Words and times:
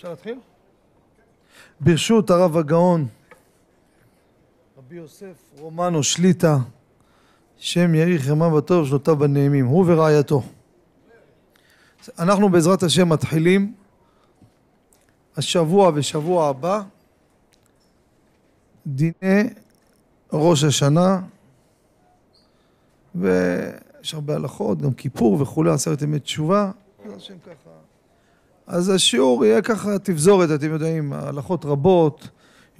אפשר 0.00 0.10
להתחיל? 0.10 0.38
ברשות 1.80 2.30
הרב 2.30 2.56
הגאון 2.56 3.06
רבי 4.78 4.96
יוסף 4.96 5.50
רומנו 5.58 6.02
שליטה 6.02 6.58
שם 7.56 7.94
יאריך 7.94 8.28
ימיו 8.28 8.58
הטוב 8.58 8.86
שנותיו 8.86 9.16
בנעימים 9.16 9.66
הוא 9.66 9.84
ורעייתו 9.88 10.42
אנחנו 12.18 12.48
בעזרת 12.48 12.82
השם 12.82 13.08
מתחילים 13.08 13.74
השבוע 15.36 15.90
ושבוע 15.94 16.48
הבא 16.48 16.82
דיני 18.86 19.42
ראש 20.32 20.64
השנה 20.64 21.20
ויש 23.14 24.14
הרבה 24.14 24.34
הלכות, 24.34 24.82
גם 24.82 24.92
כיפור 24.92 25.42
וכולי, 25.42 25.70
עשרת 25.70 26.02
ימי 26.02 26.20
תשובה, 26.20 26.70
השם 27.16 27.38
ככה. 27.38 27.89
אז 28.70 28.88
השיעור 28.88 29.44
יהיה 29.44 29.62
ככה 29.62 29.98
תפזורת, 29.98 30.50
אתם 30.54 30.72
יודעים, 30.72 31.12
הלכות 31.12 31.64
רבות, 31.64 32.28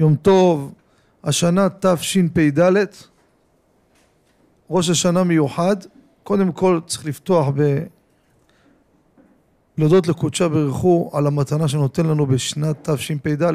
יום 0.00 0.14
טוב, 0.14 0.74
השנה 1.24 1.68
תשפ"ד, 1.80 2.86
ראש 4.70 4.90
השנה 4.90 5.24
מיוחד, 5.24 5.76
קודם 6.22 6.52
כל 6.52 6.80
צריך 6.86 7.06
לפתוח 7.06 7.48
ב... 7.54 7.78
להודות 9.78 10.08
לקודשה 10.08 10.48
ברכו 10.48 11.10
על 11.12 11.26
המתנה 11.26 11.68
שנותן 11.68 12.06
לנו 12.06 12.26
בשנת 12.26 12.90
תשפ"ד. 12.90 13.52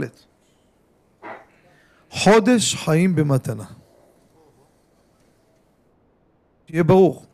חודש 2.09 2.75
חיים 2.75 3.15
במתנה. 3.15 3.65
שיהיה 6.67 6.83
ברור. 6.83 7.25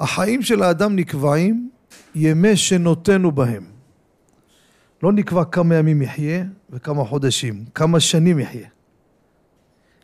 החיים 0.00 0.42
של 0.42 0.62
האדם 0.62 0.96
נקבעים 0.96 1.70
ימי 2.14 2.56
שנותנו 2.56 3.32
בהם. 3.32 3.73
לא 5.04 5.12
נקבע 5.12 5.44
כמה 5.44 5.74
ימים 5.74 6.02
יחיה 6.02 6.44
וכמה 6.70 7.04
חודשים, 7.04 7.64
כמה 7.74 8.00
שנים 8.00 8.38
יחיה. 8.38 8.68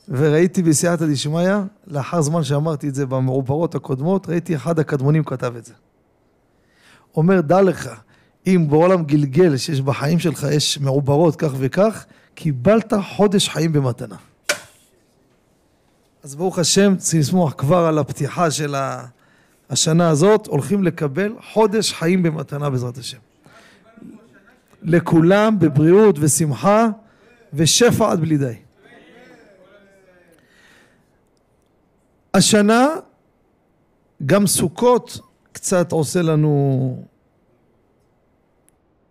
וראיתי 0.09 0.63
בסייעתא 0.63 1.07
דשמיא, 1.07 1.55
לאחר 1.87 2.23
זמן 2.23 2.45
שאמרתי 2.45 2.89
את 2.89 2.95
זה 2.95 3.07
במעוברות 3.07 3.75
הקודמות, 3.75 4.29
ראיתי 4.29 4.57
אחד 4.57 4.79
הקדמונים 4.79 5.25
כתב 5.25 5.57
את 5.57 5.65
זה. 5.65 5.73
אומר, 7.17 7.41
דע 7.41 7.63
לך, 7.63 7.91
אם 8.47 8.67
בעולם 8.71 9.05
גלגל 9.05 9.57
שיש 9.57 9.81
בחיים 9.81 10.19
שלך 10.19 10.47
יש 10.53 10.79
מעוברות 10.79 11.37
כך 11.37 11.51
וכך, 11.59 12.05
קיבלת 12.35 12.93
חודש 13.17 13.49
חיים 13.49 13.73
במתנה. 13.73 14.17
אז 16.23 16.35
ברוך 16.35 16.59
השם, 16.59 16.97
צריכים 16.97 17.21
לשמוח 17.21 17.55
כבר 17.59 17.85
על 17.87 17.99
הפתיחה 17.99 18.51
של 18.51 18.75
השנה 19.71 20.09
הזאת, 20.09 20.47
הולכים 20.47 20.85
לקבל 20.85 21.33
חודש 21.53 21.93
חיים 21.93 22.23
במתנה 22.23 22.71
בעזרת 22.71 22.99
השם. 22.99 23.30
לכולם 24.83 25.59
בבריאות 25.59 26.17
ושמחה 26.19 26.89
ושפע 27.53 28.13
עד 28.13 28.21
בלי 28.21 28.39
די. 28.39 28.55
השנה 32.35 32.89
גם 34.27 34.47
סוכות 34.47 35.21
קצת 35.53 35.93
עושה 35.93 36.23
לנו, 36.23 37.05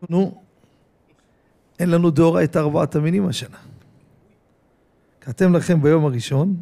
נו, 0.10 0.42
אין 1.80 1.90
לנו 1.90 2.10
דאורייתא 2.12 2.60
ארבעת 2.60 2.96
המינים 2.96 3.28
השנה. 3.28 3.58
כתב 5.22 5.46
לכם 5.46 5.82
ביום 5.82 6.06
הראשון, 6.06 6.56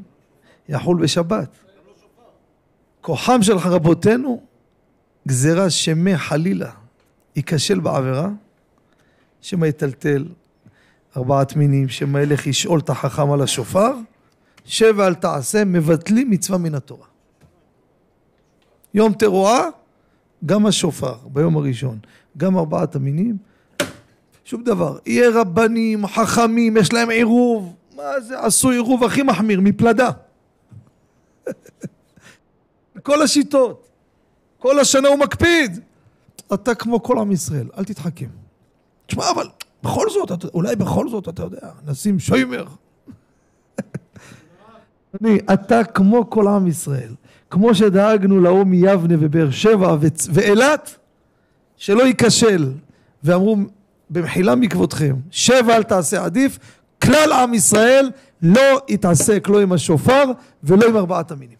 יחול 0.69 1.02
בשבת. 1.02 1.58
כוחם 3.02 3.42
של 3.42 3.58
רבותינו, 3.58 4.44
גזירה 5.27 5.69
שמא 5.69 6.17
חלילה 6.17 6.71
ייכשל 7.36 7.80
בעבירה, 7.80 8.30
שמא 9.48 9.66
יטלטל 9.66 10.26
ארבעת 11.17 11.56
מינים, 11.56 11.90
שמא 11.90 12.20
ילך 12.20 12.48
ישאול 12.48 12.80
את 12.80 12.90
החכם 12.90 13.31
על 13.31 13.42
השופר, 13.42 13.94
שב 14.66 14.94
ואל 14.98 15.14
תעשה, 15.14 15.66
מבטלים 15.66 16.30
מצווה 16.30 16.58
מן 16.58 16.76
התורה. 16.76 17.05
יום 18.94 19.14
תרועה, 19.14 19.67
גם 20.45 20.66
השופר 20.66 21.16
ביום 21.23 21.58
הראשון, 21.58 21.99
גם 22.38 22.58
ארבעת 22.58 22.95
המינים, 22.95 23.38
שום 24.45 24.64
דבר. 24.64 24.98
יהיה 25.05 25.30
רבנים, 25.33 26.08
חכמים, 26.08 26.77
יש 26.77 26.94
להם 26.94 27.10
עירוב, 27.10 27.76
מה 27.95 28.20
זה, 28.20 28.39
עשו 28.39 28.70
עירוב 28.70 29.04
הכי 29.04 29.23
מחמיר, 29.23 29.61
מפלדה. 29.61 30.10
כל 33.04 33.21
השיטות. 33.21 33.88
כל 34.60 34.80
השנה 34.80 35.08
הוא 35.08 35.20
מקפיד. 35.20 35.80
אתה 36.54 36.76
כמו 36.76 37.04
כל 37.04 37.20
עם 37.20 37.32
ישראל, 37.32 37.70
אל 37.77 37.83
תתחכם. 37.83 38.46
תשמע, 39.08 39.32
אבל 39.32 39.48
בכל 39.84 40.10
זאת, 40.10 40.32
אתה, 40.32 40.48
אולי 40.54 40.76
בכל 40.76 41.10
זאת, 41.10 41.30
אתה 41.30 41.44
יודע, 41.44 41.68
נשים 41.86 42.20
שיימר. 42.20 42.66
אני, 45.22 45.40
אתה 45.54 45.84
כמו 45.84 46.30
כל 46.30 46.48
עם 46.48 46.68
ישראל. 46.68 47.14
כמו 47.50 47.76
שדאגנו 47.76 48.40
להוא 48.40 48.64
מיבנה 48.64 49.16
ובאר 49.20 49.52
שבע 49.52 49.98
ואילת, 50.30 50.95
שלא 51.78 52.04
ייכשל. 52.04 52.72
ואמרו, 53.23 53.58
במחילה 54.10 54.56
מכבודכם, 54.56 55.16
שבע 55.32 55.76
אל 55.76 55.84
תעשה 55.84 56.26
עדיף, 56.26 56.60
כלל 57.02 57.32
עם 57.32 57.54
ישראל 57.54 58.12
לא 58.42 58.82
יתעסק 58.88 59.48
לא 59.50 59.62
עם 59.62 59.72
השופר 59.72 60.24
ולא 60.64 60.88
עם 60.88 60.98
ארבעת 60.98 61.32
המינים. 61.32 61.58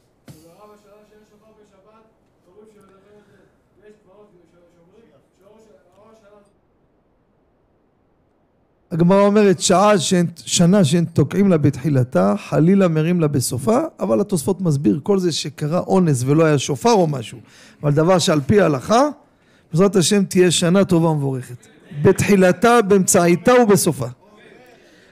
הגמרא 8.92 9.22
אומרת 9.22 9.60
שעה 9.60 10.00
שאין, 10.00 10.26
שנה 10.46 10.84
שאין 10.84 11.06
תוקעים 11.06 11.50
לה 11.50 11.58
בתחילתה, 11.58 12.36
חלילה 12.50 12.88
מרים 12.88 13.20
לה 13.20 13.28
בסופה, 13.28 13.80
אבל 14.00 14.22
התוספות 14.22 14.62
מסביר 14.62 15.00
כל 15.04 15.20
זה 15.20 15.32
שקרה 15.32 15.80
אונס 15.80 16.24
ולא 16.26 16.46
היה 16.46 16.58
שופר 16.58 16.92
או 16.92 17.08
משהו, 17.08 17.40
אבל 17.84 17.94
דבר 17.94 18.20
שעל 18.20 18.42
פי 18.42 18.62
ההלכה, 18.62 19.02
בעזרת 19.72 19.96
השם 19.96 20.24
תהיה 20.24 20.52
שנה 20.52 20.86
טובה 20.86 21.08
ומבורכת. 21.08 21.68
בתחילתה, 22.02 22.82
באמצעיתה 22.82 23.54
ובסופה. 23.64 24.08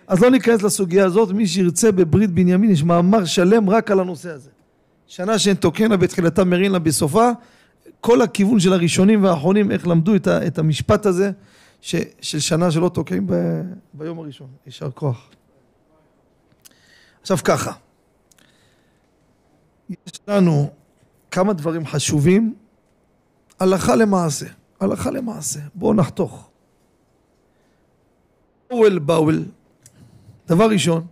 אז 0.08 0.22
לא 0.22 0.30
ניכנס 0.30 0.62
לסוגיה 0.62 1.06
הזאת, 1.06 1.32
מי 1.32 1.48
שירצה 1.48 1.92
בברית 1.92 2.32
בנימין 2.32 2.72
יש 2.72 2.84
מאמר 2.84 3.26
שלם 3.26 3.70
רק 3.70 3.92
על 3.92 4.00
הנושא 4.00 4.30
הזה. 4.30 4.50
שנה 5.08 5.40
שאין 5.40 5.56
תוקנה 5.56 5.98
בתחילתה 5.98 6.44
מרין 6.44 6.72
לה 6.72 6.80
בסופה, 6.80 7.30
כל 8.02 8.22
הכיוון 8.22 8.60
של 8.60 8.74
הראשונים 8.74 9.24
והאחרונים 9.24 9.72
איך 9.72 9.88
למדו 9.88 10.16
את, 10.16 10.28
ה, 10.28 10.48
את 10.48 10.60
המשפט 10.60 11.06
הזה 11.06 11.32
ש, 11.86 11.96
של 12.22 12.40
שנה 12.40 12.72
שלא 12.72 12.90
תוקעים 12.90 13.28
ב, 13.28 13.34
ביום 13.94 14.20
הראשון, 14.20 14.48
יישר 14.66 14.92
כוח. 14.92 15.30
עכשיו 17.22 17.38
ככה, 17.44 17.72
יש 19.90 20.20
לנו 20.28 20.70
כמה 21.32 21.54
דברים 21.54 21.86
חשובים, 21.86 22.56
הלכה 23.60 23.96
למעשה, 23.96 24.46
הלכה 24.80 25.12
למעשה, 25.12 25.60
בואו 25.76 25.94
נחתוך. 25.94 26.50
באוול 28.70 29.00
באוול 29.00 29.46
דבר 30.48 30.70
ראשון, 30.70 31.08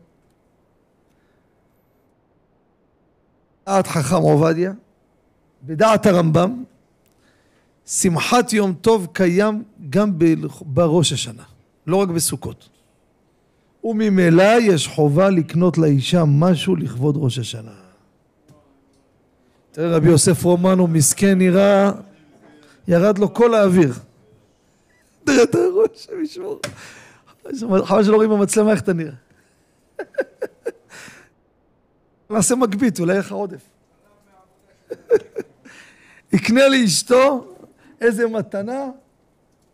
דעת 3.65 3.87
חכם 3.87 4.15
עובדיה, 4.15 4.73
בדעת 5.63 6.05
הרמב"ם, 6.05 6.63
שמחת 7.85 8.53
יום 8.53 8.73
טוב 8.73 9.07
קיים 9.13 9.63
גם 9.89 10.11
בראש 10.61 11.13
השנה, 11.13 11.43
לא 11.87 11.95
רק 11.95 12.09
בסוכות. 12.09 12.69
וממילא 13.83 14.59
יש 14.61 14.87
חובה 14.87 15.29
לקנות 15.29 15.77
לאישה 15.77 16.23
משהו 16.27 16.75
לכבוד 16.75 17.15
ראש 17.17 17.39
השנה. 17.39 17.71
תראה 19.71 19.95
רבי 19.95 20.09
יוסף 20.09 20.43
רומנו 20.43 20.87
מסכן 20.87 21.37
נראה, 21.37 21.91
ירד 22.87 23.17
לו 23.17 23.33
כל 23.33 23.53
האוויר. 23.53 23.93
תראה 25.23 25.43
את 25.43 25.55
הראש, 25.55 25.89
השם 25.95 26.23
ישמור. 26.23 26.59
חבל 27.83 28.03
שלא 28.03 28.15
רואים 28.15 28.29
במצלמה 28.29 28.71
איך 28.71 28.81
אתה 28.81 28.93
נראה. 28.93 29.13
נעשה 32.29 32.55
מגבית, 32.55 32.99
אולי 32.99 33.11
יהיה 33.11 33.19
לך 33.19 33.31
עודף. 33.31 33.61
יקנה 36.33 36.67
לאשתו 36.67 37.52
איזה 38.03 38.27
מתנה 38.27 38.85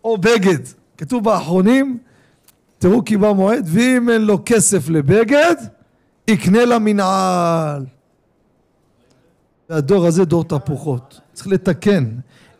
או 0.04 0.18
בגד. 0.18 0.60
כתוב 0.98 1.24
באחרונים, 1.24 1.98
תראו 2.78 3.06
כי 3.06 3.18
בא 3.18 3.32
מועד, 3.32 3.66
ואם 3.68 4.10
אין 4.10 4.22
לו 4.22 4.38
כסף 4.46 4.90
לבגד, 4.90 5.56
יקנה 6.28 6.66
לה 6.66 6.80
מנעל. 6.80 7.86
והדור 9.70 10.06
הזה 10.06 10.26
דור 10.26 10.44
תפוחות. 10.44 11.20
צריך 11.34 11.48
לתקן. 11.48 12.06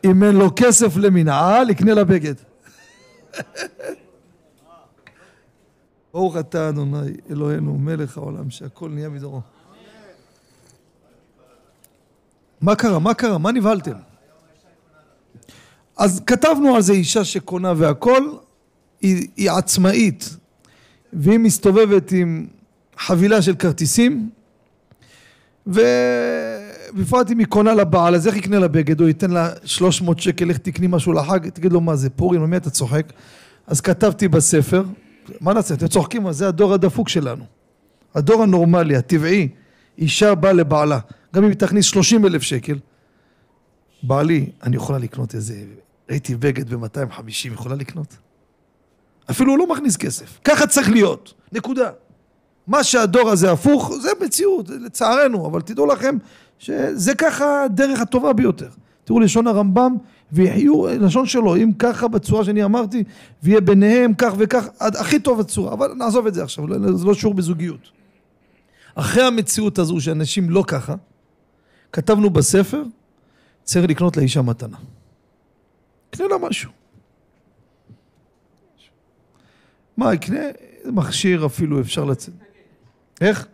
אם 0.04 0.24
אין 0.24 0.36
לו 0.36 0.50
כסף 0.56 0.96
למנעל, 0.96 1.70
יקנה 1.70 1.94
לה 1.94 2.04
בגד. 2.04 2.34
ברוך 6.12 6.36
אתה 6.36 6.68
אדוני 6.68 7.12
אלוהינו 7.30 7.78
מלך 7.78 8.18
העולם 8.18 8.50
שהכל 8.50 8.90
נהיה 8.90 9.10
בדורו. 9.10 9.40
מה 12.60 12.74
קרה? 12.74 12.98
מה 12.98 13.14
קרה? 13.14 13.38
מה 13.38 13.52
נבהלתם? 13.52 14.09
אז 16.00 16.22
כתבנו 16.26 16.76
על 16.76 16.82
זה 16.82 16.92
אישה 16.92 17.24
שקונה 17.24 17.72
והכל, 17.76 18.22
היא, 19.00 19.28
היא 19.36 19.50
עצמאית, 19.50 20.36
והיא 21.12 21.38
מסתובבת 21.38 22.12
עם 22.12 22.46
חבילה 22.98 23.42
של 23.42 23.54
כרטיסים, 23.54 24.30
ובפרט 25.66 27.30
אם 27.30 27.38
היא 27.38 27.46
קונה 27.46 27.74
לבעל, 27.74 28.14
אז 28.14 28.26
איך 28.26 28.36
יקנה 28.36 28.58
לה 28.58 28.68
בגד? 28.68 29.00
הוא 29.00 29.08
ייתן 29.08 29.30
לה 29.30 29.50
300 29.64 30.20
שקל, 30.20 30.44
לך 30.44 30.58
תקני 30.58 30.86
משהו 30.90 31.12
לחג, 31.12 31.48
תגיד 31.48 31.72
לו 31.72 31.80
מה 31.80 31.96
זה, 31.96 32.10
פורים, 32.10 32.42
למי 32.42 32.56
אתה 32.56 32.70
צוחק? 32.70 33.12
אז 33.66 33.80
כתבתי 33.80 34.28
בספר, 34.28 34.84
מה 35.40 35.52
נעשה, 35.52 35.74
אתם 35.74 35.88
צוחקים, 35.88 36.32
זה 36.32 36.48
הדור 36.48 36.74
הדפוק 36.74 37.08
שלנו. 37.08 37.44
הדור 38.14 38.42
הנורמלי, 38.42 38.96
הטבעי, 38.96 39.48
אישה 39.98 40.34
באה 40.34 40.52
לבעלה, 40.52 40.98
גם 41.34 41.42
אם 41.42 41.48
היא 41.48 41.58
תכניס 41.58 41.86
30 41.86 42.26
אלף 42.26 42.42
שקל, 42.42 42.78
בעלי, 44.02 44.50
אני 44.62 44.76
יכולה 44.76 44.98
לקנות 44.98 45.34
איזה, 45.34 45.54
ראיתי 46.10 46.36
בגד 46.36 46.74
ב-250, 46.74 47.52
יכולה 47.52 47.74
לקנות? 47.74 48.16
אפילו 49.30 49.50
הוא 49.50 49.58
לא 49.58 49.68
מכניס 49.68 49.96
כסף. 49.96 50.38
ככה 50.44 50.66
צריך 50.66 50.90
להיות, 50.90 51.34
נקודה. 51.52 51.90
מה 52.66 52.84
שהדור 52.84 53.30
הזה 53.30 53.52
הפוך, 53.52 53.92
זה 54.02 54.08
מציאות, 54.24 54.68
לצערנו, 54.68 55.46
אבל 55.46 55.60
תדעו 55.60 55.86
לכם 55.86 56.16
שזה 56.58 57.14
ככה 57.14 57.64
הדרך 57.64 58.00
הטובה 58.00 58.32
ביותר. 58.32 58.68
תראו 59.04 59.20
לשון 59.20 59.46
הרמב"ם, 59.46 59.96
ויחיו, 60.32 60.86
לשון 60.86 61.26
שלו, 61.26 61.56
אם 61.56 61.72
ככה 61.78 62.08
בצורה 62.08 62.44
שאני 62.44 62.64
אמרתי, 62.64 63.04
ויהיה 63.42 63.60
ביניהם 63.60 64.14
כך 64.14 64.32
וכך, 64.38 64.68
הכי 64.80 65.20
טוב 65.20 65.40
הצורה, 65.40 65.72
אבל 65.72 65.92
נעזוב 65.94 66.26
את 66.26 66.34
זה 66.34 66.42
עכשיו, 66.42 66.64
זה 66.96 67.06
לא 67.06 67.14
שיעור 67.14 67.34
בזוגיות. 67.34 67.90
אחרי 68.94 69.22
המציאות 69.22 69.78
הזו 69.78 70.00
שאנשים 70.00 70.50
לא 70.50 70.64
ככה, 70.66 70.94
כתבנו 71.92 72.30
בספר, 72.30 72.82
צריך 73.64 73.90
לקנות 73.90 74.16
לאישה 74.16 74.42
מתנה. 74.42 74.76
קנה 76.10 76.26
לה 76.28 76.38
משהו. 76.38 76.70
מה, 79.96 80.14
יקנה 80.14 80.40
מכשיר 80.84 81.46
אפילו 81.46 81.80
אפשר 81.80 82.04
לצאת. 82.04 82.34
איך? 83.20 83.46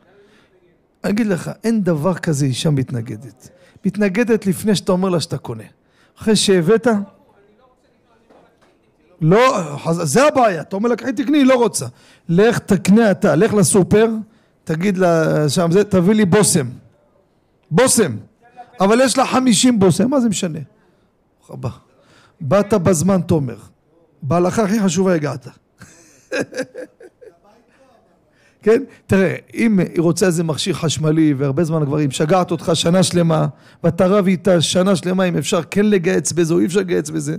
אגיד 1.02 1.26
לך, 1.26 1.50
אין 1.64 1.82
דבר 1.82 2.14
כזה 2.14 2.46
אישה 2.46 2.70
מתנגדת. 2.70 3.48
מתנגדת 3.84 4.46
לפני 4.46 4.76
שאתה 4.76 4.92
אומר 4.92 5.08
לה 5.08 5.20
שאתה 5.20 5.38
קונה. 5.38 5.64
אחרי 6.18 6.36
שהבאת... 6.36 6.86
לא, 9.20 9.76
זה 9.92 10.26
הבעיה, 10.26 10.60
אתה 10.60 10.76
אומר 10.76 10.88
לה 10.88 10.96
תקני, 10.96 11.38
היא 11.38 11.46
לא 11.46 11.54
רוצה. 11.54 11.86
לך 12.28 12.58
תקנה 12.58 13.10
אתה, 13.10 13.36
לך 13.36 13.54
לסופר, 13.54 14.10
תגיד 14.64 14.98
לה 14.98 15.48
שם 15.48 15.70
זה, 15.70 15.84
תביא 15.84 16.14
לי 16.14 16.24
בושם. 16.24 16.66
בושם. 17.70 18.16
אבל 18.80 19.00
יש 19.00 19.18
לה 19.18 19.26
חמישים 19.26 19.78
בושם, 19.78 20.10
מה 20.10 20.20
זה 20.20 20.28
משנה? 20.28 20.58
באת 22.40 22.74
בזמן 22.74 23.20
תומר. 23.20 23.56
בהלכה 24.22 24.62
הכי 24.62 24.80
חשובה 24.80 25.14
הגעת. 25.14 25.48
כן? 28.62 28.82
תראה, 29.06 29.36
אם 29.54 29.78
היא 29.78 30.00
רוצה 30.00 30.26
איזה 30.26 30.44
מכשיר 30.44 30.74
חשמלי 30.74 31.34
והרבה 31.34 31.64
זמן 31.64 31.86
כבר 31.86 31.96
היא 31.96 32.08
משגעת 32.08 32.50
אותך 32.50 32.70
שנה 32.74 33.02
שלמה 33.02 33.46
ואתה 33.84 34.06
רב 34.06 34.26
איתה 34.26 34.60
שנה 34.60 34.96
שלמה 34.96 35.24
אם 35.24 35.36
אפשר 35.36 35.62
כן 35.62 35.86
לגייץ 35.86 36.32
בזה 36.32 36.54
או 36.54 36.58
אי 36.58 36.66
אפשר 36.66 36.80
לגייץ 36.80 37.10
בזה 37.10 37.36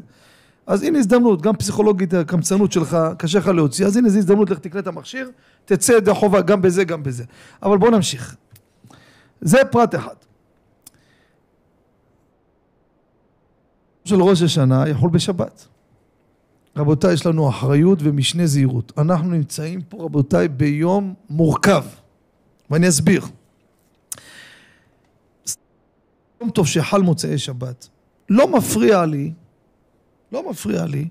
אז 0.67 0.83
הנה 0.83 0.99
הזדמנות, 0.99 1.41
גם 1.41 1.55
פסיכולוגית 1.55 2.13
הקמצנות 2.13 2.71
שלך, 2.71 2.97
קשה 3.17 3.39
לך 3.39 3.47
להוציא, 3.47 3.85
אז 3.85 3.97
הנה 3.97 4.09
זו 4.09 4.17
הזדמנות, 4.17 4.49
לך 4.49 4.59
תקנה 4.59 4.79
את 4.79 4.87
המכשיר, 4.87 5.29
תצא 5.65 5.91
ידי 5.91 6.13
חובה 6.13 6.41
גם 6.41 6.61
בזה, 6.61 6.83
גם 6.83 7.03
בזה. 7.03 7.23
אבל 7.63 7.77
בוא 7.77 7.89
נמשיך. 7.89 8.35
זה 9.41 9.57
פרט 9.71 9.95
אחד. 9.95 10.15
של 14.07 14.21
ראש 14.21 14.41
השנה 14.41 14.89
יכול 14.89 15.09
בשבת. 15.09 15.67
רבותיי, 16.77 17.13
יש 17.13 17.25
לנו 17.25 17.49
אחריות 17.49 17.99
ומשנה 18.01 18.45
זהירות. 18.47 18.91
אנחנו 18.97 19.29
נמצאים 19.29 19.81
פה, 19.81 20.03
רבותיי, 20.03 20.47
ביום 20.47 21.13
מורכב, 21.29 21.83
ואני 22.69 22.87
אסביר. 22.87 23.21
יום 26.41 26.49
טוב 26.49 26.67
שחל 26.67 27.01
מוצאי 27.01 27.37
שבת, 27.37 27.87
לא 28.29 28.47
מפריע 28.47 29.05
לי, 29.05 29.31
לא 30.31 30.49
מפריע 30.49 30.85
לי, 30.85 31.07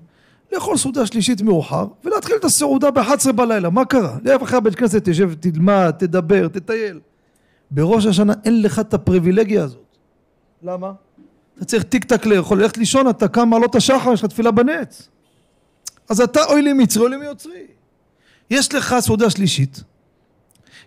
לאכול 0.53 0.77
סעודה 0.77 1.05
שלישית 1.05 1.41
מאוחר, 1.41 1.87
ולהתחיל 2.03 2.35
את 2.39 2.45
הסעודה 2.45 2.91
ב-11 2.91 3.31
בלילה, 3.31 3.69
מה 3.69 3.85
קרה? 3.85 4.17
לך 4.23 4.41
אחרי 4.41 4.57
הבית 4.57 4.75
כנסת, 4.75 5.09
תשב, 5.09 5.33
תלמד, 5.33 5.91
תדבר, 5.99 6.47
תטייל. 6.47 6.99
בראש 7.71 8.05
השנה 8.05 8.33
אין 8.45 8.61
לך 8.61 8.79
את 8.79 8.93
הפריבילגיה 8.93 9.63
הזאת. 9.63 9.97
למה? 10.63 10.91
אתה 11.57 11.65
צריך 11.65 11.83
טיק 11.83 12.03
טק 12.03 12.25
לאכול, 12.25 12.61
ללכת 12.61 12.77
לישון, 12.77 13.09
אתה 13.09 13.27
קם 13.27 13.49
מעלות 13.49 13.75
השחר, 13.75 14.13
יש 14.13 14.23
לך 14.23 14.29
תפילה 14.29 14.51
בנץ. 14.51 15.09
אז 16.09 16.21
אתה 16.21 16.43
אוי 16.43 16.61
לי 16.61 16.73
מצרי, 16.73 17.03
אוי 17.03 17.11
לי 17.11 17.17
מיוצרי. 17.17 17.67
יש 18.49 18.73
לך 18.73 18.95
סעודה 18.99 19.29
שלישית, 19.29 19.83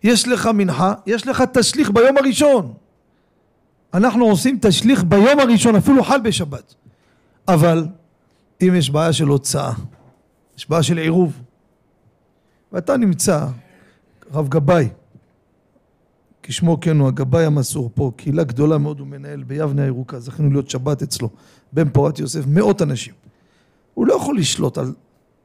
יש 0.02 0.28
לך 0.28 0.46
מנחה, 0.46 0.94
יש 1.06 1.26
לך 1.26 1.44
תשליך 1.52 1.90
ביום 1.90 2.18
הראשון. 2.18 2.74
אנחנו 3.94 4.24
עושים 4.24 4.58
תשליך 4.62 5.04
ביום 5.04 5.40
הראשון, 5.40 5.76
אפילו 5.76 6.04
חל 6.04 6.20
בשבת. 6.20 6.74
אבל 7.48 7.86
אם 8.62 8.74
יש 8.76 8.90
בעיה 8.90 9.12
של 9.12 9.28
הוצאה, 9.28 9.72
יש 10.58 10.70
בעיה 10.70 10.82
של 10.82 10.98
עירוב, 10.98 11.42
ואתה 12.72 12.96
נמצא, 12.96 13.46
רב 14.32 14.48
גבאי, 14.48 14.88
כשמו 16.50 16.80
כן 16.80 16.98
הוא 16.98 17.08
הגבאי 17.08 17.44
המסור 17.44 17.90
פה, 17.94 18.12
קהילה 18.16 18.44
גדולה 18.44 18.78
מאוד 18.78 19.00
הוא 19.00 19.06
מנהל 19.06 19.42
ביבנה 19.42 19.82
הירוקה, 19.82 20.20
זכינו 20.20 20.50
להיות 20.50 20.70
שבת 20.70 21.02
אצלו, 21.02 21.30
בן 21.72 21.88
פורת 21.88 22.18
יוסף, 22.18 22.40
מאות 22.46 22.82
אנשים. 22.82 23.14
הוא 23.94 24.06
לא 24.06 24.14
יכול 24.14 24.38
לשלוט 24.38 24.78
על 24.78 24.92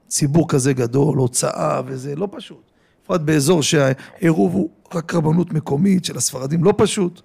ציבור 0.07 0.49
כזה 0.49 0.73
גדול, 0.73 1.17
הוצאה 1.17 1.81
וזה, 1.85 2.15
לא 2.15 2.27
פשוט. 2.31 2.61
בפרט 3.03 3.21
באזור 3.21 3.63
שהעירוב 3.63 4.53
הוא 4.53 4.69
רק 4.93 5.13
רבנות 5.13 5.53
מקומית 5.53 6.05
של 6.05 6.17
הספרדים, 6.17 6.63
לא 6.63 6.73
פשוט. 6.77 7.21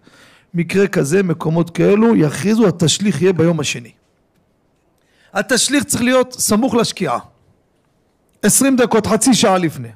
מקרה 0.55 0.87
כזה, 0.87 1.23
מקומות 1.23 1.71
כאלו, 1.71 2.17
יכריזו, 2.17 2.69
התשליך 2.69 3.23
יהיה 3.23 3.33
ביום 3.33 3.61
השני. 3.61 3.93
התשליך 5.33 5.85
צריך 5.85 6.03
להיות 6.03 6.33
סמוך 6.33 6.75
לשקיעה. 6.75 7.19
עשרים 8.43 8.77
דקות, 8.77 9.07
חצי 9.07 9.35
שעה 9.35 9.59
לפני. 9.59 9.89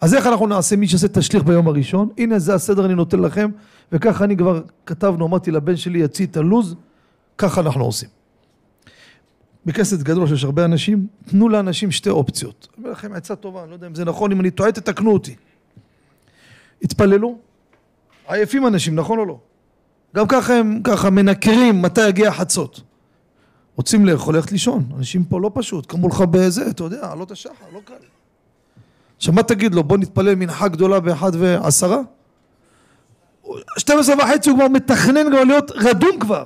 אז 0.00 0.14
איך 0.14 0.26
אנחנו 0.26 0.46
נעשה 0.46 0.76
מי 0.76 0.88
שעושה 0.88 1.08
תשליך 1.08 1.42
ביום 1.42 1.68
הראשון? 1.68 2.08
הנה 2.18 2.38
זה 2.38 2.54
הסדר 2.54 2.84
אני 2.86 2.94
נותן 2.94 3.20
לכם, 3.20 3.50
וככה 3.92 4.24
אני 4.24 4.36
כבר 4.36 4.62
כתבנו, 4.86 5.26
אמרתי 5.26 5.50
לבן 5.50 5.76
שלי 5.76 5.98
יציא 5.98 6.26
את 6.26 6.36
הלו"ז, 6.36 6.74
ככה 7.38 7.60
אנחנו 7.60 7.84
עושים. 7.84 8.08
בכסף 9.66 10.02
גדול 10.02 10.26
שיש 10.26 10.44
הרבה 10.44 10.64
אנשים, 10.64 11.06
תנו 11.26 11.48
לאנשים 11.48 11.90
שתי 11.90 12.10
אופציות. 12.10 12.68
אני 12.74 12.84
אומר 12.84 12.92
לכם 12.92 13.12
עצה 13.12 13.36
טובה, 13.36 13.62
אני 13.62 13.70
לא 13.70 13.74
יודע 13.74 13.86
אם 13.86 13.94
זה 13.94 14.04
נכון, 14.04 14.32
אם 14.32 14.40
אני 14.40 14.50
טועה 14.50 14.72
תתקנו 14.72 15.12
אותי. 15.12 15.34
התפללו, 16.82 17.38
עייפים 18.28 18.66
אנשים, 18.66 18.94
נכון 18.94 19.18
או 19.18 19.24
לא? 19.24 19.38
גם 20.16 20.26
ככה 20.28 20.54
הם 20.54 20.80
ככה 20.84 21.10
מנקרים 21.10 21.82
מתי 21.82 22.08
יגיע 22.08 22.32
חצות. 22.32 22.80
רוצים 23.76 24.06
לאכול, 24.06 24.34
ללכת 24.36 24.52
לישון. 24.52 24.84
אנשים 24.96 25.24
פה 25.24 25.40
לא 25.40 25.50
פשוט, 25.54 25.86
קמו 25.86 26.08
לך 26.08 26.20
בזה, 26.20 26.70
אתה 26.70 26.84
יודע, 26.84 27.12
עלות 27.12 27.30
השחר, 27.30 27.64
לא 27.72 27.80
קל. 27.84 27.94
עכשיו 29.18 29.34
מה 29.34 29.42
תגיד 29.42 29.74
לו, 29.74 29.84
בוא 29.84 29.98
נתפלל 29.98 30.34
מנחה 30.34 30.68
גדולה 30.68 31.00
באחד 31.00 31.30
ועשרה? 31.34 32.00
12 33.78 34.16
וחצי 34.16 34.50
הוא 34.50 34.58
כבר 34.58 34.68
מתכנן 34.68 35.30
כבר 35.30 35.44
להיות 35.44 35.70
רדום 35.70 36.18
כבר. 36.20 36.44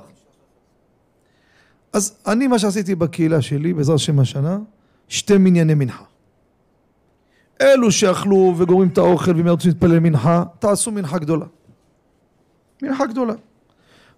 אז 1.93 2.15
אני 2.27 2.47
מה 2.47 2.59
שעשיתי 2.59 2.95
בקהילה 2.95 3.41
שלי, 3.41 3.73
בעזרת 3.73 3.95
השם 3.95 4.19
השנה, 4.19 4.57
שתי 5.07 5.37
מנייני 5.37 5.73
מנחה. 5.73 6.03
אלו 7.61 7.91
שאכלו 7.91 8.53
וגורמים 8.57 8.89
את 8.89 8.97
האוכל 8.97 9.31
והם 9.35 9.47
רוצים 9.47 9.71
להתפלל 9.71 9.99
מנחה, 9.99 10.43
תעשו 10.59 10.91
מנחה 10.91 11.17
גדולה. 11.17 11.45
מנחה 12.81 13.05
גדולה. 13.05 13.33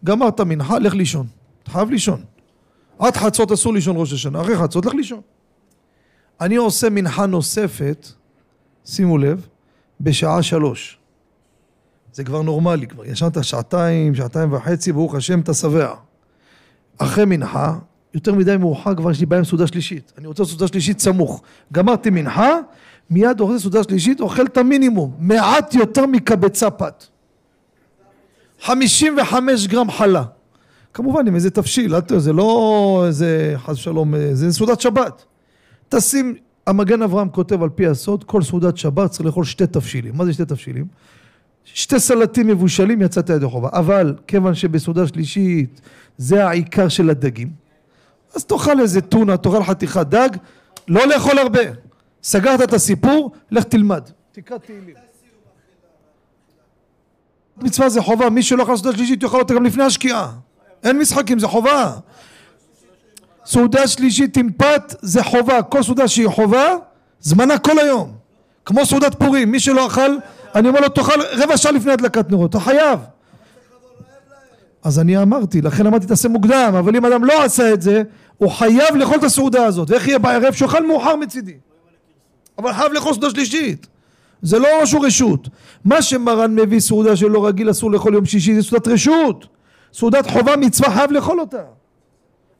גמרת 0.03 0.41
מנחה, 0.41 0.79
לך 0.79 0.93
לישון. 0.93 1.27
אתה 1.63 1.71
חייב 1.71 1.89
לישון. 1.89 2.23
עד 2.99 3.17
חצות 3.17 3.51
אסור 3.51 3.73
לישון 3.73 3.95
ראש 3.97 4.13
השנה, 4.13 4.41
אחרי 4.41 4.57
חצות 4.57 4.85
לך 4.85 4.93
לישון. 4.93 5.21
אני 6.41 6.55
עושה 6.55 6.89
מנחה 6.89 7.25
נוספת, 7.25 8.07
שימו 8.85 9.17
לב, 9.17 9.47
בשעה 10.01 10.43
שלוש. 10.43 10.97
זה 12.13 12.23
כבר 12.23 12.41
נורמלי, 12.41 12.87
כבר 12.87 13.05
ישנת 13.05 13.43
שעתיים, 13.43 14.15
שעתיים 14.15 14.53
וחצי, 14.53 14.91
ברוך 14.91 15.15
השם, 15.15 15.39
אתה 15.39 15.53
שבע. 15.53 15.93
אחרי 16.97 17.25
מנחה, 17.25 17.77
יותר 18.13 18.33
מדי 18.33 18.57
מאוחר 18.57 18.95
כבר 18.95 19.11
יש 19.11 19.19
לי 19.19 19.25
בעיה 19.25 19.39
עם 19.39 19.45
סעודה 19.45 19.67
שלישית. 19.67 20.13
אני 20.17 20.27
רוצה 20.27 20.45
סעודה 20.45 20.67
שלישית 20.67 20.99
סמוך. 20.99 21.41
גמרתי 21.73 22.09
מנחה, 22.09 22.59
מיד 23.09 23.39
אוכל 23.39 23.59
סעודה 23.59 23.83
שלישית, 23.83 24.21
אוכל 24.21 24.45
את 24.45 24.57
המינימום, 24.57 25.15
מעט 25.19 25.73
יותר 25.73 26.05
מקבצה 26.05 26.69
פת. 26.69 27.03
55 28.61 29.67
גרם 29.67 29.91
חלה. 29.91 30.23
כמובן 30.93 31.27
עם 31.27 31.35
איזה 31.35 31.49
תבשיל, 31.49 31.95
זה 32.17 32.33
לא 32.33 33.03
איזה 33.07 33.53
חס 33.57 33.73
ושלום, 33.73 34.13
זה 34.33 34.53
סעודת 34.53 34.81
שבת. 34.81 35.25
תשים, 35.89 36.35
המגן 36.67 37.01
אברהם 37.01 37.29
כותב 37.29 37.63
על 37.63 37.69
פי 37.69 37.87
הסוד, 37.87 38.23
כל 38.23 38.41
סעודת 38.41 38.77
שבת 38.77 39.11
צריך 39.11 39.25
לאכול 39.25 39.45
שתי 39.45 39.67
תבשילים. 39.67 40.17
מה 40.17 40.25
זה 40.25 40.33
שתי 40.33 40.45
תבשילים? 40.45 40.85
שתי 41.65 41.99
סלטים 41.99 42.47
מבושלים 42.47 43.01
יצאת 43.01 43.29
ידי 43.29 43.45
חובה. 43.45 43.69
אבל 43.73 44.15
כיוון 44.27 44.55
שבסעודה 44.55 45.07
שלישית 45.07 45.81
זה 46.17 46.47
העיקר 46.47 46.87
של 46.87 47.09
הדגים, 47.09 47.49
אז 48.35 48.45
תאכל 48.45 48.79
איזה 48.79 49.01
טונה, 49.01 49.37
תאכל 49.37 49.63
חתיכת 49.63 50.07
דג, 50.07 50.29
לא 50.87 51.07
לאכול 51.07 51.39
הרבה. 51.39 51.61
סגרת 52.23 52.61
את 52.61 52.73
הסיפור, 52.73 53.31
לך 53.51 53.63
תלמד. 53.63 54.01
תקרא 54.31 54.57
תהילים. 54.57 54.95
מצווה 57.57 57.89
זה 57.89 58.01
חובה, 58.01 58.29
מי 58.29 58.43
שלא 58.43 58.63
אכל 58.63 58.77
סעודה 58.77 58.97
שלישית 58.97 59.23
יאכל 59.23 59.39
אותה 59.39 59.53
גם 59.53 59.63
לפני 59.63 59.83
השקיעה. 59.83 60.31
אין 60.83 60.99
משחקים, 60.99 61.39
זה 61.39 61.47
חובה. 61.47 61.97
סעודה 63.45 63.87
שלישית 63.87 64.37
עם 64.37 64.49
פת 64.57 64.95
זה 65.01 65.23
חובה, 65.23 65.61
כל 65.61 65.83
סעודה 65.83 66.07
שהיא 66.07 66.27
חובה, 66.27 66.75
זמנה 67.21 67.57
כל 67.57 67.79
היום. 67.79 68.11
כמו 68.65 68.85
סעודת 68.85 69.15
פורים, 69.15 69.51
מי 69.51 69.59
שלא 69.59 69.87
אכל, 69.87 70.17
אני 70.55 70.67
אומר 70.67 70.79
לו 70.79 70.89
תאכל 70.89 71.21
רבע 71.31 71.57
שעה 71.57 71.71
לפני 71.71 71.91
הדלקת 71.91 72.31
נרות, 72.31 72.49
אתה 72.49 72.59
חייב. 72.59 72.99
אז 74.83 74.99
אני 74.99 75.17
אמרתי, 75.17 75.61
לכן 75.61 75.87
אמרתי 75.87 76.07
תעשה 76.07 76.29
מוקדם, 76.29 76.73
אבל 76.79 76.95
אם 76.95 77.05
אדם 77.05 77.23
לא 77.23 77.43
עשה 77.43 77.73
את 77.73 77.81
זה, 77.81 78.03
הוא 78.37 78.51
חייב 78.51 78.95
לאכול 78.95 79.17
את 79.17 79.23
הסעודה 79.23 79.65
הזאת, 79.65 79.89
ואיך 79.89 80.07
יהיה 80.07 80.19
בערב? 80.19 80.53
שאוכל 80.53 80.87
מאוחר 80.87 81.15
מצידי. 81.15 81.53
אבל 82.57 82.73
חייב 82.73 82.93
לאכול 82.93 83.13
סעודה 83.13 83.29
שלישית. 83.29 83.87
זה 84.41 84.59
לא 84.59 84.67
משהו 84.83 85.01
רשות. 85.01 85.47
מה 85.85 86.01
שמרן 86.01 86.55
מביא 86.55 86.79
סעודה 86.79 87.15
שלא 87.15 87.47
רגיל 87.47 87.71
אסור 87.71 87.91
לאכול 87.91 88.13
יום 88.13 88.25
שישי 88.25 88.55
זה 88.55 88.63
סעודת 88.63 88.87
רשות. 88.87 89.47
סעודת 89.93 90.29
חובה 90.29 90.55
מצווה 90.55 90.91
חייב 90.91 91.11
לאכול 91.11 91.39
אותה. 91.39 91.61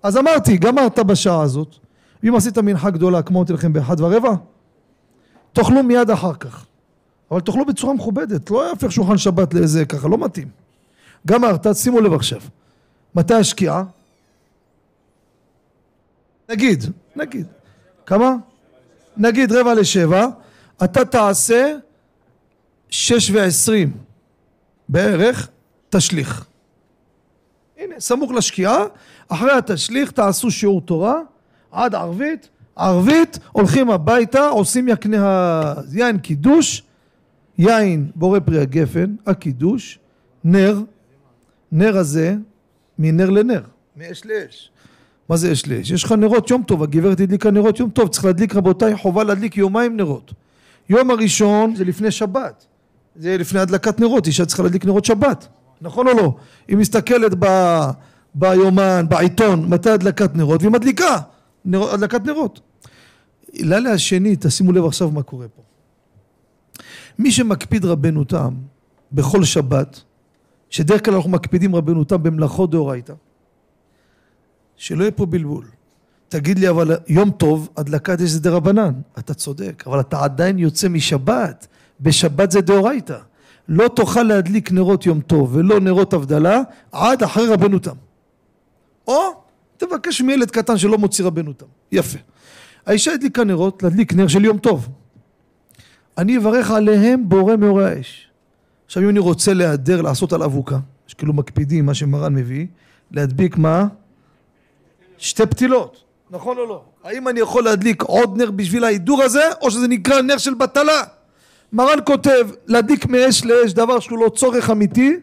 אז 0.06 0.18
אמרתי, 0.18 0.58
גמרת 0.58 1.00
בשעה 1.00 1.42
הזאת, 1.42 1.76
ואם 2.24 2.36
עשית 2.36 2.58
מנחה 2.58 2.90
גדולה 2.90 3.22
כמו 3.22 3.38
אמרתי 3.38 3.54
לכם 3.54 3.74
באחד 3.74 4.02
ורבע, 4.02 4.34
תאכלו 5.54 5.84
מיד 5.84 6.10
אחר 6.10 6.34
כך. 6.34 6.66
אבל 7.32 7.40
תאכלו 7.40 7.66
בצורה 7.66 7.94
מכובדת, 7.94 8.52
לא 8.52 8.70
יהפך 8.70 8.92
שולחן 8.92 9.18
שבת 9.18 9.54
לאיזה 9.54 9.86
ככה, 9.86 10.08
לא 10.08 10.18
מתאים. 10.18 10.48
גמרת, 11.28 11.68
שימו 11.74 12.02
לב 12.02 12.14
עכשיו. 12.14 12.42
מתי 13.16 13.34
השקיעה? 13.34 13.84
נגיד, 16.50 16.84
נגיד. 17.16 17.48
כמה? 18.06 18.36
נגיד 19.18 19.52
רבע 19.52 19.74
לשבע, 19.74 20.28
אתה 20.84 21.06
תעשה 21.06 21.76
שש 22.90 23.32
ועשרים 23.32 23.92
בערך, 24.90 25.50
תשליך. 25.90 26.46
הנה, 27.86 28.00
סמוך 28.00 28.32
לשקיעה, 28.32 28.84
אחרי 29.28 29.52
התשליך 29.52 30.12
תעשו 30.12 30.52
שיעור 30.52 30.82
תורה 30.82 31.20
עד 31.72 31.96
ערבית, 31.96 32.50
ערבית, 32.76 33.40
הולכים 33.52 33.90
הביתה, 33.90 34.48
עושים 34.48 34.88
יקנה 34.88 35.74
היין 35.94 36.18
קידוש, 36.18 36.84
יין 37.58 38.12
בורא 38.16 38.40
פרי 38.40 38.60
הגפן, 38.60 39.16
הקידוש, 39.26 40.00
נר, 40.44 40.82
נר 41.72 41.98
הזה 41.98 42.36
מנר 43.00 43.30
לנר, 43.30 43.62
מאש 43.98 44.22
לאש. 44.26 44.72
מה 45.30 45.38
זה 45.38 45.52
אש 45.52 45.68
לאש? 45.68 45.92
יש 45.92 46.04
לך 46.04 46.12
נרות 46.12 46.50
יום 46.50 46.64
טוב, 46.64 46.84
הגברת 46.84 47.20
הדליקה 47.20 47.52
נרות 47.52 47.80
יום 47.80 47.90
טוב, 47.90 48.08
צריך 48.10 48.26
להדליק 48.26 48.56
רבותיי, 48.56 48.98
חובה 48.98 49.24
להדליק 49.24 49.58
יומיים 49.58 49.98
נרות. 49.98 50.34
יום 50.90 51.12
הראשון 51.12 51.76
זה 51.76 51.86
לפני 51.86 52.12
שבת, 52.12 52.66
זה 53.16 53.38
לפני 53.38 53.60
הדלקת 53.60 54.00
נרות, 54.00 54.28
אישה 54.28 54.46
צריכה 54.46 54.64
להדליק 54.64 54.86
נרות 54.86 55.06
שבת, 55.06 55.48
נכון 55.86 56.08
או 56.08 56.14
לא? 56.14 56.36
היא 56.68 56.78
מסתכלת 56.78 57.32
ב, 57.40 57.46
ביומן, 58.36 59.06
בעיתון, 59.10 59.70
מתי 59.70 59.90
הדלקת 59.90 60.36
נרות, 60.36 60.62
והיא 60.62 60.72
מדליקה 60.72 61.18
נר, 61.66 61.94
הדלקת 61.94 62.26
נרות. 62.26 62.60
לילה 63.54 63.92
השני, 63.92 64.36
תשימו 64.40 64.72
לב 64.72 64.86
עכשיו 64.86 65.12
מה 65.12 65.24
קורה 65.24 65.48
פה. 65.48 65.62
מי 67.20 67.32
שמקפיד 67.32 67.86
רבנו 67.86 68.24
תם 68.24 68.54
בכל 69.12 69.44
שבת, 69.44 70.02
שדרך 70.70 71.06
כלל 71.06 71.14
אנחנו 71.16 71.30
מקפידים 71.30 71.76
רבנו 71.76 72.04
תם 72.04 72.24
במלאכות 72.24 72.72
דאורייתא, 72.72 73.14
שלא 74.78 75.04
יהיה 75.04 75.12
פה 75.12 75.26
בלבול. 75.26 75.66
תגיד 76.30 76.60
לי, 76.60 76.70
אבל 76.70 76.92
יום 77.08 77.32
טוב, 77.32 77.70
הדלקת 77.78 78.22
יש 78.22 78.36
דה 78.36 78.52
רבנן. 78.52 78.94
אתה 79.20 79.34
צודק, 79.34 79.84
אבל 79.88 80.00
אתה 80.00 80.24
עדיין 80.24 80.60
יוצא 80.60 80.90
משבת. 80.90 81.68
בשבת 82.02 82.52
זה 82.52 82.62
דאורייתא. 82.62 83.18
לא 83.68 83.88
תוכל 83.88 84.24
להדליק 84.24 84.72
נרות 84.72 85.06
יום 85.06 85.22
טוב 85.22 85.56
ולא 85.56 85.80
נרות 85.80 86.14
הבדלה 86.14 86.62
עד 86.92 87.24
אחרי 87.24 87.48
רבנו 87.48 87.80
תם. 87.80 87.96
או 89.08 89.22
תבקש 89.78 90.22
מילד 90.22 90.52
קטן 90.52 90.78
שלא 90.78 90.98
מוציא 90.98 91.26
רבנו 91.26 91.54
תם. 91.54 91.66
יפה. 91.92 92.20
האישה 92.86 93.14
הדליקה 93.14 93.44
נרות, 93.44 93.84
להדליק 93.84 94.14
נר 94.14 94.28
של 94.28 94.46
יום 94.46 94.58
טוב. 94.58 94.90
אני 96.18 96.38
אברך 96.38 96.72
עליהם 96.72 97.30
בורא 97.30 97.56
מאורי 97.56 97.90
האש. 97.90 98.30
עכשיו 98.86 99.04
אם 99.04 99.10
אני 99.10 99.20
רוצה 99.20 99.54
להיעדר 99.54 100.02
לעשות 100.02 100.34
על 100.34 100.44
אבוקה, 100.44 100.78
שכאילו 101.08 101.34
מקפידים 101.34 101.86
מה 101.86 101.94
שמרן 101.94 102.36
מביא, 102.36 102.66
להדביק 103.12 103.58
מה? 103.58 103.88
שתי 105.18 105.46
פתילות, 105.46 106.04
נכון 106.32 106.58
או 106.58 106.66
לא? 106.66 106.84
האם 107.04 107.28
אני 107.28 107.40
יכול 107.40 107.64
להדליק 107.64 108.04
עוד 108.04 108.38
נר 108.38 108.52
בשביל 108.52 108.84
ההידור 108.84 109.24
הזה, 109.24 109.44
או 109.62 109.72
שזה 109.72 109.88
נקרא 109.88 110.22
נר 110.22 110.38
של 110.38 110.54
בטלה? 110.54 111.04
מרן 111.76 112.00
כותב, 112.06 112.48
להדליק 112.68 113.06
מאש 113.06 113.46
לאש 113.46 113.74
דבר 113.74 114.00
שהוא 114.00 114.20
לא 114.20 114.30
צורך 114.30 114.70
אמיתי, 114.70 115.20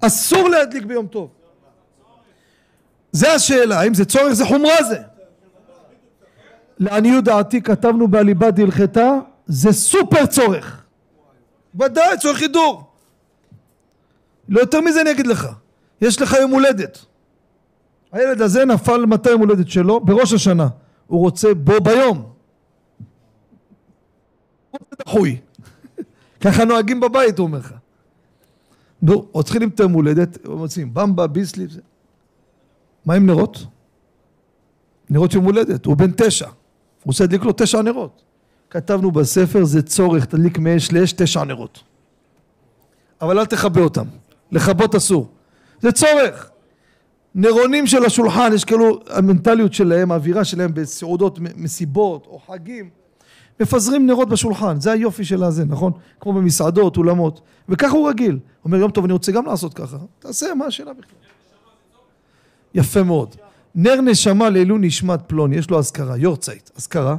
אסור 0.00 0.48
להדליק 0.48 0.84
ביום 0.84 1.06
טוב. 1.06 1.30
זה 3.12 3.32
השאלה, 3.32 3.80
האם 3.80 3.94
זה 3.94 4.04
צורך? 4.04 4.32
זה 4.32 4.44
חומרה 4.44 4.82
זה. 4.88 4.98
לעניות 6.78 7.24
דעתי 7.24 7.62
כתבנו 7.62 8.08
בעליבא 8.08 8.50
דהלכתה, 8.50 9.12
זה 9.46 9.72
סופר 9.72 10.26
צורך. 10.26 10.82
ודאי, 11.74 12.18
צורך 12.18 12.40
הידור. 12.40 12.92
לא 14.48 14.60
יותר 14.60 14.80
מזה 14.80 15.00
אני 15.00 15.10
אגיד 15.10 15.26
לך. 15.26 15.48
יש 16.00 16.22
לך 16.22 16.36
יום 16.40 16.50
הולדת. 16.50 16.98
הילד 18.12 18.42
הזה 18.42 18.64
נפל 18.64 19.06
מתי 19.06 19.30
יום 19.30 19.40
הולדת 19.40 19.68
שלו? 19.68 20.00
בראש 20.00 20.32
השנה. 20.32 20.68
הוא 21.06 21.20
רוצה 21.20 21.54
בו 21.54 21.80
ביום. 21.80 22.18
הוא 24.70 24.80
רוצה 24.80 24.96
דחוי. 25.04 25.38
ככה 26.40 26.64
נוהגים 26.64 27.00
בבית, 27.00 27.38
הוא 27.38 27.46
אומר 27.46 27.58
לך. 27.58 27.74
נו, 29.02 29.42
צריכים 29.44 29.68
את 29.68 29.80
היום 29.80 29.92
הולדת, 29.92 30.46
מוצאים 30.46 30.94
במבה, 30.94 31.26
ביסלי, 31.26 31.66
זה. 31.66 31.80
מה 33.04 33.14
עם 33.14 33.26
נרות? 33.26 33.66
נרות 35.10 35.34
יום 35.34 35.44
הולדת, 35.44 35.86
הוא 35.86 35.96
בן 35.96 36.10
תשע. 36.16 36.46
הוא 36.46 36.54
רוצה 37.04 37.24
להדליק 37.24 37.42
לו 37.42 37.52
תשע 37.56 37.82
נרות. 37.82 38.22
כתבנו 38.70 39.10
בספר, 39.10 39.64
זה 39.64 39.82
צורך, 39.82 40.24
תדליק 40.24 40.58
מאש 40.58 40.92
לאש 40.92 41.12
תשע 41.12 41.44
נרות. 41.44 41.82
אבל 43.20 43.38
אל 43.38 43.46
תכבה 43.46 43.80
אותם. 43.80 44.04
לכבות 44.52 44.94
אסור. 44.94 45.28
זה 45.80 45.92
צורך. 45.92 46.50
נרונים 47.34 47.86
של 47.86 48.04
השולחן, 48.04 48.50
יש 48.54 48.64
כאילו 48.64 49.00
המנטליות 49.10 49.72
שלהם, 49.72 50.12
האווירה 50.12 50.44
שלהם 50.44 50.74
בסעודות, 50.74 51.38
מסיבות 51.56 52.26
או 52.26 52.38
חגים, 52.38 52.90
מפזרים 53.60 54.06
נרות 54.06 54.28
בשולחן, 54.28 54.80
זה 54.80 54.92
היופי 54.92 55.24
של 55.24 55.42
הזה, 55.42 55.64
נכון? 55.64 55.92
כמו 56.20 56.32
במסעדות, 56.32 56.96
אולמות, 56.96 57.40
וככה 57.68 57.92
הוא 57.92 58.08
רגיל. 58.08 58.38
אומר 58.64 58.78
יום 58.78 58.90
טוב 58.90 59.04
אני 59.04 59.12
רוצה 59.12 59.32
גם 59.32 59.46
לעשות 59.46 59.74
ככה, 59.74 59.96
תעשה, 60.18 60.54
מה 60.54 60.66
השאלה 60.66 60.92
בכלל? 60.92 61.18
יפה 62.74 63.02
מאוד. 63.02 63.36
נר 63.74 64.00
נשמה 64.00 64.50
לעילוי 64.50 64.78
נשמת 64.80 65.20
פלוני, 65.26 65.56
יש 65.56 65.70
לו 65.70 65.78
אזכרה, 65.78 66.16
יורצייט, 66.16 66.70
אזכרה. 66.76 67.16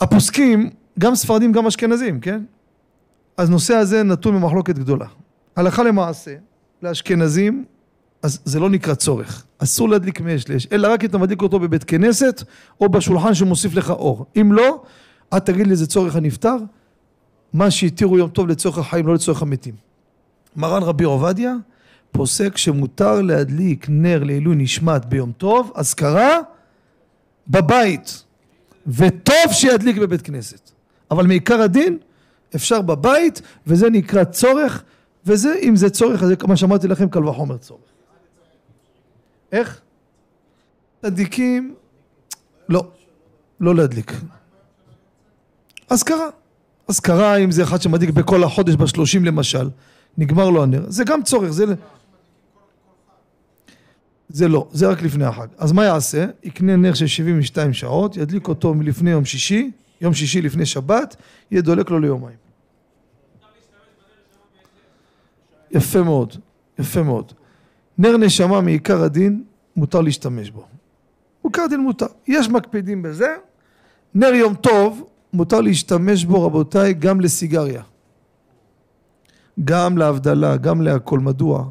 הפוסקים, 0.00 0.70
גם 0.98 1.14
ספרדים 1.14 1.52
גם 1.52 1.66
אשכנזים, 1.66 2.20
כן? 2.20 2.42
אז 3.36 3.50
נושא 3.50 3.74
הזה 3.74 4.02
נתון 4.02 4.34
במחלוקת 4.34 4.78
גדולה. 4.78 5.06
הלכה 5.56 5.82
למעשה, 5.82 6.34
לאשכנזים 6.82 7.64
אז 8.22 8.40
זה 8.44 8.60
לא 8.60 8.70
נקרא 8.70 8.94
צורך. 8.94 9.44
אסור 9.58 9.88
להדליק 9.88 10.20
מאש 10.20 10.48
לאש, 10.48 10.66
אלא 10.72 10.88
רק 10.88 11.04
אם 11.04 11.08
אתה 11.08 11.18
מדליק 11.18 11.42
אותו 11.42 11.58
בבית 11.58 11.84
כנסת 11.84 12.42
או 12.80 12.88
בשולחן 12.88 13.34
שמוסיף 13.34 13.74
לך 13.74 13.90
אור. 13.90 14.26
אם 14.40 14.52
לא, 14.52 14.82
אל 15.32 15.38
תגיד 15.38 15.66
לי 15.66 15.76
זה 15.76 15.86
צורך 15.86 16.16
הנפטר, 16.16 16.56
מה 17.52 17.70
שהתירו 17.70 18.18
יום 18.18 18.30
טוב 18.30 18.48
לצורך 18.48 18.78
החיים, 18.78 19.06
לא 19.06 19.14
לצורך 19.14 19.42
המתים. 19.42 19.74
מרן 20.56 20.82
רבי 20.82 21.04
עובדיה 21.04 21.54
פוסק 22.12 22.56
שמותר 22.56 23.22
להדליק 23.22 23.86
נר 23.88 24.24
לעילוי 24.24 24.56
נשמת 24.56 25.04
ביום 25.04 25.32
טוב, 25.32 25.72
אזכרה, 25.74 26.38
בבית. 27.48 28.24
וטוב 28.86 29.52
שידליק 29.52 29.96
בבית 29.96 30.22
כנסת. 30.22 30.70
אבל 31.10 31.26
מעיקר 31.26 31.60
הדין, 31.60 31.98
אפשר 32.54 32.82
בבית, 32.82 33.42
וזה 33.66 33.90
נקרא 33.90 34.24
צורך, 34.24 34.82
וזה, 35.26 35.54
אם 35.62 35.76
זה 35.76 35.90
צורך, 35.90 36.22
אז 36.22 36.28
זה 36.28 36.36
כמו 36.36 36.56
שאמרתי 36.56 36.88
לכם, 36.88 37.08
קל 37.08 37.24
וחומר 37.24 37.56
צורך. 37.56 37.89
איך? 39.52 39.80
צדיקים, 41.02 41.74
לא, 42.68 42.88
לא 43.60 43.74
להדליק. 43.74 44.12
אזכרה. 45.90 46.28
אזכרה 46.88 47.36
אם 47.36 47.50
זה 47.50 47.62
אחד 47.62 47.82
שמדליק 47.82 48.10
בכל 48.10 48.44
החודש 48.44 48.74
בשלושים 48.74 49.24
למשל, 49.24 49.68
נגמר 50.18 50.50
לו 50.50 50.62
הנר, 50.62 50.84
זה 50.88 51.04
גם 51.04 51.22
צורך, 51.22 51.50
זה... 51.50 51.64
זה 54.28 54.48
לא, 54.48 54.68
זה 54.72 54.88
רק 54.88 55.02
לפני 55.02 55.24
החג. 55.24 55.46
אז 55.58 55.72
מה 55.72 55.84
יעשה? 55.84 56.26
יקנה 56.42 56.76
נר 56.76 56.94
של 56.94 57.06
72 57.06 57.72
שעות, 57.72 58.16
ידליק 58.16 58.48
אותו 58.48 58.74
מלפני 58.74 59.10
יום 59.10 59.24
שישי, 59.24 59.70
יום 60.00 60.14
שישי 60.14 60.42
לפני 60.42 60.66
שבת, 60.66 61.16
יהיה 61.50 61.62
דולק 61.62 61.90
לו 61.90 61.98
ליומיים. 61.98 62.36
יפה 65.70 66.02
מאוד, 66.02 66.36
יפה 66.78 67.02
מאוד. 67.02 67.32
נר 68.00 68.16
נשמה 68.16 68.60
מעיקר 68.60 69.02
הדין, 69.02 69.44
מותר 69.76 70.00
להשתמש 70.00 70.50
בו. 70.50 70.66
מעיקר 71.44 71.62
הדין 71.62 71.80
מותר. 71.80 72.06
יש 72.26 72.48
מקפידים 72.48 73.02
בזה, 73.02 73.36
נר 74.14 74.34
יום 74.34 74.54
טוב, 74.54 75.08
מותר 75.32 75.60
להשתמש 75.60 76.24
בו 76.24 76.46
רבותיי 76.46 76.94
גם 76.94 77.20
לסיגריה. 77.20 77.82
גם 79.64 79.98
להבדלה, 79.98 80.56
גם 80.56 80.82
להכל. 80.82 81.18
מדוע? 81.18 81.64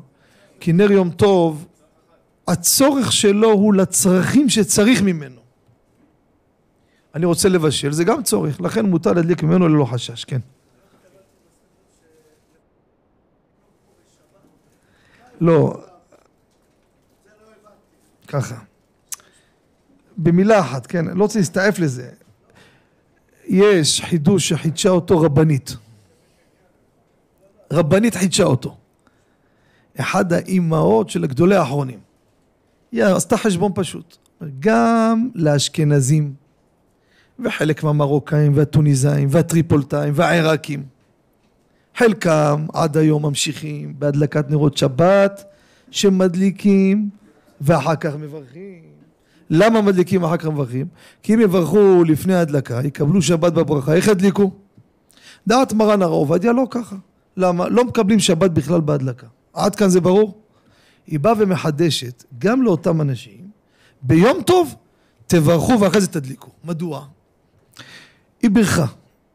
כי 0.59 0.73
נר 0.73 0.91
יום 0.91 1.09
טוב, 1.09 1.67
הצורך 2.47 3.11
שלו 3.11 3.51
הוא 3.51 3.73
לצרכים 3.73 4.49
שצריך 4.49 5.01
ממנו. 5.01 5.41
אני 7.15 7.25
רוצה 7.25 7.49
לבשל, 7.49 7.91
זה 7.91 8.03
גם 8.03 8.23
צורך, 8.23 8.61
לכן 8.61 8.85
מותר 8.85 9.13
להדליק 9.13 9.43
ממנו 9.43 9.67
ללא 9.67 9.85
חשש, 9.85 10.25
כן. 10.25 10.39
לא, 15.41 15.88
ככה. 18.29 18.55
במילה 20.17 20.59
אחת, 20.59 20.87
כן, 20.87 21.05
לא 21.05 21.23
רוצה 21.23 21.39
להסתעף 21.39 21.79
לזה. 21.79 22.09
יש 23.47 24.01
חידוש 24.01 24.49
שחידשה 24.49 24.89
אותו 24.89 25.21
רבנית. 25.21 25.75
רבנית 27.73 28.15
חידשה 28.15 28.43
אותו. 28.43 28.77
אחד 29.99 30.33
האימהות 30.33 31.09
של 31.09 31.25
גדולי 31.27 31.55
האחרונים. 31.55 31.99
היא 32.91 33.03
עשתה 33.03 33.37
חשבון 33.37 33.71
פשוט. 33.75 34.17
גם 34.59 35.29
לאשכנזים, 35.35 36.33
וחלק 37.39 37.83
מהמרוקאים 37.83 38.51
והטוניסאים 38.55 39.27
והטריפולטאים 39.31 40.13
והעיראקים. 40.15 40.83
חלקם 41.95 42.65
עד 42.73 42.97
היום 42.97 43.25
ממשיכים 43.25 43.95
בהדלקת 43.99 44.49
נרות 44.49 44.77
שבת 44.77 45.43
שמדליקים 45.91 47.09
ואחר 47.61 47.95
כך 47.95 48.15
מברכים. 48.15 48.81
למה 49.49 49.81
מדליקים 49.81 50.23
ואחר 50.23 50.37
כך 50.37 50.45
מברכים? 50.45 50.87
כי 51.23 51.33
אם 51.33 51.39
יברכו 51.39 52.03
לפני 52.03 52.33
ההדלקה, 52.33 52.81
יקבלו 52.83 53.21
שבת 53.21 53.53
בברכה, 53.53 53.93
איך 53.93 54.07
ידליקו? 54.07 54.51
דעת 55.47 55.73
מרן 55.73 56.01
הרב 56.01 56.11
עובדיה 56.11 56.51
לא 56.51 56.67
ככה. 56.69 56.95
למה? 57.37 57.69
לא 57.69 57.85
מקבלים 57.85 58.19
שבת 58.19 58.51
בכלל 58.51 58.81
בהדלקה. 58.81 59.27
עד 59.53 59.75
כאן 59.75 59.89
זה 59.89 60.01
ברור? 60.01 60.41
היא 61.07 61.19
באה 61.19 61.33
ומחדשת 61.37 62.23
גם 62.39 62.61
לאותם 62.61 63.01
אנשים, 63.01 63.49
ביום 64.01 64.41
טוב 64.43 64.75
תברכו 65.27 65.79
ואחרי 65.79 66.01
זה 66.01 66.07
תדליקו. 66.07 66.49
מדוע? 66.63 67.05
היא 68.41 68.51
בירכה. 68.51 68.85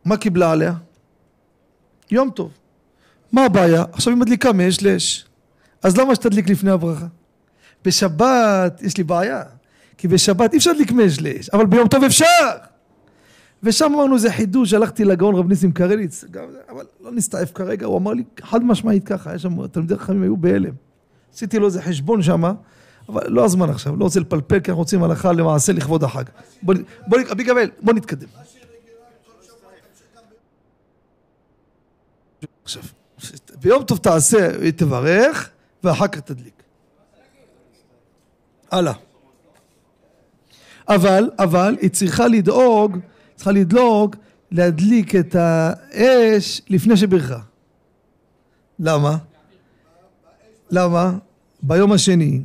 מה 0.04 0.16
קיבלה 0.16 0.52
עליה? 0.52 0.74
יום 2.10 2.30
טוב. 2.30 2.50
מה 3.32 3.44
הבעיה? 3.44 3.84
עכשיו 3.92 4.12
היא 4.12 4.20
מדליקה 4.20 4.52
מאש 4.52 4.82
לאש. 4.82 5.26
אז 5.82 5.96
למה 5.96 6.14
שתדליק 6.14 6.48
לפני 6.48 6.70
הברכה? 6.70 7.06
בשבת 7.84 8.82
יש 8.82 8.96
לי 8.96 9.04
בעיה. 9.04 9.42
כי 9.98 10.08
בשבת 10.08 10.52
אי 10.52 10.58
אפשר 10.58 10.70
מאש 10.94 11.20
לאש, 11.20 11.48
אבל 11.48 11.66
ביום 11.66 11.88
טוב 11.88 12.04
אפשר! 12.04 12.50
ושם 13.62 13.92
אמרנו 13.94 14.18
זה 14.18 14.32
חידוש, 14.32 14.72
הלכתי 14.72 15.04
לגאון 15.04 15.34
רב 15.34 15.48
ניסים 15.48 15.72
קרליץ, 15.72 16.24
אבל 16.68 16.84
לא 17.00 17.12
נסתעף 17.12 17.52
כרגע, 17.52 17.86
הוא 17.86 17.98
אמר 17.98 18.12
לי 18.12 18.24
חד 18.42 18.64
משמעית 18.64 19.04
ככה, 19.04 19.30
היה 19.30 19.38
שם, 19.38 19.66
תלמידי 19.66 19.96
חכמים 19.96 20.22
היו 20.22 20.36
בהלם. 20.36 20.72
עשיתי 21.34 21.58
לו 21.58 21.66
איזה 21.66 21.82
חשבון 21.82 22.22
שמה, 22.22 22.52
אבל 23.08 23.22
לא 23.28 23.44
הזמן 23.44 23.70
עכשיו, 23.70 23.96
לא 23.96 24.04
רוצה 24.04 24.20
לפלפל, 24.20 24.60
כי 24.60 24.70
אנחנו 24.70 24.80
רוצים 24.80 25.02
הלכה 25.02 25.32
למעשה 25.32 25.72
לכבוד 25.72 26.04
החג. 26.04 26.24
בוא, 26.62 26.74
בוא, 27.06 27.18
אבי 27.32 27.44
גבל, 27.44 27.70
בוא 27.80 27.92
נתקדם. 27.92 28.28
עכשיו, 32.64 32.82
ביום 33.60 33.84
טוב 33.84 33.98
תעשה, 33.98 34.70
תברך, 34.76 35.50
ואחר 35.84 36.08
כך 36.08 36.20
תדליק. 36.20 36.63
הלאה. 38.70 38.92
אבל, 40.88 41.30
אבל, 41.38 41.76
היא 41.80 41.90
צריכה 41.90 42.28
לדאוג, 42.28 42.98
צריכה 43.34 43.52
לדלוג, 43.52 44.16
להדליק 44.50 45.14
את 45.14 45.34
האש 45.34 46.62
לפני 46.68 46.96
שבירכה. 46.96 47.38
למה? 48.78 49.16
למה? 50.70 51.12
ביום 51.62 51.92
השני, 51.92 52.40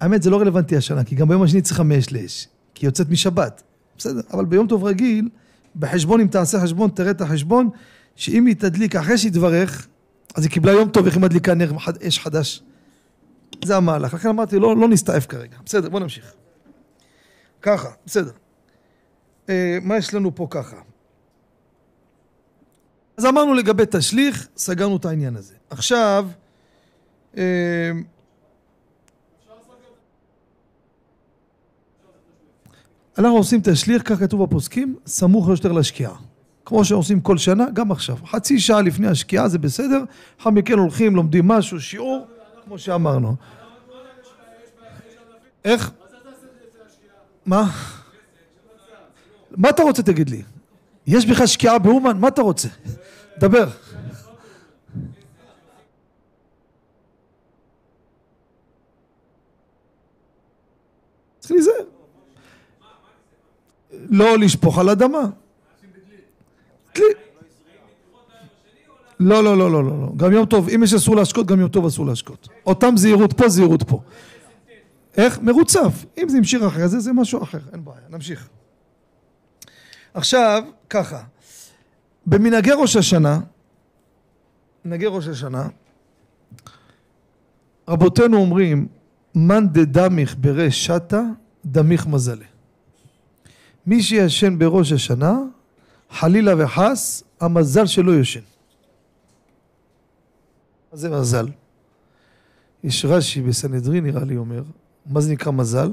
האמת 0.00 0.22
זה 0.22 0.30
לא 0.30 0.40
רלוונטי 0.40 0.76
השנה, 0.76 1.04
כי 1.04 1.14
גם 1.14 1.28
ביום 1.28 1.42
השני 1.42 1.62
צריכה 1.62 1.82
מאש 1.82 2.12
לאש, 2.12 2.48
כי 2.74 2.86
היא 2.86 2.88
יוצאת 2.88 3.10
משבת. 3.10 3.62
בסדר, 3.98 4.20
אבל 4.32 4.44
ביום 4.44 4.66
טוב 4.66 4.84
רגיל, 4.84 5.28
בחשבון, 5.76 6.20
אם 6.20 6.26
תעשה 6.26 6.60
חשבון, 6.60 6.90
תראה 6.90 7.10
את 7.10 7.20
החשבון, 7.20 7.68
שאם 8.16 8.46
היא 8.46 8.56
תדליק 8.56 8.96
אחרי 8.96 9.18
שהיא 9.18 9.32
תברך, 9.32 9.86
אז 10.34 10.44
היא 10.44 10.50
קיבלה 10.50 10.72
יום 10.72 10.88
טוב, 10.88 11.06
איך 11.06 11.14
היא 11.14 11.22
מדליקה 11.22 11.54
נר 11.54 11.72
אש 12.08 12.18
חדש. 12.18 12.62
זה 13.64 13.76
המהלך. 13.76 14.14
לכן 14.14 14.28
אמרתי, 14.28 14.58
לא, 14.58 14.76
לא 14.76 14.88
נסתעף 14.88 15.26
כרגע. 15.26 15.56
בסדר, 15.64 15.88
בוא 15.88 16.00
נמשיך. 16.00 16.32
ככה, 17.62 17.88
בסדר. 18.06 18.32
אה, 19.48 19.78
מה 19.82 19.96
יש 19.96 20.14
לנו 20.14 20.34
פה 20.34 20.46
ככה? 20.50 20.76
אז 23.16 23.26
אמרנו 23.26 23.54
לגבי 23.54 23.82
תשליך, 23.90 24.48
סגרנו 24.56 24.96
את 24.96 25.04
העניין 25.04 25.36
הזה. 25.36 25.54
עכשיו, 25.70 26.28
אה, 27.36 27.90
אנחנו 33.18 33.36
עושים 33.36 33.60
תשליך, 33.64 34.02
כך 34.08 34.18
כתוב 34.20 34.42
בפוסקים, 34.42 34.96
סמוך 35.06 35.48
יותר 35.48 35.72
לשקיעה. 35.72 36.14
כמו 36.64 36.84
שעושים 36.84 37.20
כל 37.20 37.38
שנה, 37.38 37.70
גם 37.74 37.92
עכשיו. 37.92 38.16
חצי 38.26 38.60
שעה 38.60 38.82
לפני 38.82 39.08
השקיעה 39.08 39.48
זה 39.48 39.58
בסדר, 39.58 40.04
לאחר 40.38 40.50
מכן 40.50 40.78
הולכים, 40.78 41.16
לומדים 41.16 41.48
משהו, 41.48 41.80
שיעור, 41.80 42.26
כמו 42.72 42.78
שאמרנו. 42.78 43.36
איך? 45.64 45.90
מה? 47.46 47.70
מה 49.50 49.70
אתה 49.70 49.82
רוצה 49.82 50.02
תגיד 50.02 50.30
לי? 50.30 50.42
יש 51.06 51.26
בכלל 51.26 51.46
שקיעה 51.46 51.78
באומן? 51.78 52.18
מה 52.18 52.28
אתה 52.28 52.42
רוצה? 52.42 52.68
דבר. 53.38 53.68
צריך 61.40 61.52
להיזהר. 61.52 61.84
לא 63.92 64.38
לשפוך 64.38 64.78
על 64.78 64.88
אדמה. 64.88 65.22
לא, 69.22 69.44
לא, 69.44 69.58
לא, 69.58 69.70
לא, 69.70 69.84
לא, 69.84 70.12
גם 70.16 70.32
יום 70.32 70.46
טוב, 70.46 70.68
אם 70.68 70.82
יש 70.82 70.94
אסור 70.94 71.16
להשקות, 71.16 71.46
גם 71.46 71.60
יום 71.60 71.68
טוב 71.68 71.86
אסור 71.86 72.06
להשקות. 72.06 72.48
אותם 72.66 72.96
זהירות 72.96 73.32
פה, 73.32 73.48
זהירות 73.48 73.82
פה. 73.82 74.00
איך? 75.16 75.38
מרוצף. 75.40 76.04
אם 76.18 76.28
זה 76.28 76.38
המשיך 76.38 76.62
אחרי 76.62 76.88
זה, 76.88 77.00
זה 77.00 77.12
משהו 77.12 77.42
אחר, 77.42 77.58
אין 77.72 77.84
בעיה, 77.84 78.00
נמשיך. 78.10 78.48
עכשיו, 80.14 80.62
ככה, 80.90 81.22
במנהגי 82.26 82.70
ראש 82.72 82.96
השנה, 82.96 83.40
מנהגי 84.84 85.06
ראש 85.06 85.28
השנה, 85.28 85.68
רבותינו 87.88 88.36
אומרים, 88.36 88.88
מאן 89.34 89.68
דדמיך 89.68 90.36
ברש 90.38 90.86
שתה, 90.86 91.22
דמיך 91.64 92.06
מזלה. 92.06 92.44
מי 93.86 94.02
שישן 94.02 94.58
בראש 94.58 94.92
השנה, 94.92 95.38
חלילה 96.10 96.64
וחס, 96.64 97.22
המזל 97.40 97.86
שלו 97.86 98.14
יושן. 98.14 98.40
מה 100.92 100.98
זה 100.98 101.10
מזל? 101.10 101.46
יש 102.84 103.04
רש"י 103.04 103.42
בסנהדרין 103.42 104.04
נראה 104.04 104.24
לי 104.24 104.36
אומר, 104.36 104.62
מה 105.06 105.20
זה 105.20 105.32
נקרא 105.32 105.52
מזל? 105.52 105.90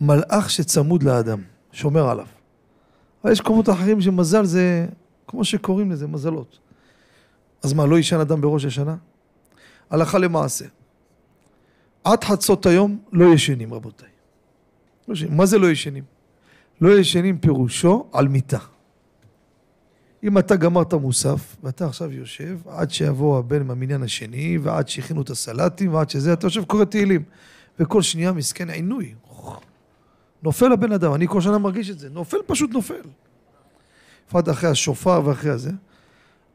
מלאך 0.00 0.50
שצמוד 0.50 1.02
לאדם, 1.02 1.38
שומר 1.72 2.08
עליו. 2.08 2.26
אבל 3.24 3.32
יש 3.32 3.40
קומות 3.40 3.68
אחרים 3.68 4.00
שמזל 4.00 4.44
זה, 4.44 4.86
כמו 5.26 5.44
שקוראים 5.44 5.90
לזה, 5.90 6.06
מזלות. 6.06 6.58
אז 7.62 7.72
מה, 7.72 7.86
לא 7.86 7.96
יישן 7.96 8.20
אדם 8.20 8.40
בראש 8.40 8.64
השנה? 8.64 8.96
הלכה 9.90 10.18
למעשה. 10.18 10.64
עד 12.04 12.24
חצות 12.24 12.66
היום 12.66 12.98
לא 13.12 13.34
ישנים 13.34 13.74
רבותיי. 13.74 14.08
לא 15.08 15.12
ישנים. 15.12 15.36
מה 15.36 15.46
זה 15.46 15.58
לא 15.58 15.70
ישנים? 15.70 16.04
לא 16.80 16.98
ישנים 16.98 17.38
פירושו 17.38 18.06
על 18.12 18.28
מיטה. 18.28 18.58
אם 20.24 20.38
אתה 20.38 20.56
גמרת 20.56 20.94
מוסף, 20.94 21.56
ואתה 21.62 21.86
עכשיו 21.86 22.12
יושב, 22.12 22.58
עד 22.68 22.90
שיבוא 22.90 23.38
הבן 23.38 23.62
מהמניין 23.62 24.02
השני, 24.02 24.58
ועד 24.62 24.88
שהכינו 24.88 25.22
את 25.22 25.30
הסלטים, 25.30 25.94
ועד 25.94 26.10
שזה, 26.10 26.32
אתה 26.32 26.46
יושב 26.46 26.64
קורא 26.64 26.84
תהילים. 26.84 27.22
וכל 27.78 28.02
שנייה 28.02 28.32
מסכן 28.32 28.70
עינוי. 28.70 29.14
נופל 30.42 30.72
הבן 30.72 30.92
אדם, 30.92 31.14
אני 31.14 31.28
כל 31.28 31.40
שנה 31.40 31.58
מרגיש 31.58 31.90
את 31.90 31.98
זה. 31.98 32.08
נופל 32.10 32.36
פשוט 32.46 32.70
נופל. 32.70 33.00
בפרט 34.28 34.48
אחרי 34.48 34.70
השופר 34.70 35.22
ואחרי 35.24 35.50
הזה. 35.50 35.70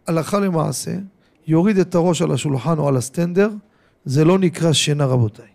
הלכה 0.08 0.40
למעשה, 0.40 0.96
יוריד 1.48 1.78
את 1.78 1.96
הראש 1.96 2.22
על 2.22 2.32
השולחן 2.32 2.78
או 2.78 2.88
על 2.88 2.98
הסטנדר, 2.98 3.50
זה 4.06 4.26
לא 4.26 4.40
נקרא 4.40 4.74
שינה 4.74 5.06
רבותיי. 5.06 5.48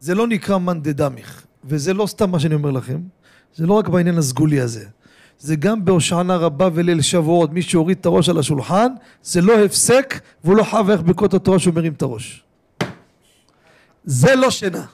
זה 0.00 0.14
לא 0.14 0.26
נקרא 0.26 0.58
מאן 0.58 0.82
דדמיך, 0.82 1.46
וזה 1.64 1.94
לא 1.94 2.06
סתם 2.06 2.30
מה 2.30 2.40
שאני 2.40 2.54
אומר 2.54 2.70
לכם, 2.70 3.00
זה 3.54 3.66
לא 3.66 3.74
רק 3.74 3.88
בעניין 3.88 4.18
הסגולי 4.18 4.60
הזה. 4.60 4.86
זה 5.42 5.56
גם 5.56 5.84
בהושענא 5.84 6.32
רבה 6.32 6.68
וליל 6.74 7.00
שבועות, 7.00 7.52
מי 7.52 7.62
שהוריד 7.62 7.98
את 8.00 8.06
הראש 8.06 8.28
על 8.28 8.38
השולחן, 8.38 8.92
זה 9.22 9.40
לא 9.40 9.64
הפסק 9.64 10.20
והוא 10.44 10.56
לא 10.56 10.64
חייב 10.64 10.90
איך 10.90 11.00
ברכות 11.00 11.34
התורה 11.34 11.58
שהוא 11.58 11.74
מרים 11.74 11.92
את 11.92 12.02
הראש. 12.02 12.44
זה 14.04 14.34
לא 14.34 14.50
שינה. 14.50 14.86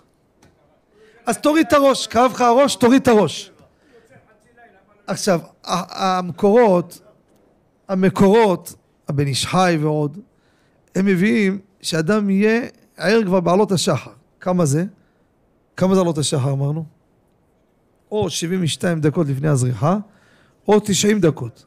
אז 1.26 1.38
תוריד 1.38 1.66
את 1.66 1.72
הראש, 1.72 2.06
כאב 2.06 2.30
לך 2.32 2.40
הראש, 2.40 2.76
תוריד 2.76 3.02
את 3.02 3.08
הראש. 3.08 3.50
עכשיו, 5.06 5.40
המקורות, 5.64 7.00
המקורות, 7.88 8.74
הבן 9.08 9.26
איש 9.26 9.46
חי 9.46 9.78
ועוד, 9.80 10.18
הם 10.94 11.06
מביאים 11.06 11.58
שאדם 11.80 12.30
יהיה 12.30 12.60
ער 12.96 13.20
כבר 13.24 13.40
בעלות 13.40 13.72
השחר. 13.72 14.10
כמה 14.40 14.64
זה? 14.64 14.84
כמה 15.76 15.94
זה 15.94 16.00
עלות 16.00 16.18
השחר 16.18 16.52
אמרנו? 16.52 16.84
או 18.12 18.30
72 18.30 19.00
דקות 19.00 19.26
לפני 19.26 19.48
הזריחה, 19.48 19.98
או 20.68 20.80
90 20.80 21.20
דקות. 21.20 21.64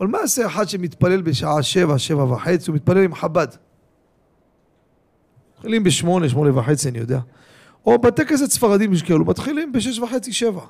אבל 0.00 0.08
מה 0.08 0.18
עושה 0.18 0.46
אחד 0.46 0.68
שמתפלל 0.68 1.22
בשעה 1.22 1.62
7, 1.62 1.98
7 1.98 2.24
וחצי, 2.24 2.70
הוא 2.70 2.76
מתפלל 2.76 3.04
עם 3.04 3.14
חב"ד. 3.14 3.46
מתחילים 5.54 5.84
בשמונה, 5.84 6.28
שמונה 6.28 6.58
וחצי, 6.58 6.88
אני 6.88 6.98
יודע. 6.98 7.20
או 7.86 7.98
בתי 7.98 8.26
כנסת 8.26 8.50
ספרדים 8.50 8.92
יש 8.92 9.02
כאלו, 9.02 9.24
מתחילים 9.24 9.72
בשש 9.72 9.98
וחצי, 9.98 10.32
שבע. 10.32 10.62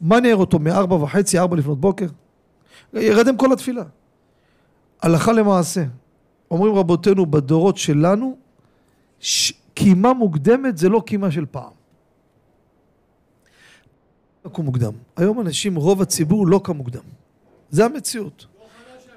מה 0.00 0.20
נער 0.20 0.36
אותו 0.36 0.58
מארבע 0.58 0.96
וחצי, 0.96 1.38
ארבע 1.38 1.56
לפנות 1.56 1.80
בוקר? 1.80 2.06
ירדם 2.92 3.36
כל 3.36 3.52
התפילה. 3.52 3.84
הלכה 5.02 5.32
למעשה. 5.32 5.84
אומרים 6.50 6.74
רבותינו 6.74 7.26
בדורות 7.26 7.76
שלנו, 7.76 8.36
ש... 9.20 9.52
קימה 9.74 10.12
מוקדמת 10.12 10.78
זה 10.78 10.88
לא 10.88 11.02
קימה 11.06 11.30
של 11.30 11.46
פעם. 11.50 11.79
לקום 14.44 14.64
מוקדם. 14.64 14.92
היום 15.16 15.40
אנשים, 15.40 15.76
רוב 15.76 16.02
הציבור 16.02 16.46
לא 16.46 16.60
קם 16.64 16.76
מוקדם. 16.76 17.00
זה 17.70 17.84
המציאות. 17.84 18.46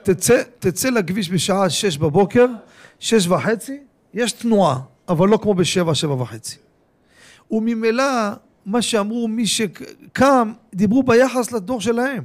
תצא, 0.04 0.44
תצא 0.60 0.90
לכביש 0.90 1.32
בשעה 1.32 1.70
שש 1.70 1.98
בבוקר, 1.98 2.46
שש 3.00 3.28
וחצי, 3.28 3.80
יש 4.14 4.32
תנועה, 4.32 4.80
אבל 5.08 5.28
לא 5.28 5.38
כמו 5.38 5.54
בשבע, 5.54 5.96
שבע 5.96 6.14
וחצי. 6.14 6.58
וממילא, 7.52 8.30
מה 8.66 8.82
שאמרו 8.82 9.28
מי 9.28 9.48
שקם, 9.48 10.54
דיברו 10.74 11.04
ביחס 11.04 11.52
לדור 11.52 11.82
שלהם. 11.82 12.24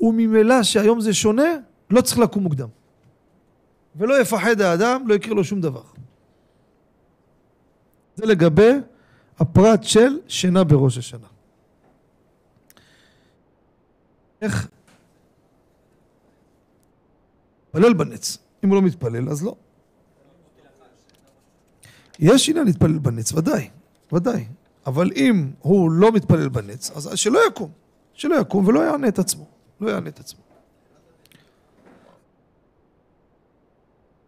וממילא 0.00 0.62
שהיום 0.62 1.00
זה 1.00 1.14
שונה, 1.14 1.56
לא 1.90 2.00
צריך 2.00 2.18
לקום 2.18 2.42
מוקדם. 2.42 2.68
ולא 3.96 4.20
יפחד 4.20 4.60
האדם, 4.60 5.08
לא 5.08 5.14
יקרה 5.14 5.34
לו 5.34 5.44
שום 5.44 5.60
דבר. 5.60 5.82
זה 8.16 8.26
לגבי 8.26 8.72
הפרט 9.38 9.84
של 9.84 10.18
שינה 10.28 10.64
בראש 10.64 10.98
השנה. 10.98 11.26
איך? 14.42 14.68
מתפלל 17.78 17.94
בנץ. 17.94 18.38
אם 18.64 18.68
הוא 18.68 18.76
לא 18.76 18.82
מתפלל, 18.82 19.28
אז 19.28 19.44
לא. 19.44 19.56
יש 22.18 22.48
עניין 22.48 22.66
להתפלל 22.66 22.98
בנץ, 22.98 23.32
ודאי, 23.32 23.70
ודאי. 24.12 24.46
אבל 24.86 25.10
אם 25.16 25.50
הוא 25.58 25.90
לא 25.90 26.12
מתפלל 26.12 26.48
בנץ, 26.48 26.90
אז 26.90 27.10
שלא 27.14 27.40
יקום. 27.48 27.70
שלא 28.14 28.34
יקום 28.40 28.66
ולא 28.66 28.80
יענה 28.80 29.08
את 29.08 29.18
עצמו. 29.18 29.46
לא 29.80 29.90
יענה 29.90 30.08
את 30.08 30.20
עצמו. 30.20 30.40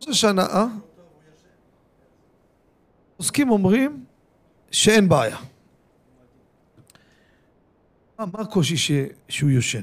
ראש 0.00 0.08
השנה, 0.08 0.46
אה? 0.46 0.66
עוסקים 3.16 3.50
אומרים 3.50 4.04
שאין 4.70 5.08
בעיה. 5.08 5.36
מה, 8.18 8.40
הקושי 8.40 9.04
שהוא 9.28 9.50
יושן? 9.50 9.82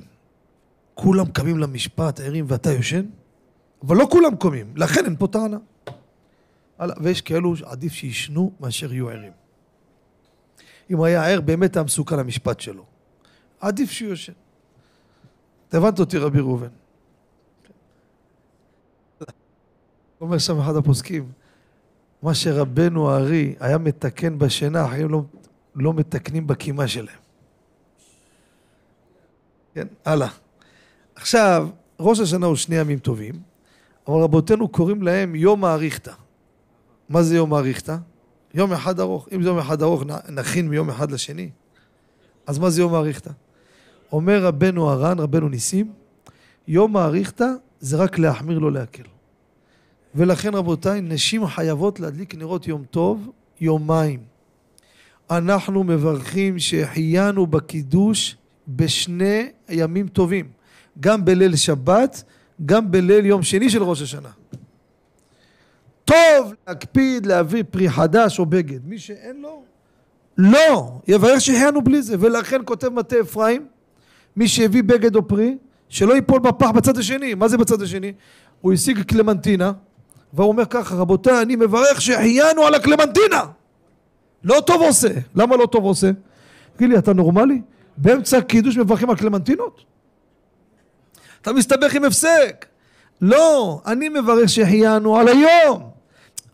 כולם 0.98 1.26
קמים 1.26 1.58
למשפט, 1.58 2.20
ערים 2.20 2.46
ואתה 2.48 2.72
יושן? 2.72 3.06
אבל 3.84 3.96
לא 3.98 4.08
כולם 4.12 4.36
קומים, 4.36 4.74
לכן 4.76 5.06
אין 5.06 5.16
פה 5.16 5.28
טענה. 5.28 5.58
ויש 7.02 7.22
כאלו 7.22 7.56
שעדיף 7.56 7.94
שישנו 7.94 8.52
מאשר 8.60 8.94
יהיו 8.94 9.10
ערים. 9.10 9.32
אם 10.90 11.02
היה 11.02 11.28
ער, 11.28 11.42
באמת 11.42 11.76
היה 11.76 11.84
מסוכן 11.84 12.20
למשפט 12.20 12.60
שלו. 12.60 12.86
עדיף 13.60 13.92
שהוא 13.92 14.10
יושן. 14.10 14.34
אתה 15.70 15.78
הבנת 15.78 16.00
אותי, 16.00 16.18
רבי 16.18 16.40
ראובן. 16.40 16.68
אומר 20.22 20.38
שם 20.38 20.60
אחד 20.60 20.76
הפוסקים, 20.76 21.32
מה 22.22 22.34
שרבנו 22.34 23.12
הארי 23.12 23.56
היה 23.60 23.78
מתקן 23.78 24.40
בשינה, 24.40 24.86
אחרים 24.86 25.10
לא, 25.10 25.24
לא 25.76 25.94
מתקנים 25.94 26.48
בקימה 26.48 26.88
שלהם. 26.88 27.20
כן, 29.74 29.88
הלאה. 30.06 30.47
עכשיו, 31.18 31.68
ראש 32.00 32.20
השנה 32.20 32.46
הוא 32.46 32.56
שני 32.56 32.76
ימים 32.76 33.00
טובים, 33.00 33.36
אבל 34.08 34.22
רבותינו 34.22 34.68
קוראים 34.68 35.04
להם 35.04 35.36
יום 35.36 35.66
האריכתא. 35.66 36.12
מה 37.10 37.24
זה 37.24 37.36
יום 37.36 37.54
האריכתא? 37.54 37.98
יום 38.54 38.74
אחד 38.74 39.00
ארוך. 39.00 39.28
אם 39.32 39.44
זה 39.44 39.50
יום 39.50 39.58
אחד 39.58 39.82
ארוך, 39.82 40.04
נכין 40.30 40.70
מיום 40.70 40.90
אחד 40.90 41.12
לשני. 41.12 41.50
אז 42.48 42.60
מה 42.60 42.70
זה 42.70 42.82
יום 42.82 42.94
האריכתא? 42.94 43.30
אומר 44.12 44.44
רבנו 44.44 44.90
הר"ן, 44.90 45.20
רבנו 45.20 45.50
ניסים, 45.50 45.92
יום 46.68 46.98
האריכתא 46.98 47.46
זה 47.80 47.98
רק 47.98 48.20
להחמיר, 48.20 48.60
לא 48.60 48.72
להקל. 48.72 49.04
ולכן 50.16 50.54
רבותיי, 50.54 51.02
נשים 51.02 51.48
חייבות 51.48 52.00
להדליק 52.00 52.36
נרות 52.36 52.68
יום 52.68 52.84
טוב 52.92 53.30
יומיים. 53.62 54.20
אנחנו 55.32 55.84
מברכים 55.84 56.60
שהחיינו 56.60 57.48
בקידוש 57.48 58.38
בשני 58.68 59.50
ימים 59.70 60.08
טובים, 60.08 60.57
גם 61.00 61.26
בליל 61.26 61.56
שבת, 61.56 62.24
גם 62.66 62.92
בליל 62.92 63.26
יום 63.26 63.44
שני 63.44 63.70
של 63.70 63.84
ראש 63.84 64.02
השנה. 64.02 64.30
טוב 66.06 66.54
להקפיד 66.68 67.26
להביא 67.26 67.64
פרי 67.70 67.90
חדש 67.90 68.40
או 68.40 68.46
בגד. 68.46 68.80
מי 68.86 69.00
שאין 69.00 69.42
לו, 69.42 69.64
לא, 70.38 70.92
יברך 71.08 71.42
שהחיינו 71.42 71.82
בלי 71.82 72.02
זה. 72.02 72.16
ולכן 72.20 72.62
כותב 72.66 72.90
מטה 72.90 73.16
אפרים, 73.22 73.68
מי 74.36 74.48
שהביא 74.48 74.84
בגד 74.84 75.16
או 75.16 75.28
פרי, 75.28 75.58
שלא 75.90 76.14
ייפול 76.14 76.40
בפח 76.40 76.70
בצד 76.70 76.98
השני. 76.98 77.34
מה 77.34 77.48
זה 77.48 77.58
בצד 77.58 77.82
השני? 77.82 78.14
הוא 78.62 78.74
השיג 78.74 79.02
קלמנטינה, 79.02 79.72
והוא 80.34 80.48
אומר 80.48 80.66
ככה, 80.66 80.96
רבותיי, 80.96 81.42
אני 81.42 81.56
מברך 81.56 82.02
שהחיינו 82.02 82.62
על 82.62 82.76
הקלמנטינה. 82.76 83.44
לא 84.44 84.62
טוב 84.66 84.82
עושה. 84.82 85.10
למה 85.36 85.58
לא 85.58 85.66
טוב 85.66 85.84
עושה? 85.84 86.12
תגיד 86.76 86.90
לי, 86.90 86.98
אתה 86.98 87.14
נורמלי? 87.14 87.62
באמצע 87.98 88.38
הקידוש 88.38 88.78
מברכים 88.78 89.10
על 89.10 89.16
קלמנטינות? 89.16 89.82
אתה 91.42 91.54
מסתבך 91.54 91.96
עם 91.96 92.04
הפסק. 92.04 92.66
לא, 93.22 93.82
אני 93.86 94.10
מברך 94.10 94.50
שהחיינו 94.50 95.18
על 95.18 95.28
היום. 95.28 95.90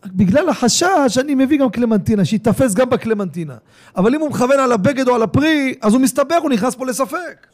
בגלל 0.06 0.48
החשש 0.48 1.18
אני 1.20 1.34
מביא 1.34 1.58
גם 1.58 1.70
קלמנטינה, 1.70 2.24
שיתפס 2.24 2.74
גם 2.74 2.90
בקלמנטינה. 2.90 3.56
אבל 3.96 4.14
אם 4.14 4.20
הוא 4.20 4.30
מכוון 4.30 4.60
על 4.60 4.72
הבגד 4.72 5.08
או 5.08 5.14
על 5.14 5.22
הפרי, 5.22 5.74
אז 5.80 5.92
הוא 5.92 6.02
מסתבך, 6.02 6.36
הוא 6.42 6.50
נכנס 6.50 6.74
פה 6.74 6.86
לספק. 6.86 7.46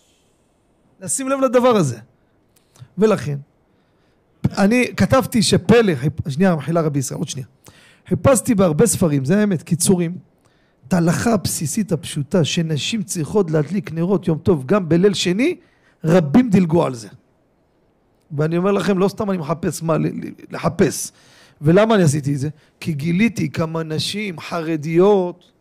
לשים 1.00 1.28
לב 1.28 1.40
לדבר 1.40 1.76
הזה. 1.76 1.98
ולכן, 2.98 3.36
אני 4.58 4.86
כתבתי 4.96 5.42
שפלא, 5.42 5.92
שנייה, 6.28 6.56
מחילה 6.56 6.80
רבי 6.80 6.98
ישראל, 6.98 7.18
עוד 7.18 7.28
שנייה. 7.28 7.46
חיפשתי 8.08 8.54
בהרבה 8.54 8.86
ספרים, 8.86 9.24
זה 9.24 9.40
האמת, 9.40 9.62
קיצורים. 9.62 10.18
את 10.88 10.92
ההלכה 10.92 11.32
הבסיסית 11.32 11.92
הפשוטה 11.92 12.44
שנשים 12.44 13.02
צריכות 13.02 13.50
להדליק 13.50 13.92
נרות 13.92 14.28
יום 14.28 14.38
טוב 14.38 14.66
גם 14.66 14.88
בליל 14.88 15.14
שני, 15.14 15.56
רבים 16.04 16.50
דילגו 16.50 16.86
על 16.86 16.94
זה. 16.94 17.08
ואני 18.32 18.56
אומר 18.56 18.72
לכם, 18.72 18.98
לא 18.98 19.08
סתם 19.08 19.30
אני 19.30 19.38
מחפש 19.38 19.82
מה 19.82 19.96
לחפש. 20.50 21.12
ולמה 21.60 21.94
אני 21.94 22.02
עשיתי 22.02 22.34
את 22.34 22.38
זה? 22.38 22.48
כי 22.80 22.92
גיליתי 22.92 23.50
כמה 23.50 23.82
נשים 23.82 24.40
חרדיות 24.40 25.52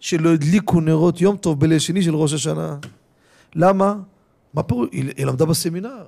שלא 0.00 0.32
הדליקו 0.32 0.80
נרות 0.80 1.20
יום 1.20 1.36
טוב 1.36 1.60
בליל 1.60 1.78
שני 1.78 2.02
של 2.02 2.14
ראש 2.14 2.32
השנה. 2.32 2.76
למה? 3.54 3.94
מה 4.54 4.62
פירוש? 4.62 4.88
היא, 4.92 5.12
היא 5.16 5.26
למדה 5.26 5.44
בסמינר. 5.44 6.04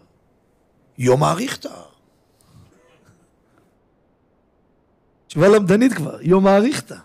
יום 0.98 1.22
האריכתא. 1.22 1.72
תשובה 5.26 5.48
למדנית 5.48 5.92
כבר, 5.92 6.18
יום 6.22 6.46
האריכתא. 6.46 6.96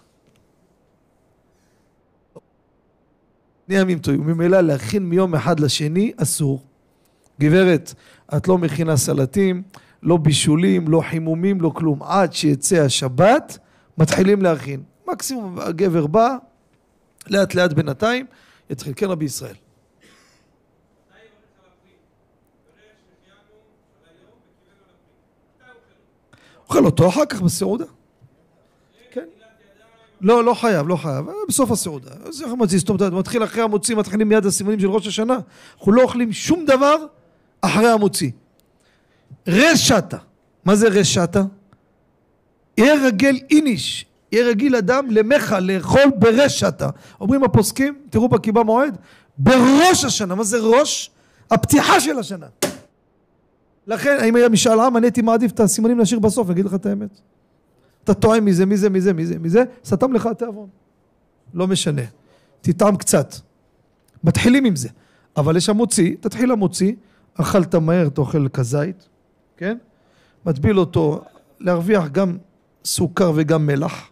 שני 3.67 3.79
ימים 3.79 3.99
טובים, 3.99 4.21
ממילא 4.21 4.61
להכין 4.61 5.03
מיום 5.03 5.35
אחד 5.35 5.59
לשני 5.59 6.11
אסור. 6.17 6.61
גברת, 7.39 7.93
את 8.37 8.47
לא 8.47 8.57
מכינה 8.57 8.97
סלטים, 8.97 9.63
לא 10.03 10.17
בישולים, 10.17 10.87
לא 10.87 11.01
חימומים, 11.09 11.61
לא 11.61 11.71
כלום. 11.75 12.03
עד 12.03 12.33
שיצא 12.33 12.75
השבת, 12.75 13.57
מתחילים 13.97 14.41
להכין. 14.41 14.83
מקסימום 15.07 15.59
הגבר 15.59 16.07
בא, 16.07 16.35
לאט 17.27 17.55
לאט 17.55 17.73
בינתיים, 17.73 18.25
יתחיל. 18.69 18.93
כן 18.95 19.05
רבי 19.05 19.25
ישראל. 19.25 19.55
אוכל 26.69 26.85
אותו 26.85 27.09
אחר 27.09 27.25
כך 27.25 27.41
בסעודה. 27.41 27.85
כן. 29.11 29.25
לא, 30.21 30.43
לא 30.43 30.53
חייב, 30.53 30.87
לא 30.87 30.95
חייב. 30.95 31.25
בסוף 31.47 31.71
הסעודה. 31.71 32.11
אומרת, 32.49 33.13
מתחיל 33.13 33.43
אחרי 33.43 33.61
המוציא, 33.61 33.95
מתחילים 33.95 34.29
מיד 34.29 34.45
הסימנים 34.45 34.79
של 34.79 34.87
ראש 34.87 35.07
השנה. 35.07 35.39
אנחנו 35.77 35.91
לא 35.91 36.01
אוכלים 36.01 36.33
שום 36.33 36.65
דבר 36.65 36.95
אחרי 37.61 37.89
המוציא. 37.89 38.31
רשתה. 39.47 40.17
מה 40.65 40.75
זה 40.75 40.87
רשתה? 40.87 41.43
יהיה 42.77 42.93
רגל 43.05 43.39
איניש. 43.49 44.05
יהיה 44.31 44.47
רגיל 44.47 44.75
אדם 44.75 45.07
למחה, 45.11 45.59
לאכול 45.59 46.11
ברשתה. 46.19 46.89
אומרים 47.21 47.43
הפוסקים, 47.43 47.97
תראו 48.09 48.29
בקיבה 48.29 48.63
מועד, 48.63 48.97
בראש 49.37 50.05
השנה. 50.05 50.35
מה 50.35 50.43
זה 50.43 50.57
ראש? 50.57 51.11
הפתיחה 51.51 51.99
של 51.99 52.19
השנה. 52.19 52.47
לכן, 53.87 54.17
אם 54.23 54.35
היה 54.35 54.49
משאל 54.49 54.79
עם, 54.79 54.97
אני 54.97 55.05
הייתי 55.05 55.21
מעדיף 55.21 55.51
את 55.51 55.59
הסימנים 55.59 55.99
להשאיר 55.99 56.19
בסוף, 56.19 56.49
אגיד 56.49 56.65
לך 56.65 56.73
את 56.73 56.85
האמת. 56.85 57.19
אתה 58.03 58.13
טועם 58.13 58.45
מזה, 58.45 58.65
מזה, 58.65 58.89
מזה, 58.89 59.13
מזה, 59.13 59.39
מזה, 59.39 59.63
סתם 59.85 60.13
לך 60.13 60.25
התיאבון. 60.25 60.67
לא 61.53 61.67
משנה. 61.67 62.01
תטעם 62.61 62.95
קצת. 62.95 63.35
מתחילים 64.23 64.65
עם 64.65 64.75
זה. 64.75 64.89
אבל 65.37 65.57
יש 65.57 65.69
המוציא, 65.69 66.15
תתחיל 66.19 66.51
המוציא, 66.51 66.93
אכלת 67.35 67.75
מהר, 67.75 68.07
אתה 68.07 68.21
אוכל 68.21 68.47
כזית, 68.47 69.07
כן? 69.57 69.77
מטביל 70.45 70.79
אותו, 70.79 71.21
להרוויח 71.59 72.07
גם 72.07 72.37
סוכר 72.85 73.31
וגם 73.35 73.65
מלח. 73.65 74.09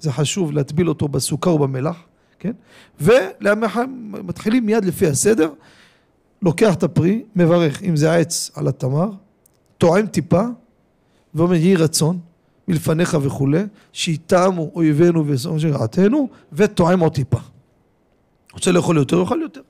זה 0.00 0.12
חשוב 0.12 0.52
להטביל 0.52 0.88
אותו 0.88 1.08
בסוכר 1.08 1.54
ובמלח, 1.54 1.96
כן? 2.38 2.52
ומתחילים 3.00 4.66
מיד 4.66 4.84
לפי 4.84 5.06
הסדר, 5.06 5.50
לוקח 6.42 6.74
את 6.74 6.82
הפרי, 6.82 7.24
מברך, 7.36 7.82
אם 7.82 7.96
זה 7.96 8.14
עץ 8.14 8.50
על 8.54 8.68
התמר, 8.68 9.10
טועם 9.78 10.06
טיפה, 10.06 10.42
ואומר 11.34 11.54
יהי 11.54 11.76
רצון 11.76 12.18
מלפניך 12.68 13.16
וכולי, 13.22 13.62
שיטעמו 13.92 14.70
אויבינו 14.74 15.24
ושונאי 15.26 15.60
שרעתנו, 15.60 16.28
וטועם 16.52 17.00
עוד 17.00 17.14
טיפה. 17.14 17.38
רוצה 18.52 18.72
לאכול 18.72 18.96
יותר, 18.96 19.18
יאכל 19.20 19.38
יותר. 19.42 19.60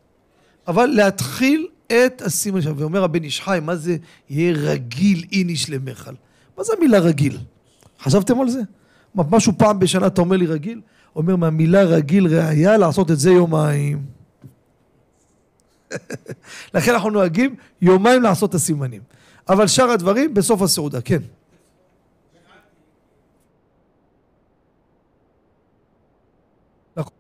אבל 0.69 0.87
להתחיל 0.87 1.67
את 1.93 2.23
הסימן 2.23 2.63
שם, 2.63 2.73
ואומר 2.77 3.05
הבן 3.05 3.23
איש 3.23 3.41
חי, 3.41 3.59
מה 3.63 3.77
זה 3.77 3.97
יהיה 4.31 4.53
רגיל 4.57 5.25
איניש 5.33 5.71
למכל? 5.71 6.11
מה 6.59 6.65
זה 6.65 6.73
המילה 6.77 6.99
רגיל? 6.99 7.39
חשבתם 8.01 8.41
על 8.41 8.49
זה? 8.49 8.61
משהו 9.15 9.53
פעם 9.59 9.79
בשנה 9.79 10.07
אתה 10.07 10.21
אומר 10.21 10.37
לי 10.37 10.47
רגיל? 10.47 10.81
אומר 11.17 11.37
מהמילה 11.37 11.83
רגיל 11.83 12.27
ראייה 12.27 12.77
לעשות 12.77 13.11
את 13.11 13.19
זה 13.19 13.31
יומיים. 13.31 14.07
לכן 16.75 16.93
אנחנו 16.93 17.11
נוהגים 17.11 17.55
יומיים 17.83 18.23
לעשות 18.23 18.51
את 18.51 18.55
הסימנים. 18.55 19.03
אבל 19.49 19.67
שאר 19.67 19.91
הדברים 19.91 20.35
בסוף 20.35 20.63
הסעודה, 20.63 21.01
כן. 21.01 21.23
נכון. 26.97 27.13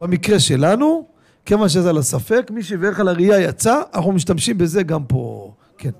במקרה 0.00 0.40
שלנו, 0.40 1.06
כיוון 1.46 1.68
שזה 1.68 1.90
על 1.90 1.98
הספק, 1.98 2.50
מי 2.50 2.62
שיברך 2.62 3.00
על 3.00 3.08
הראייה 3.08 3.40
יצא, 3.40 3.82
אנחנו 3.94 4.12
משתמשים 4.12 4.58
בזה 4.58 4.82
גם 4.82 5.04
פה, 5.04 5.52
כן. 5.78 5.90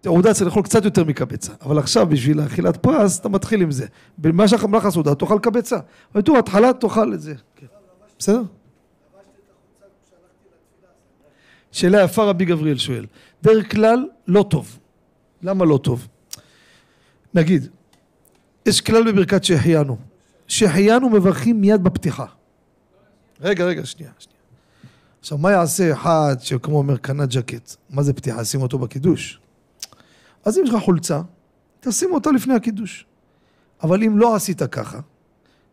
תעודה 0.00 0.34
צריך 0.34 0.46
לאכול 0.46 0.62
קצת 0.62 0.84
יותר 0.84 1.04
מקבצה, 1.04 1.52
אבל 1.62 1.78
עכשיו 1.78 2.06
בשביל 2.06 2.40
אכילת 2.40 2.76
פרס 2.76 3.20
אתה 3.20 3.28
מתחיל 3.28 3.62
עם 3.62 3.70
זה. 3.70 3.86
במה 4.18 4.44
במהלך 4.62 4.84
הסעודה 4.84 5.14
תאכל 5.14 5.38
קבצה, 5.42 5.78
אבל 6.14 6.22
תראו, 6.22 6.38
התחלה 6.38 6.72
תאכל 6.72 7.14
את 7.14 7.20
זה. 7.20 7.34
בסדר? 8.18 8.42
שאלה 11.72 12.02
יפה 12.02 12.24
רבי 12.24 12.44
גבריאל 12.44 12.78
שואל. 12.78 13.06
דרך 13.42 13.72
כלל 13.72 14.08
לא 14.28 14.44
טוב. 14.50 14.78
למה 15.42 15.64
לא 15.64 15.78
טוב? 15.82 16.08
נגיד, 17.34 17.68
יש 18.66 18.80
כלל 18.80 19.12
בברכת 19.12 19.44
שהחיינו. 19.44 19.96
שהחיינו 20.48 21.10
מברכים 21.10 21.60
מיד 21.60 21.84
בפתיחה. 21.84 22.26
רגע, 23.40 23.64
רגע, 23.64 23.86
שנייה, 23.86 24.12
שנייה. 24.18 24.40
עכשיו, 25.20 25.38
מה 25.38 25.50
יעשה 25.50 25.92
אחד 25.92 26.36
שכמו 26.40 26.78
אומר 26.78 26.96
קנה 26.96 27.26
ג'קט? 27.26 27.76
מה 27.90 28.02
זה 28.02 28.12
פתיחה? 28.12 28.44
שים 28.44 28.62
אותו 28.62 28.78
בקידוש. 28.78 29.40
אז 30.44 30.58
אם 30.58 30.64
יש 30.64 30.70
לך 30.70 30.82
חולצה, 30.82 31.20
תשים 31.80 32.12
אותה 32.12 32.30
לפני 32.30 32.54
הקידוש. 32.54 33.06
אבל 33.82 34.02
אם 34.02 34.18
לא 34.18 34.34
עשית 34.34 34.62
ככה, 34.62 35.00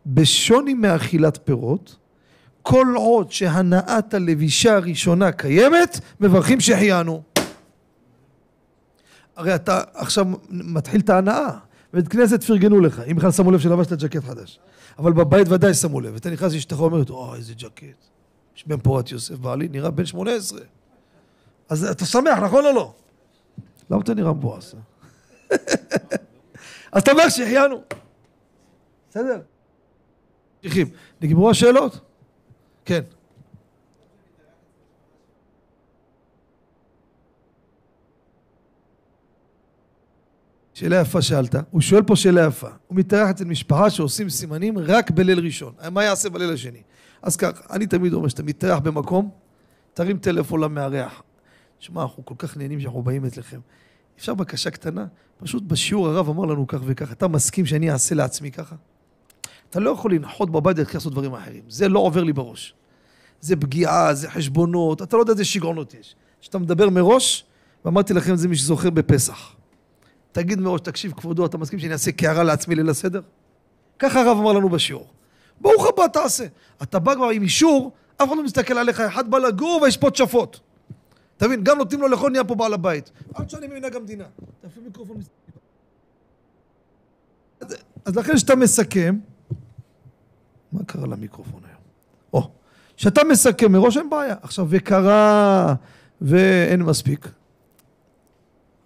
בשוני 0.06 0.74
מאכילת 0.74 1.38
פירות, 1.44 1.96
כל 2.62 2.86
עוד 2.96 3.32
שהנעת 3.32 4.14
הלבישה 4.14 4.76
הראשונה 4.76 5.32
קיימת, 5.32 6.00
מברכים 6.20 6.60
שהחיינו. 6.60 7.22
הרי 9.36 9.54
אתה 9.54 9.82
עכשיו 9.94 10.26
מתחיל 10.50 11.00
את 11.00 11.10
ההנאה. 11.10 11.48
בבית 11.92 12.08
כנסת 12.08 12.44
פרגנו 12.44 12.80
לך, 12.80 13.02
אם 13.10 13.16
בכלל 13.16 13.32
שמו 13.32 13.50
לב 13.50 13.58
שלבשת 13.58 13.92
ג'קט 13.92 14.24
חדש. 14.24 14.58
אבל 14.98 15.12
בבית 15.12 15.48
ודאי 15.48 15.74
שמו 15.74 16.00
לב. 16.00 16.16
אתה 16.16 16.30
נכנס 16.30 16.52
לאשתך 16.52 16.80
ואומרת, 16.80 17.10
או, 17.10 17.34
איזה 17.34 17.54
ג'קט. 17.54 18.04
יש 18.56 18.66
בן 18.66 18.78
פורת 18.78 19.10
יוסף 19.10 19.34
בעלי, 19.34 19.68
נראה 19.68 19.90
בן 19.90 20.06
שמונה 20.06 20.34
עשרה. 20.34 20.60
אז 21.68 21.84
אתה 21.84 22.06
שמח, 22.06 22.38
נכון 22.38 22.66
או 22.66 22.72
לא? 22.72 22.94
למה 23.90 24.02
אתה 24.02 24.14
נראה 24.14 24.32
מבואס? 24.32 24.74
אז 26.92 27.02
אתה 27.02 27.12
אומר 27.12 27.28
שהחיינו. 27.28 27.82
בסדר? 29.10 29.40
נגמרו 31.20 31.50
השאלות? 31.50 32.00
כן. 32.84 33.02
שאלה 40.78 41.00
יפה 41.00 41.22
שאלת, 41.22 41.54
הוא 41.70 41.80
שואל 41.80 42.02
פה 42.02 42.16
שאלה 42.16 42.46
יפה, 42.46 42.68
הוא 42.86 42.98
מתארח 42.98 43.30
אצל 43.30 43.44
משפחה 43.44 43.90
שעושים 43.90 44.30
סימנים 44.30 44.78
רק 44.78 45.10
בליל 45.10 45.38
ראשון, 45.38 45.72
מה 45.90 46.04
יעשה 46.04 46.30
בליל 46.30 46.52
השני? 46.52 46.82
אז 47.22 47.36
ככה, 47.36 47.50
אני 47.70 47.86
תמיד 47.86 48.12
אומר 48.12 48.28
שאתה 48.28 48.42
מתארח 48.42 48.78
במקום, 48.78 49.30
תרים 49.94 50.18
טלפון 50.18 50.60
למארח, 50.60 51.22
שמע, 51.78 52.02
אנחנו 52.02 52.24
כל 52.24 52.34
כך 52.38 52.56
נהנים 52.56 52.80
שאנחנו 52.80 53.02
באים 53.02 53.24
אצלכם, 53.24 53.60
אפשר 54.18 54.34
בקשה 54.34 54.70
קטנה? 54.70 55.06
פשוט 55.38 55.62
בשיעור 55.62 56.08
הרב 56.08 56.28
אמר 56.28 56.44
לנו 56.44 56.66
כך 56.66 56.78
וכך, 56.84 57.12
אתה 57.12 57.28
מסכים 57.28 57.66
שאני 57.66 57.90
אעשה 57.90 58.14
לעצמי 58.14 58.50
ככה? 58.50 58.76
אתה 59.70 59.80
לא 59.80 59.90
יכול 59.90 60.14
לנחות 60.14 60.50
בבית 60.50 60.76
ולהתחיל 60.76 60.96
לעשות 60.96 61.12
דברים 61.12 61.34
אחרים, 61.34 61.62
זה 61.68 61.88
לא 61.88 61.98
עובר 61.98 62.24
לי 62.24 62.32
בראש. 62.32 62.74
זה 63.40 63.56
פגיעה, 63.56 64.14
זה 64.14 64.30
חשבונות, 64.30 65.02
אתה 65.02 65.16
לא 65.16 65.22
יודע 65.22 65.32
איזה 65.32 65.44
שיגעונות 65.44 65.94
יש. 65.94 66.16
כשאתה 66.40 66.58
מדבר 66.58 66.90
מראש, 66.90 67.44
ואמרתי 67.84 68.14
לכם 68.14 68.32
את 68.32 68.38
זה 68.38 68.48
מי 68.48 68.56
שזוכר 68.56 68.90
בפסח. 68.90 69.57
תגיד 70.38 70.60
מראש, 70.60 70.80
תקשיב 70.80 71.12
כבודו, 71.12 71.46
אתה 71.46 71.58
מסכים 71.58 71.78
שאני 71.78 71.92
אעשה 71.92 72.12
קערה 72.12 72.42
לעצמי 72.44 72.74
ליל 72.74 72.88
הסדר? 72.88 73.20
ככה 73.98 74.20
הרב 74.20 74.38
אמר 74.38 74.52
לנו 74.52 74.68
בשיעור. 74.68 75.06
ברוך 75.60 75.86
הבא, 75.86 76.06
תעשה. 76.06 76.46
אתה 76.82 76.98
בא 76.98 77.14
כבר 77.14 77.28
עם 77.28 77.42
אישור, 77.42 77.92
אף 78.16 78.28
אחד 78.28 78.36
לא 78.36 78.44
מסתכל 78.44 78.78
עליך, 78.78 79.00
אחד 79.00 79.30
בא 79.30 79.38
לגור 79.38 79.80
ויש 79.82 79.96
תשפות. 79.96 80.60
אתה 81.36 81.46
מבין? 81.46 81.64
גם 81.64 81.78
נותנים 81.78 82.00
לו 82.00 82.08
לאכול 82.08 82.30
נהיה 82.30 82.44
פה 82.44 82.54
בעל 82.54 82.74
הבית. 82.74 83.10
עד 83.34 83.50
שאני 83.50 83.66
מנהג 83.66 83.96
המדינה. 83.96 84.24
תפעיל 84.60 84.84
מיקרופון 84.84 85.16
אז 88.04 88.16
לכן 88.16 88.34
כשאתה 88.34 88.56
מסכם, 88.56 89.18
מה 90.72 90.80
קרה 90.86 91.06
למיקרופון 91.06 91.60
היום? 91.64 91.80
או, 92.32 92.50
כשאתה 92.96 93.24
מסכם 93.24 93.72
מראש 93.72 93.96
אין 93.96 94.10
בעיה. 94.10 94.34
עכשיו, 94.42 94.66
וקרה 94.70 95.74
ואין 96.20 96.82
מספיק. 96.82 97.28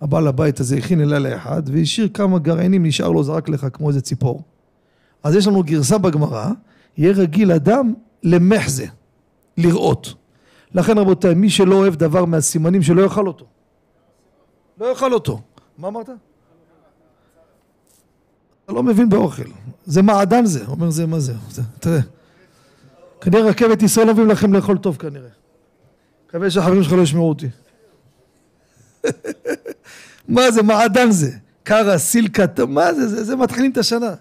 הבעל 0.03 0.27
הבית 0.27 0.61
הזה 0.61 0.77
הכין 0.77 1.01
אלה 1.01 1.19
לאחד 1.19 1.63
והשאיר 1.67 2.09
כמה 2.15 2.39
גרעינים, 2.39 2.87
נשאר 2.87 3.09
לו 3.11 3.25
זרק 3.25 3.49
לך 3.49 3.67
כמו 3.73 3.89
איזה 3.89 4.01
ציפור. 4.01 4.43
אז 5.23 5.35
יש 5.35 5.47
לנו 5.47 5.63
גרסה 5.63 5.99
בגמרא, 5.99 6.51
יהיה 6.97 7.13
רגיל 7.13 7.53
אדם 7.53 7.95
למחזה, 8.23 8.87
לראות. 9.57 10.15
לכן 10.75 10.99
רבותיי, 10.99 11.35
מי 11.35 11.51
שלא 11.51 11.75
אוהב 11.75 11.95
דבר 11.95 12.25
מהסימנים 12.25 12.83
שלא 12.83 13.03
יאכל 13.03 13.27
אותו. 13.27 13.47
לא 14.81 14.87
יאכל 14.87 15.13
אותו. 15.13 15.41
מה 15.79 15.89
אמרת? 15.89 16.09
אתה 18.65 18.73
לא 18.73 18.83
מבין 18.83 19.09
באוכל. 19.09 19.43
זה 19.85 20.03
מעדן 20.03 20.45
זה. 20.45 20.67
אומר 20.67 20.91
זה 20.91 21.07
מה 21.07 21.21
זה. 21.21 21.33
תראה. 21.81 22.01
כנראה 23.21 23.43
רכבת 23.43 23.83
ישראל 23.83 24.07
לא 24.07 24.13
מביאים 24.13 24.31
לכם 24.31 24.53
לאכול 24.53 24.79
טוב 24.79 24.97
כנראה. 24.97 25.29
מקווה 26.29 26.51
שהחברים 26.51 26.83
שלך 26.83 26.93
לא 26.93 27.03
ישמעו 27.03 27.29
אותי. 27.29 27.49
מה 30.29 30.51
זה, 30.51 30.63
מעדן 30.63 31.11
זה. 31.11 31.31
קרה, 31.63 31.99
סילקה, 31.99 32.45
מה 32.69 32.95
זה, 32.95 33.09
זה, 33.09 33.25
זה 33.25 33.37
מתחילים 33.37 33.71
את 33.71 33.79
השנה. 33.79 34.15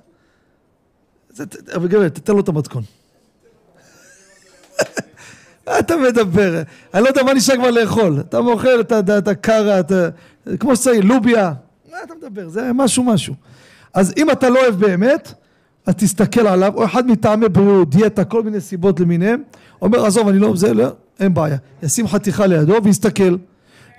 אבל 1.75 1.87
גבר, 1.87 2.09
תתן 2.09 2.33
לו 2.33 2.39
את 2.39 2.47
המתכון. 2.47 2.83
אתה 5.79 5.97
מדבר? 5.97 6.61
אני 6.93 7.03
לא 7.03 7.07
יודע 7.07 7.23
מה 7.23 7.33
נשאר 7.33 7.55
כבר 7.55 7.71
לאכול. 7.71 8.19
אתה 8.19 8.41
מוכר 8.41 8.81
את 9.17 9.27
הקרה, 9.27 9.81
כמו 10.59 10.75
שצריך, 10.75 11.05
לוביה. 11.05 11.53
מה 11.91 11.97
אתה 12.03 12.13
מדבר? 12.15 12.49
זה 12.49 12.73
משהו 12.73 13.03
משהו. 13.03 13.35
אז 13.93 14.13
אם 14.17 14.31
אתה 14.31 14.49
לא 14.49 14.59
אוהב 14.61 14.75
באמת, 14.75 15.33
אז 15.85 15.95
תסתכל 15.95 16.47
עליו, 16.47 16.73
או 16.75 16.85
אחד 16.85 17.07
מטעמי 17.07 17.49
בריאות, 17.49 17.89
דיאטה, 17.89 18.23
כל 18.23 18.43
מיני 18.43 18.61
סיבות 18.61 18.99
למיניהם, 18.99 19.43
אומר 19.81 20.05
עזוב 20.05 20.27
אני 20.27 20.39
לא, 20.39 20.55
זה 20.55 20.73
לא, 20.73 20.87
אין 21.19 21.33
בעיה, 21.33 21.57
ישים 21.83 22.07
חתיכה 22.07 22.47
לידו 22.47 22.83
ויסתכל, 22.83 23.35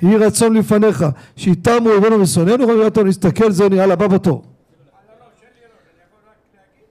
יהי 0.03 0.17
רצון 0.17 0.57
לפניך, 0.57 1.05
שיתמו 1.37 1.91
אויבינו 1.91 2.21
ושונאינו, 2.21 2.69
ואומר 2.69 2.85
אותו, 2.85 3.05
נסתכל 3.05 3.53
זה 3.53 3.69
נראה 3.69 3.87
לבא 3.87 4.07
בתור. 4.07 4.45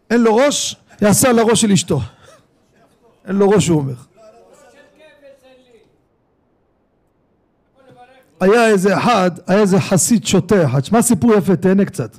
אין 0.09 0.21
לו 0.21 0.35
ראש, 0.35 0.75
יעשה 1.01 1.29
על 1.29 1.39
הראש 1.39 1.61
של 1.61 1.71
אשתו. 1.71 1.99
אין 3.27 3.35
לו 3.35 3.49
ראש 3.49 3.67
הוא 3.67 3.77
אומר. 3.77 3.93
היה 8.39 8.67
איזה 8.67 8.97
אחד, 8.97 9.31
היה 9.47 9.59
איזה 9.59 9.79
חסיד 9.79 10.25
שוטה 10.25 10.65
אחד, 10.65 10.85
שמע 10.85 11.01
סיפור 11.01 11.33
יפה, 11.33 11.55
תהנה 11.55 11.85
קצת. 11.85 12.17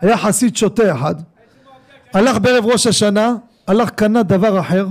היה 0.00 0.18
חסיד 0.18 0.56
שוטה 0.56 0.92
אחד, 0.92 1.14
הלך 2.12 2.38
בערב 2.38 2.66
ראש 2.66 2.86
השנה, 2.86 3.34
הלך 3.66 3.90
קנה 3.90 4.22
דבר 4.22 4.60
אחר, 4.60 4.86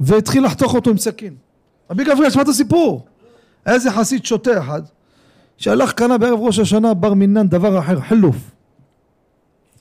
והתחיל 0.00 0.44
לחתוך 0.44 0.74
אותו 0.74 0.90
עם 0.90 0.98
סכין. 0.98 1.34
רבי 1.90 2.04
גבריאל, 2.04 2.30
שמע 2.30 2.42
את 2.42 2.48
הסיפור. 2.48 3.06
היה 3.66 3.74
איזה 3.74 3.90
חסיד 3.90 4.24
שוטה 4.24 4.58
אחד, 4.58 4.82
שהלך 5.56 5.92
קנה 5.92 6.18
בערב 6.18 6.38
ראש 6.40 6.58
השנה 6.58 6.94
בר 6.94 7.14
מינן 7.14 7.48
דבר 7.48 7.78
אחר, 7.78 8.00
חילוף. 8.00 8.36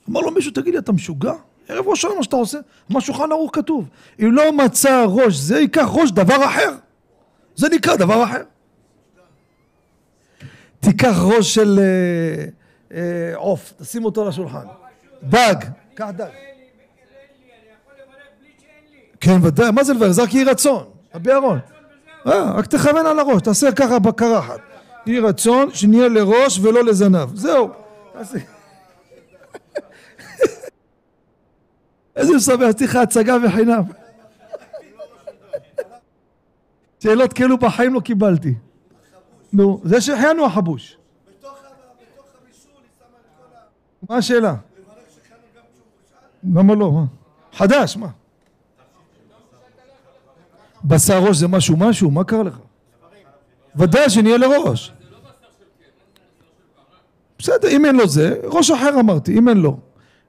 אמר 0.10 0.22
לו 0.22 0.32
מישהו, 0.32 0.52
תגיד 0.52 0.74
לי, 0.74 0.80
אתה 0.80 0.92
משוגע? 0.92 1.34
ערב 1.68 1.88
ראש 1.88 2.00
השנה 2.06 2.18
מה 2.18 2.24
שאתה 2.24 2.36
עושה? 2.36 2.58
מה 2.90 3.02
שולחן 3.02 3.32
ערוך 3.32 3.52
כתוב. 3.54 3.90
אם 4.20 4.32
לא 4.32 4.54
מצא 4.54 5.06
ראש 5.08 5.36
זה, 5.36 5.60
ייקח 5.60 5.88
ראש 5.92 6.12
דבר 6.12 6.46
אחר. 6.46 6.76
זה 7.56 7.70
נקרא 7.70 7.96
דבר 7.96 8.24
אחר. 8.24 8.44
תיקח 10.80 11.16
ראש 11.22 11.56
של 11.56 11.80
אה, 11.80 12.46
אה, 12.98 13.36
עוף, 13.36 13.74
תשים 13.78 14.06
אותו 14.06 14.22
על 14.22 14.28
השולחן. 14.28 14.66
דג, 15.24 15.56
קח 15.94 16.10
דג. 16.18 16.30
כן, 19.20 19.38
ודאי, 19.44 19.72
מה 19.72 19.84
זה 19.84 19.94
לברך? 19.94 20.12
זה 20.12 20.24
רק 20.24 20.34
יהי 20.34 20.44
רצון, 20.44 20.84
רבי 21.16 21.32
אהרון. 21.32 21.60
אה, 22.28 22.52
רק 22.52 22.66
תכוון 22.66 23.06
על 23.06 23.20
הראש, 23.20 23.42
תעשה 23.42 23.72
ככה 23.72 24.00
בקרחת. 24.00 24.60
יהי 25.06 25.20
רצון 25.20 25.74
שנהיה 25.74 26.08
לראש 26.08 26.60
ולא 26.60 26.84
לזנב. 26.84 27.36
זהו. 27.36 27.70
איזה 32.16 32.34
משמח, 32.36 32.72
צריך 32.72 32.96
הצגה 32.96 33.40
בחינם. 33.40 33.84
שאלות 37.04 37.34
כאלו 37.34 37.58
בחיים 37.58 37.94
לא 37.94 38.00
קיבלתי. 38.00 38.56
נו, 39.54 39.82
זה 39.84 40.02
שהחיינו 40.02 40.46
החבוש. 40.46 40.98
מה 44.10 44.18
השאלה? 44.18 44.56
למה 46.54 46.76
לא? 46.76 47.02
חדש, 47.54 47.98
מה? 47.98 48.08
בשר 50.86 51.24
ראש 51.24 51.38
זה 51.38 51.48
משהו 51.48 51.78
משהו? 51.78 52.12
מה 52.12 52.24
קרה 52.24 52.44
לך? 52.44 52.58
ודאי 53.76 54.10
שנהיה 54.10 54.38
לראש. 54.38 54.92
בסדר, 57.40 57.70
אם 57.70 57.86
אין 57.86 57.96
לו 57.96 58.08
זה, 58.08 58.36
ראש 58.44 58.72
אחר 58.72 59.00
אמרתי, 59.00 59.38
אם 59.38 59.50
אין 59.50 59.58
לו. 59.58 59.78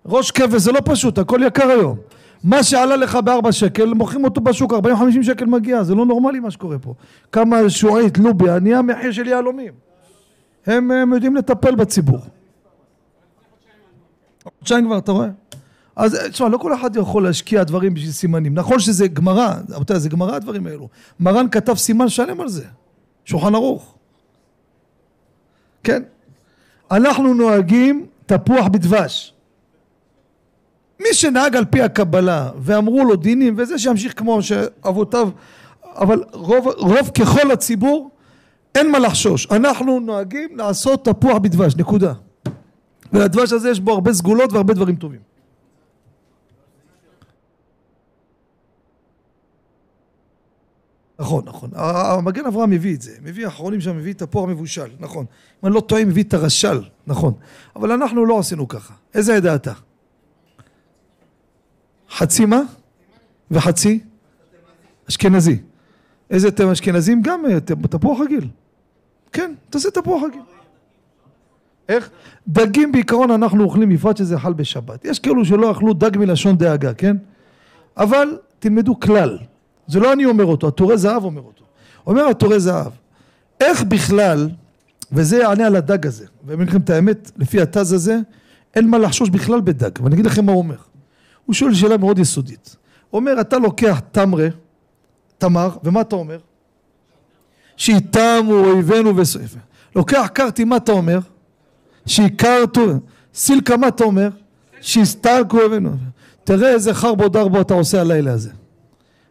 ראש 0.06 0.30
כבש 0.30 0.60
זה 0.60 0.72
לא 0.72 0.80
פשוט, 0.84 1.18
הכל 1.18 1.40
יקר 1.46 1.68
היום. 1.68 1.96
מה 2.44 2.62
שעלה 2.62 2.96
לך 2.96 3.16
בארבע 3.16 3.52
שקל, 3.52 3.94
מוכרים 3.94 4.24
אותו 4.24 4.40
בשוק, 4.40 4.72
40-50 4.72 4.76
שקל 5.22 5.44
מגיע, 5.44 5.82
זה 5.82 5.94
לא 5.94 6.06
נורמלי 6.06 6.40
מה 6.40 6.50
שקורה 6.50 6.78
פה. 6.78 6.94
כמה 7.32 7.70
שועית 7.70 8.18
לוביה, 8.18 8.58
נהיה 8.58 8.82
מחיר 8.82 9.12
של 9.12 9.26
יהלומים. 9.26 9.72
הם, 10.66 10.90
הם 10.90 11.12
יודעים 11.12 11.36
לטפל 11.36 11.74
בציבור. 11.74 12.18
חודשיים 14.58 14.86
כבר, 14.86 14.98
אתה 14.98 15.12
רואה? 15.12 15.28
אז 15.96 16.18
תשמע, 16.32 16.48
לא 16.48 16.58
כל 16.58 16.74
אחד 16.74 16.96
יכול 16.96 17.24
להשקיע 17.24 17.64
דברים 17.64 17.94
בשביל 17.94 18.12
סימנים. 18.12 18.54
נכון 18.54 18.78
שזה 18.78 19.08
גמרא, 19.08 19.54
רבותיי, 19.70 20.00
זה 20.00 20.08
גמרא 20.08 20.34
הדברים 20.34 20.66
האלו. 20.66 20.88
מרן 21.20 21.48
כתב 21.48 21.74
סימן 21.74 22.08
שלם 22.08 22.40
על 22.40 22.48
זה. 22.48 22.64
שולחן 23.24 23.54
ערוך. 23.54 23.94
כן. 25.84 26.02
אנחנו 26.90 27.34
נוהגים 27.34 28.06
תפוח 28.26 28.66
בדבש. 28.66 29.32
מי 31.00 31.14
שנהג 31.14 31.56
על 31.56 31.64
פי 31.64 31.82
הקבלה 31.82 32.50
ואמרו 32.58 33.04
לו 33.04 33.16
דינים 33.16 33.54
וזה 33.56 33.78
שימשיך 33.78 34.18
כמו 34.18 34.42
שאבותיו 34.42 35.28
אבל 35.84 36.24
רוב, 36.32 36.66
רוב 36.76 37.10
ככל 37.18 37.50
הציבור 37.50 38.10
אין 38.74 38.90
מה 38.90 38.98
לחשוש 38.98 39.46
אנחנו 39.50 40.00
נוהגים 40.00 40.56
לעשות 40.56 41.04
תפוח 41.04 41.38
בדבש 41.38 41.76
נקודה 41.76 42.12
ולדבש 43.12 43.52
הזה 43.52 43.70
יש 43.70 43.80
בו 43.80 43.92
הרבה 43.92 44.12
סגולות 44.12 44.52
והרבה 44.52 44.74
דברים 44.74 44.96
טובים 44.96 45.20
נכון 51.18 51.44
נכון 51.46 51.70
המגן 51.74 52.46
אברהם 52.46 52.70
מביא 52.70 52.94
את 52.94 53.02
זה 53.02 53.12
מביא 53.22 53.44
האחרונים 53.44 53.80
שם 53.80 53.96
מביא 53.96 54.12
תפוח 54.12 54.48
מבושל 54.48 54.90
נכון 54.98 55.26
אם 55.62 55.66
אני 55.66 55.74
לא 55.74 55.80
טועה 55.80 56.04
מביא 56.04 56.22
את 56.22 56.34
הרשל 56.34 56.82
נכון 57.06 57.34
אבל 57.76 57.92
אנחנו 57.92 58.26
לא 58.26 58.38
עשינו 58.38 58.68
ככה 58.68 58.94
איזה 59.14 59.36
עדה 59.36 59.54
אתה? 59.54 59.72
חצי 62.10 62.44
מה? 62.44 62.60
וחצי? 63.50 64.00
אשכנזי. 65.08 65.58
איזה 66.30 66.48
אתם 66.48 66.68
אשכנזים? 66.68 67.22
גם 67.22 67.46
אה, 67.46 67.60
תפוח 67.90 68.20
רגיל. 68.20 68.48
כן, 69.32 69.54
תעשה 69.70 69.90
תפוח 69.90 70.22
רגיל. 70.22 70.40
איך? 71.88 72.10
דגים 72.48 72.92
בעיקרון 72.92 73.30
אנחנו 73.30 73.64
אוכלים 73.64 73.88
בפרט 73.88 74.16
שזה 74.16 74.38
חל 74.38 74.52
בשבת. 74.52 75.04
יש 75.04 75.18
כאלו 75.18 75.44
שלא 75.44 75.70
אכלו 75.70 75.94
דג 75.94 76.18
מלשון 76.18 76.56
דאגה, 76.56 76.94
כן? 76.94 77.16
אבל 77.96 78.38
תלמדו 78.58 79.00
כלל. 79.00 79.38
זה 79.86 80.00
לא 80.00 80.12
אני 80.12 80.24
אומר 80.24 80.44
אותו, 80.44 80.68
התורי 80.68 80.98
זהב 80.98 81.24
אומר 81.24 81.42
אותו. 81.42 81.64
אומר 82.06 82.28
התורי 82.28 82.60
זהב, 82.60 82.92
איך 83.60 83.82
בכלל, 83.82 84.48
וזה 85.12 85.36
יענה 85.36 85.66
על 85.66 85.76
הדג 85.76 86.06
הזה, 86.06 86.24
ואני 86.46 86.62
אגיד 86.62 86.68
לכם 86.68 86.80
את 86.80 86.90
האמת, 86.90 87.30
לפי 87.36 87.60
התז 87.60 87.92
הזה, 87.92 88.18
אין 88.74 88.88
מה 88.88 88.98
לחשוש 88.98 89.28
בכלל 89.28 89.60
בדג, 89.60 89.90
ואני 90.02 90.14
אגיד 90.14 90.26
לכם 90.26 90.46
מה 90.46 90.52
הוא 90.52 90.58
אומר. 90.58 90.76
הוא 91.46 91.54
שואל 91.54 91.74
שאלה 91.74 91.96
מאוד 91.96 92.18
יסודית. 92.18 92.76
הוא 93.10 93.20
אומר, 93.20 93.40
אתה 93.40 93.58
לוקח 93.58 94.00
תמרה, 94.12 94.48
תמר, 95.38 95.70
ומה 95.84 96.00
אתה 96.00 96.16
אומר? 96.16 96.38
שאיתמו 97.76 98.52
אויבינו 98.52 99.16
וסויפה. 99.16 99.58
לוקח 99.96 100.28
קרתי, 100.32 100.64
מה 100.64 100.76
אתה 100.76 100.92
אומר? 100.92 101.18
שהכרתו, 102.06 102.86
סילקה, 103.34 103.76
מה 103.76 103.88
אתה 103.88 104.04
אומר? 104.04 104.28
שהסתלקו 104.80 105.58
אויבינו. 105.58 105.90
תראה 106.44 106.68
איזה 106.68 106.94
חרבו 106.94 107.28
דרבו 107.28 107.60
אתה 107.60 107.74
עושה 107.74 108.00
הלילה 108.00 108.32
הזה. 108.32 108.50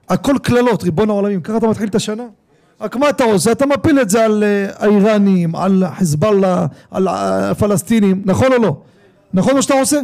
הכל 0.09 0.35
קללות, 0.43 0.83
ריבון 0.83 1.09
העולמים, 1.09 1.41
ככה 1.41 1.57
אתה 1.57 1.67
מתחיל 1.67 1.87
את 1.87 1.95
השנה? 1.95 2.23
רק 2.81 2.95
מה 2.95 3.09
אתה 3.09 3.23
עושה? 3.23 3.51
אתה 3.51 3.65
מפיל 3.65 4.01
את 4.01 4.09
זה 4.09 4.25
על 4.25 4.43
אה, 4.43 4.67
האיראנים, 4.77 5.55
על 5.55 5.83
חיזבאללה, 5.97 6.65
על 6.91 7.07
הפלסטינים, 7.07 8.21
נכון 8.25 8.53
או 8.53 8.57
לא? 8.57 8.77
נכון 9.33 9.55
מה 9.55 9.61
שאתה 9.61 9.73
עושה? 9.73 9.99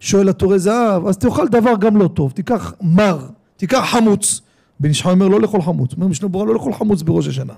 שואל 0.00 0.28
התורי 0.28 0.58
זהב, 0.58 1.06
אז 1.06 1.18
תאכל 1.18 1.48
דבר 1.48 1.72
גם 1.78 1.96
לא 1.96 2.08
טוב, 2.08 2.32
תיקח 2.32 2.72
מר, 2.80 3.18
תיקח 3.56 3.84
חמוץ. 3.90 4.40
בן 4.80 4.88
איש 4.88 5.02
חי 5.02 5.10
אומר 5.10 5.28
לא 5.28 5.40
לאכול 5.40 5.62
חמוץ, 5.62 5.92
אומר 5.96 6.06
משנה 6.06 6.28
ברורה 6.28 6.46
לא 6.46 6.54
לאכול 6.54 6.72
חמוץ 6.72 7.02
בראש 7.02 7.28
השנה. 7.28 7.52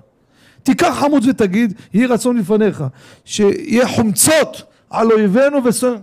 תיקח 0.62 0.96
חמוץ 1.01 1.25
ותגיד, 1.29 1.75
יהי 1.94 2.07
רצון 2.07 2.37
לפניך, 2.37 2.85
שיהיה 3.25 3.88
חומצות 3.88 4.62
על 4.90 5.12
אויבינו 5.12 5.64
וסו... 5.64 5.94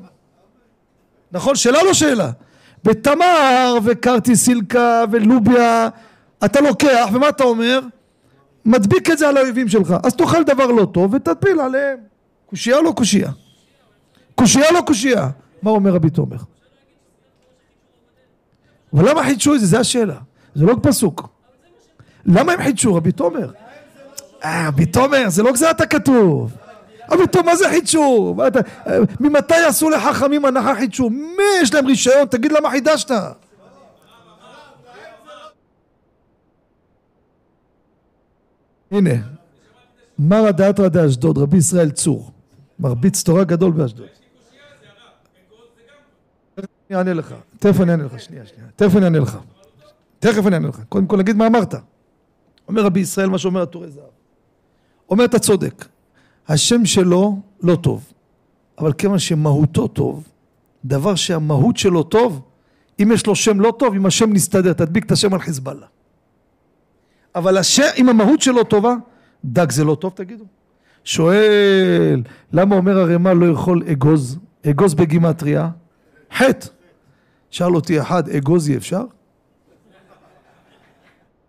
נכון? 1.31 1.55
שאלה 1.55 1.83
לא 1.83 1.93
שאלה. 1.93 2.31
בתמר 2.83 3.77
וקרטי 3.83 4.35
סילקה 4.35 5.03
ולוביה, 5.11 5.89
אתה 6.45 6.61
לוקח, 6.61 7.09
ומה 7.13 7.29
אתה 7.29 7.43
אומר? 7.43 7.79
מדביק 8.65 9.11
את 9.11 9.17
זה 9.17 9.29
על 9.29 9.37
האויבים 9.37 9.69
שלך. 9.69 9.95
אז 10.03 10.15
תאכל 10.15 10.43
דבר 10.43 10.65
לא 10.65 10.85
טוב 10.85 11.13
ותפיל 11.13 11.59
עליהם. 11.59 11.97
קושייה 12.45 12.77
או 12.77 12.81
לא 12.83 12.91
קושייה? 12.91 13.31
קושייה 14.35 14.69
או 14.69 14.73
לא 14.73 14.81
קושייה? 14.81 15.29
מה 15.61 15.71
אומר 15.71 15.91
רבי 15.91 16.09
תומר? 16.09 16.37
אבל 18.93 19.09
למה 19.09 19.23
חידשו 19.23 19.55
את 19.55 19.59
זה? 19.59 19.65
זו 19.65 19.77
השאלה. 19.77 20.17
זה 20.55 20.65
לא 20.65 20.75
פסוק. 20.81 21.29
למה 22.25 22.51
הם 22.51 22.63
חידשו, 22.63 22.95
רבי 22.95 23.11
תומר? 23.11 23.51
אה, 24.43 24.67
רבי 24.67 24.85
תומר, 24.85 25.29
זה 25.29 25.43
לא 25.43 25.51
גזירת 25.51 25.81
הכתוב. 25.81 26.51
רבי 27.11 27.27
תומר, 27.27 27.45
מה 27.45 27.55
זה 27.55 27.69
חידשו? 27.69 28.35
ממתי 29.19 29.53
עשו 29.53 29.89
לחכמים 29.89 30.45
הנחה 30.45 30.75
חידשו? 30.75 31.09
מי 31.09 31.43
יש 31.61 31.73
להם 31.73 31.85
רישיון? 31.85 32.27
תגיד 32.27 32.51
למה 32.51 32.69
חידשת? 32.69 33.11
הנה, 38.91 39.11
מרא 40.19 40.51
דאתרא 40.51 40.87
דאשדוד, 40.87 41.37
רבי 41.37 41.57
ישראל 41.57 41.91
צור, 41.91 42.31
מרביץ 42.79 43.23
תורה 43.23 43.43
גדול 43.43 43.71
באשדוד. 43.71 44.07
אני 46.57 46.97
אענה 46.97 47.13
לך, 47.13 47.35
תכף 47.59 47.81
אני 47.81 47.91
אענה 47.91 48.03
לך, 48.03 48.19
שנייה, 48.19 48.45
שנייה, 48.45 48.69
תכף 48.75 48.95
אני 48.95 49.05
אענה 49.05 49.19
לך, 49.19 49.37
תכף 50.19 50.47
אני 50.47 50.55
אענה 50.55 50.67
לך, 50.67 50.79
קודם 50.89 51.07
כל 51.07 51.17
נגיד 51.17 51.35
מה 51.35 51.47
אמרת. 51.47 51.75
אומר 52.67 52.81
רבי 52.81 52.99
ישראל 52.99 53.29
מה 53.29 53.37
שאומר 53.37 53.61
הטורי 53.61 53.89
זהב. 53.89 54.03
אומר 55.09 55.25
אתה 55.25 55.39
צודק, 55.39 55.85
השם 56.47 56.85
שלו 56.85 57.39
לא 57.61 57.75
טוב, 57.75 58.13
אבל 58.77 58.93
כיוון 58.93 59.19
שמהותו 59.19 59.87
טוב, 59.87 60.27
דבר 60.85 61.15
שהמהות 61.15 61.77
שלו 61.77 62.03
טוב, 62.03 62.41
אם 62.99 63.11
יש 63.13 63.27
לו 63.27 63.35
שם 63.35 63.59
לא 63.59 63.73
טוב, 63.79 63.93
אם 63.93 64.05
השם 64.05 64.33
נסתדר, 64.33 64.73
תדביק 64.73 65.05
את 65.05 65.11
השם 65.11 65.33
על 65.33 65.39
חיזבאללה. 65.39 65.85
אבל 67.35 67.57
השם, 67.57 67.83
אם 67.97 68.09
המהות 68.09 68.41
שלו 68.41 68.63
טובה, 68.63 68.95
דג 69.45 69.71
זה 69.71 69.83
לא 69.83 69.95
טוב 69.95 70.13
תגידו? 70.15 70.45
שואל, 71.03 72.21
למה 72.53 72.75
אומר 72.75 72.99
הרמ"א 72.99 73.33
לא 73.33 73.45
יכול 73.45 73.83
אגוז? 73.91 74.39
אגוז 74.69 74.93
בגימטריה? 74.93 75.69
חטא. 76.33 76.67
שאל 77.49 77.75
אותי 77.75 78.01
אחד, 78.01 78.29
אגוזי 78.29 78.77
אפשר? 78.77 79.03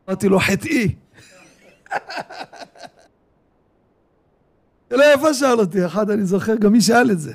אמרתי 0.09 0.29
לו, 0.29 0.41
חטאי. 0.41 0.95
לא 4.97 5.15
יפה 5.15 5.35
שאל 5.35 5.61
אותי, 5.61 5.87
אחד 5.87 6.11
אני 6.11 6.25
זוכר, 6.25 6.55
גם 6.57 6.73
מי 6.73 6.81
שאל 6.81 7.11
את 7.11 7.21
זה. 7.21 7.33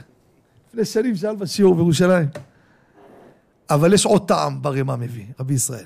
לפני 0.67 0.85
שנים 0.85 1.15
שאל 1.15 1.35
בשיעור 1.35 1.75
בירושלים. 1.75 2.27
אבל 3.69 3.93
יש 3.93 4.05
עוד 4.05 4.27
טעם 4.27 4.61
ברימה 4.61 4.95
מביא, 4.95 5.25
רבי 5.39 5.53
ישראל. 5.53 5.85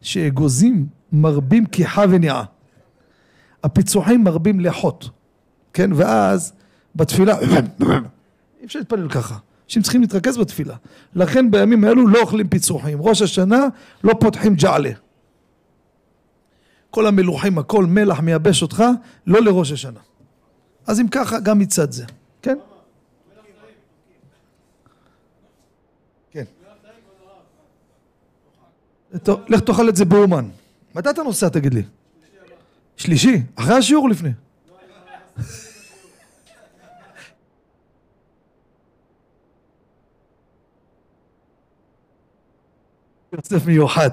שאגוזים 0.00 0.86
מרבים 1.12 1.66
כיחה 1.66 2.04
וניעה. 2.10 2.44
הפיצוחים 3.64 4.24
מרבים 4.24 4.60
לחוט, 4.60 5.08
כן? 5.72 5.90
ואז 5.92 6.52
בתפילה, 6.94 7.38
אי 7.40 8.66
אפשר 8.66 8.78
להתפלל 8.78 9.08
ככה. 9.08 9.36
אנשים 9.66 9.82
צריכים 9.82 10.00
להתרכז 10.00 10.38
בתפילה. 10.38 10.74
לכן 11.14 11.50
בימים 11.50 11.84
האלו 11.84 12.08
לא 12.08 12.20
אוכלים 12.20 12.48
פיצוחים. 12.48 12.98
ראש 13.02 13.22
השנה 13.22 13.66
לא 14.04 14.14
פותחים 14.20 14.54
ג'עלה. 14.54 14.90
כל 16.90 17.06
המלוחים, 17.06 17.58
הכל 17.58 17.86
מלח 17.86 18.20
מייבש 18.20 18.62
אותך, 18.62 18.84
לא 19.26 19.42
לראש 19.42 19.72
השנה. 19.72 20.00
אז 20.86 21.00
אם 21.00 21.08
ככה, 21.08 21.40
גם 21.40 21.58
מצד 21.58 21.92
זה. 21.92 22.04
כן? 22.42 22.58
כן. 26.30 26.44
לך 29.48 29.60
תאכל 29.60 29.88
את 29.88 29.96
זה 29.96 30.04
באומן. 30.04 30.48
מתי 30.94 31.10
אתה 31.10 31.22
נוסע 31.22 31.48
תגיד 31.48 31.74
לי? 31.74 31.82
שלישי? 32.96 33.42
אחרי 33.56 33.74
השיעור 33.74 34.04
או 34.04 34.08
לפני? 34.08 34.30
יוסף 43.32 43.66
מיוחד. 43.66 44.10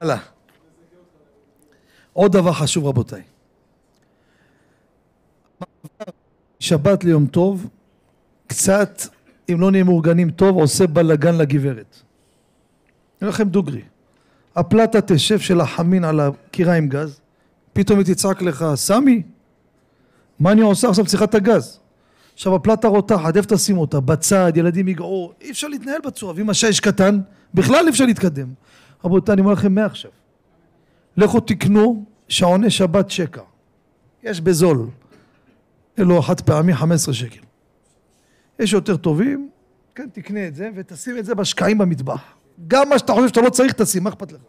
הלאה. 0.00 0.37
עוד 2.18 2.32
דבר 2.32 2.52
חשוב 2.52 2.86
רבותיי. 2.86 3.22
שבת 6.60 7.04
ליום 7.04 7.26
טוב, 7.26 7.66
קצת, 8.46 9.02
אם 9.52 9.60
לא 9.60 9.70
נהיה 9.70 9.84
מאורגנים 9.84 10.30
טוב, 10.30 10.56
עושה 10.56 10.86
בלאגן 10.86 11.34
לגברת. 11.34 11.96
אני 13.22 13.28
לכם 13.28 13.48
דוגרי. 13.48 13.82
הפלטה 14.56 15.00
תשב 15.00 15.38
של 15.38 15.60
החמין 15.60 16.04
על 16.04 16.20
הקירה 16.20 16.74
עם 16.74 16.88
גז, 16.88 17.20
פתאום 17.72 17.98
היא 17.98 18.06
תצעק 18.06 18.42
לך, 18.42 18.64
סמי, 18.74 19.22
מה 20.40 20.52
אני 20.52 20.60
עושה 20.60 20.88
עכשיו 20.88 21.06
צריכה 21.06 21.24
את 21.24 21.34
הגז? 21.34 21.80
עכשיו 22.34 22.54
הפלטה 22.54 22.88
רותחת, 22.88 23.36
איפה 23.36 23.48
תשים 23.48 23.78
אותה? 23.78 24.00
בצד, 24.00 24.52
ילדים 24.56 24.88
יגעו, 24.88 25.32
אי 25.40 25.50
אפשר 25.50 25.68
להתנהל 25.68 26.00
בצורה, 26.06 26.32
ואם 26.36 26.50
השיש 26.50 26.80
קטן, 26.80 27.20
בכלל 27.54 27.84
אי 27.84 27.90
אפשר 27.90 28.06
להתקדם. 28.06 28.48
רבותיי, 29.04 29.32
אני 29.32 29.40
אומר 29.40 29.52
לכם 29.52 29.74
מעכשיו, 29.74 30.10
לכו 31.18 31.40
תקנו 31.40 32.04
שעוני 32.28 32.70
שבת 32.70 33.10
שקע, 33.10 33.42
יש 34.22 34.40
בזול, 34.40 34.86
אלו 35.98 36.22
חד 36.22 36.40
פעמי 36.40 36.74
15 36.74 37.14
שקל. 37.14 37.40
יש 38.58 38.72
יותר 38.72 38.96
טובים, 38.96 39.50
כן, 39.94 40.08
תקנה 40.12 40.46
את 40.46 40.54
זה 40.54 40.70
ותשים 40.74 41.18
את 41.18 41.24
זה 41.24 41.34
בשקעים 41.34 41.78
במטבח. 41.78 42.22
גם 42.68 42.88
מה 42.88 42.98
שאתה 42.98 43.12
חושב 43.12 43.28
שאתה 43.28 43.40
לא 43.40 43.50
צריך 43.50 43.72
תשים, 43.72 44.04
מה 44.04 44.10
אכפת 44.10 44.32
לך? 44.32 44.40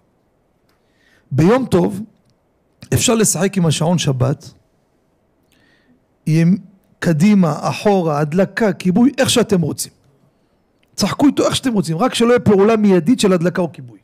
ביום 1.32 1.65
טוב 1.65 2.01
אפשר 2.93 3.15
לשחק 3.15 3.57
עם 3.57 3.65
השעון 3.65 3.97
שבת, 3.97 4.53
עם 6.26 6.57
קדימה, 6.99 7.55
אחורה, 7.70 8.20
הדלקה, 8.20 8.74
כיבוי, 8.74 9.11
איך 9.17 9.30
שאתם 9.30 9.61
רוצים. 9.61 9.91
צחקו 10.95 11.28
איתו 11.28 11.45
איך 11.45 11.55
שאתם 11.55 11.74
רוצים, 11.74 11.97
רק 11.97 12.13
שלא 12.13 12.30
יהיה 12.30 12.39
פעולה 12.39 12.78
מיידית 12.78 13.20
של 13.20 13.34
הדלקה 13.34 13.61
או 13.61 13.72
כיבוי. 13.72 13.99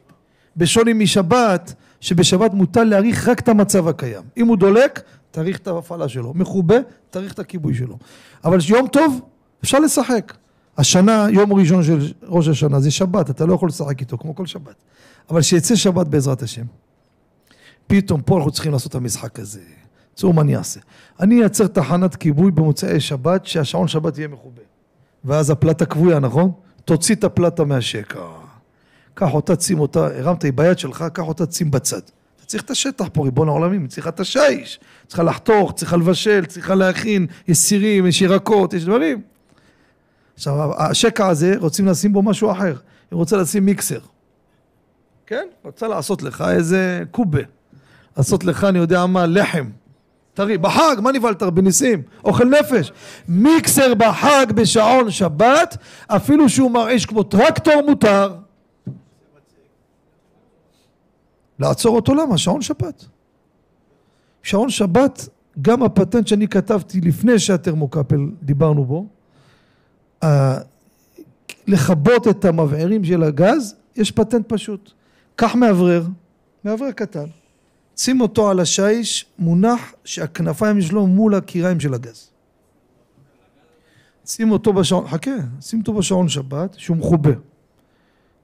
בשוני 0.57 0.93
משבת, 0.93 1.73
שבשבת 1.99 2.53
מוטל 2.53 2.83
להעריך 2.83 3.27
רק 3.27 3.39
את 3.39 3.49
המצב 3.49 3.87
הקיים. 3.87 4.23
אם 4.37 4.47
הוא 4.47 4.57
דולק, 4.57 5.01
תאריך 5.31 5.57
את 5.57 5.67
ההפעלה 5.67 6.09
שלו. 6.09 6.33
מכובה, 6.33 6.75
תאריך 7.09 7.33
את 7.33 7.39
הכיבוי 7.39 7.73
שלו. 7.73 7.97
אבל 8.43 8.57
יום 8.69 8.87
טוב, 8.87 9.21
אפשר 9.63 9.79
לשחק. 9.79 10.33
השנה, 10.77 11.27
יום 11.31 11.53
ראשון 11.53 11.83
של 11.83 12.11
ראש 12.23 12.47
השנה 12.47 12.79
זה 12.79 12.91
שבת, 12.91 13.29
אתה 13.29 13.45
לא 13.45 13.53
יכול 13.53 13.69
לשחק 13.69 14.01
איתו 14.01 14.17
כמו 14.17 14.35
כל 14.35 14.45
שבת. 14.45 14.75
אבל 15.29 15.41
שיצא 15.41 15.75
שבת 15.75 16.07
בעזרת 16.07 16.41
השם. 16.41 16.65
פתאום 17.87 18.21
פה 18.21 18.37
אנחנו 18.37 18.51
צריכים 18.51 18.71
לעשות 18.71 18.89
את 18.89 18.95
המשחק 18.95 19.39
הזה. 19.39 19.61
צאו 20.15 20.33
מה 20.33 20.41
אני 20.41 20.57
אעשה. 20.57 20.79
אני 21.19 21.41
אייצר 21.41 21.67
תחנת 21.67 22.15
כיבוי 22.15 22.51
במוצאי 22.51 22.99
שבת, 22.99 23.45
שהשעון 23.45 23.87
שבת 23.87 24.17
יהיה 24.17 24.27
מכובה. 24.27 24.61
ואז 25.25 25.49
הפלטה 25.49 25.85
כבויה, 25.85 26.19
נכון? 26.19 26.51
תוציא 26.85 27.15
את 27.15 27.23
הפלטה 27.23 27.65
מהשקע. 27.65 28.44
קח 29.15 29.33
אותה, 29.33 29.53
שים 29.61 29.79
אותה, 29.79 30.05
הרמת 30.05 30.43
היא 30.43 30.53
ביד 30.53 30.79
שלך, 30.79 31.05
קח 31.13 31.23
אותה, 31.23 31.43
שים 31.51 31.71
בצד. 31.71 31.97
אתה 31.97 32.45
צריך 32.45 32.63
את 32.63 32.71
השטח 32.71 33.05
פה, 33.13 33.23
ריבון 33.23 33.47
העולמים, 33.47 33.87
צריכה 33.87 34.09
את 34.09 34.19
השיש. 34.19 34.79
צריכה 35.07 35.23
לחתוך, 35.23 35.73
צריכה 35.75 35.97
לבשל, 35.97 36.45
צריכה 36.45 36.75
להכין, 36.75 37.27
יש 37.47 37.57
סירים, 37.57 38.07
יש 38.07 38.21
ירקות, 38.21 38.73
יש 38.73 38.85
דברים. 38.85 39.21
עכשיו, 40.35 40.71
השקע 40.77 41.27
הזה, 41.27 41.55
רוצים 41.57 41.85
לשים 41.85 42.13
בו 42.13 42.21
משהו 42.21 42.51
אחר. 42.51 42.75
היא 43.11 43.17
רוצה 43.17 43.37
לשים 43.37 43.65
מיקסר. 43.65 43.99
כן? 45.27 45.45
רוצה 45.63 45.87
לעשות 45.87 46.23
לך 46.23 46.43
איזה 46.51 47.03
קובה. 47.11 47.41
לעשות 48.17 48.43
לך, 48.43 48.63
אני 48.63 48.79
יודע 48.79 49.05
מה, 49.05 49.25
לחם. 49.25 49.69
טרי, 50.33 50.57
בחג, 50.57 50.95
מה 51.01 51.11
נבהלת 51.11 51.43
בניסים? 51.43 52.01
אוכל 52.23 52.45
נפש. 52.45 52.91
מיקסר 53.27 53.93
בחג 53.93 54.45
בשעון 54.55 55.11
שבת, 55.11 55.77
אפילו 56.07 56.49
שהוא 56.49 56.71
מרעיש 56.71 57.05
כמו 57.05 57.23
טרקטור 57.23 57.81
מותר. 57.85 58.44
לעצור 61.59 61.95
אותו 61.95 62.15
למה? 62.15 62.37
שעון 62.37 62.61
שבת. 62.61 63.05
שעון 64.43 64.69
שבת, 64.69 65.29
גם 65.61 65.83
הפטנט 65.83 66.27
שאני 66.27 66.47
כתבתי 66.47 67.01
לפני 67.01 67.39
שהטרמוקפל 67.39 68.29
דיברנו 68.41 68.85
בו, 68.85 69.05
לכבות 71.67 72.27
את 72.27 72.45
המבערים 72.45 73.03
של 73.03 73.23
הגז, 73.23 73.75
יש 73.95 74.11
פטנט 74.11 74.45
פשוט. 74.47 74.91
קח 75.35 75.55
מאוורר, 75.55 76.03
מאוורר 76.65 76.91
קטן, 76.91 77.25
שים 77.97 78.21
אותו 78.21 78.49
על 78.49 78.59
השיש 78.59 79.25
מונח 79.39 79.93
שהכנפיים 80.03 80.81
שלו 80.81 81.07
מול 81.07 81.35
הקיריים 81.35 81.79
של 81.79 81.93
הגז. 81.93 82.29
שים 84.25 84.51
אותו 84.51 84.73
בשעון, 84.73 85.07
חכה, 85.07 85.31
שים 85.61 85.79
אותו 85.79 85.93
בשעון 85.93 86.29
שבת 86.29 86.73
שהוא 86.77 86.97
מחובה. 86.97 87.31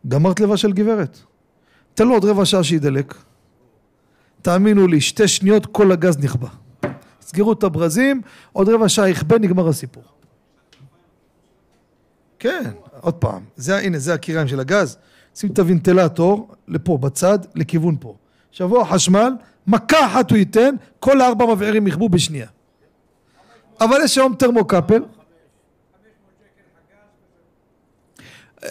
גמרת 0.07 0.39
לבשל 0.39 0.71
גברת. 0.73 1.19
תן 1.93 2.07
לו 2.07 2.13
עוד 2.13 2.25
רבע 2.25 2.45
שעה 2.45 2.63
שידלק. 2.63 3.13
תאמינו 4.41 4.87
לי, 4.87 5.01
שתי 5.01 5.27
שניות 5.27 5.65
כל 5.65 5.91
הגז 5.91 6.17
נכבה. 6.17 6.47
סגרו 7.21 7.53
את 7.53 7.63
הברזים, 7.63 8.21
עוד 8.53 8.69
רבע 8.69 8.89
שעה 8.89 9.09
יכבה, 9.09 9.39
נגמר 9.39 9.67
הסיפור. 9.67 10.03
כן, 12.39 12.71
עוד 13.01 13.13
פעם, 13.13 13.43
זה, 13.55 13.77
הנה, 13.77 13.99
זה 13.99 14.13
הקיריים 14.13 14.47
של 14.47 14.59
הגז. 14.59 14.97
שים 15.35 15.49
את 15.53 15.59
הוונטלטור 15.59 16.55
לפה, 16.67 16.97
בצד, 16.97 17.39
לכיוון 17.55 17.97
פה. 17.99 18.15
שבוע 18.51 18.85
חשמל, 18.85 19.33
מכה 19.67 20.05
אחת 20.05 20.31
הוא 20.31 20.37
ייתן, 20.37 20.75
כל 20.99 21.21
הארבע 21.21 21.45
מבערים 21.45 21.87
יכבו 21.87 22.09
בשנייה. 22.09 22.47
אבל 23.81 23.97
יש 24.03 24.17
היום 24.17 24.35
תרמוקפל. 24.39 25.03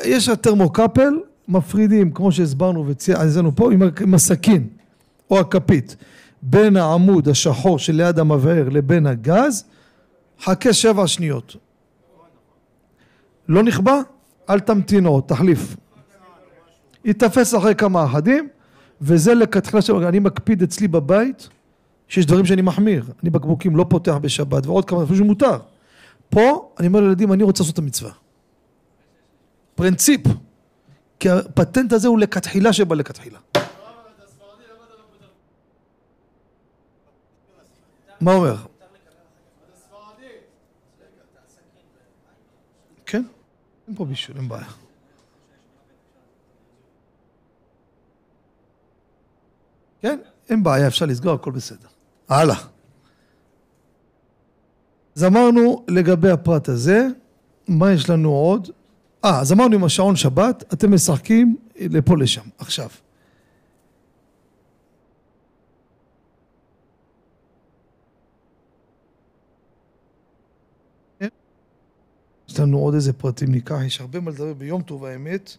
יש 0.04 0.28
התרמוקפל, 0.28 1.18
מפרידים, 1.50 2.10
כמו 2.10 2.32
שהסברנו 2.32 2.86
וציינו 2.86 3.56
פה, 3.56 3.70
עם, 4.02 4.14
הסכין 4.14 4.68
או 5.30 5.40
הכפית 5.40 5.96
בין 6.42 6.76
העמוד 6.76 7.28
השחור 7.28 7.78
שליד 7.78 8.18
המבער 8.18 8.68
לבין 8.68 9.06
הגז, 9.06 9.64
חכה 10.40 10.72
שבע 10.72 11.06
שניות. 11.06 11.56
לא 13.48 13.62
נכבה? 13.62 14.00
אל 14.50 14.60
תמתינו, 14.60 15.20
תחליף. 15.20 15.76
ייתפס 17.04 17.54
אחרי 17.54 17.74
כמה 17.74 18.04
אחדים, 18.04 18.48
וזה 19.00 19.34
לכתחילה 19.34 19.82
של... 19.82 19.94
אני 19.94 20.18
מקפיד 20.18 20.62
אצלי 20.62 20.88
בבית, 20.88 21.48
שיש 22.08 22.26
דברים 22.26 22.46
שאני 22.46 22.62
מחמיר. 22.62 23.04
אני 23.22 23.30
בקבוקים 23.30 23.76
לא 23.76 23.86
פותח 23.88 24.14
בשבת, 24.20 24.66
ועוד 24.66 24.84
כמה 24.84 25.04
דברים 25.04 25.18
שמותר. 25.18 25.58
פה, 26.28 26.72
אני 26.78 26.86
אומר 26.86 27.00
לילדים, 27.00 27.32
אני 27.32 27.42
רוצה 27.42 27.62
לעשות 27.62 27.74
את 27.74 27.78
המצווה. 27.78 28.10
פרינציפ. 29.74 30.20
כי 31.20 31.30
הפטנט 31.30 31.92
הזה 31.92 32.08
הוא 32.08 32.18
לכתחילה 32.18 32.72
שבא 32.72 32.94
לכתחילה. 32.94 33.38
מה 38.20 38.32
אומר? 38.32 38.56
כן, 43.06 43.22
אין 43.88 43.96
פה 43.96 44.04
בישול, 44.04 44.36
אין 44.36 44.48
בעיה. 44.48 44.66
כן, 50.00 50.18
אין 50.48 50.62
בעיה, 50.62 50.86
אפשר 50.86 51.06
לסגור, 51.06 51.32
הכל 51.32 51.50
בסדר. 51.50 51.88
הלאה. 52.28 52.56
אז 55.16 55.24
אמרנו 55.24 55.84
לגבי 55.88 56.30
הפרט 56.30 56.68
הזה, 56.68 57.06
מה 57.68 57.92
יש 57.92 58.10
לנו 58.10 58.30
עוד? 58.30 58.70
אה, 59.24 59.40
אז 59.40 59.52
אמרנו 59.52 59.74
עם 59.74 59.84
השעון 59.84 60.16
שבת, 60.16 60.72
אתם 60.72 60.94
משחקים 60.94 61.56
לפה 61.80 62.16
לשם. 62.16 62.48
עכשיו. 62.58 62.88
יש 72.48 72.60
לנו 72.60 72.78
עוד 72.78 72.94
איזה 72.94 73.12
פרטים 73.12 73.50
ניקח, 73.50 73.76
יש 73.86 74.00
הרבה 74.00 74.20
מה 74.20 74.30
לדבר 74.30 74.54
ביום 74.54 74.82
טוב 74.82 75.04
האמת. 75.04 75.56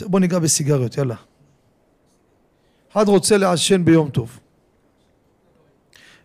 בוא 0.00 0.20
ניגע 0.20 0.38
בסיגריות, 0.38 0.96
יאללה. 0.96 1.16
אחד 2.92 3.08
רוצה 3.08 3.36
לעשן 3.36 3.84
ביום 3.84 4.10
טוב. 4.10 4.38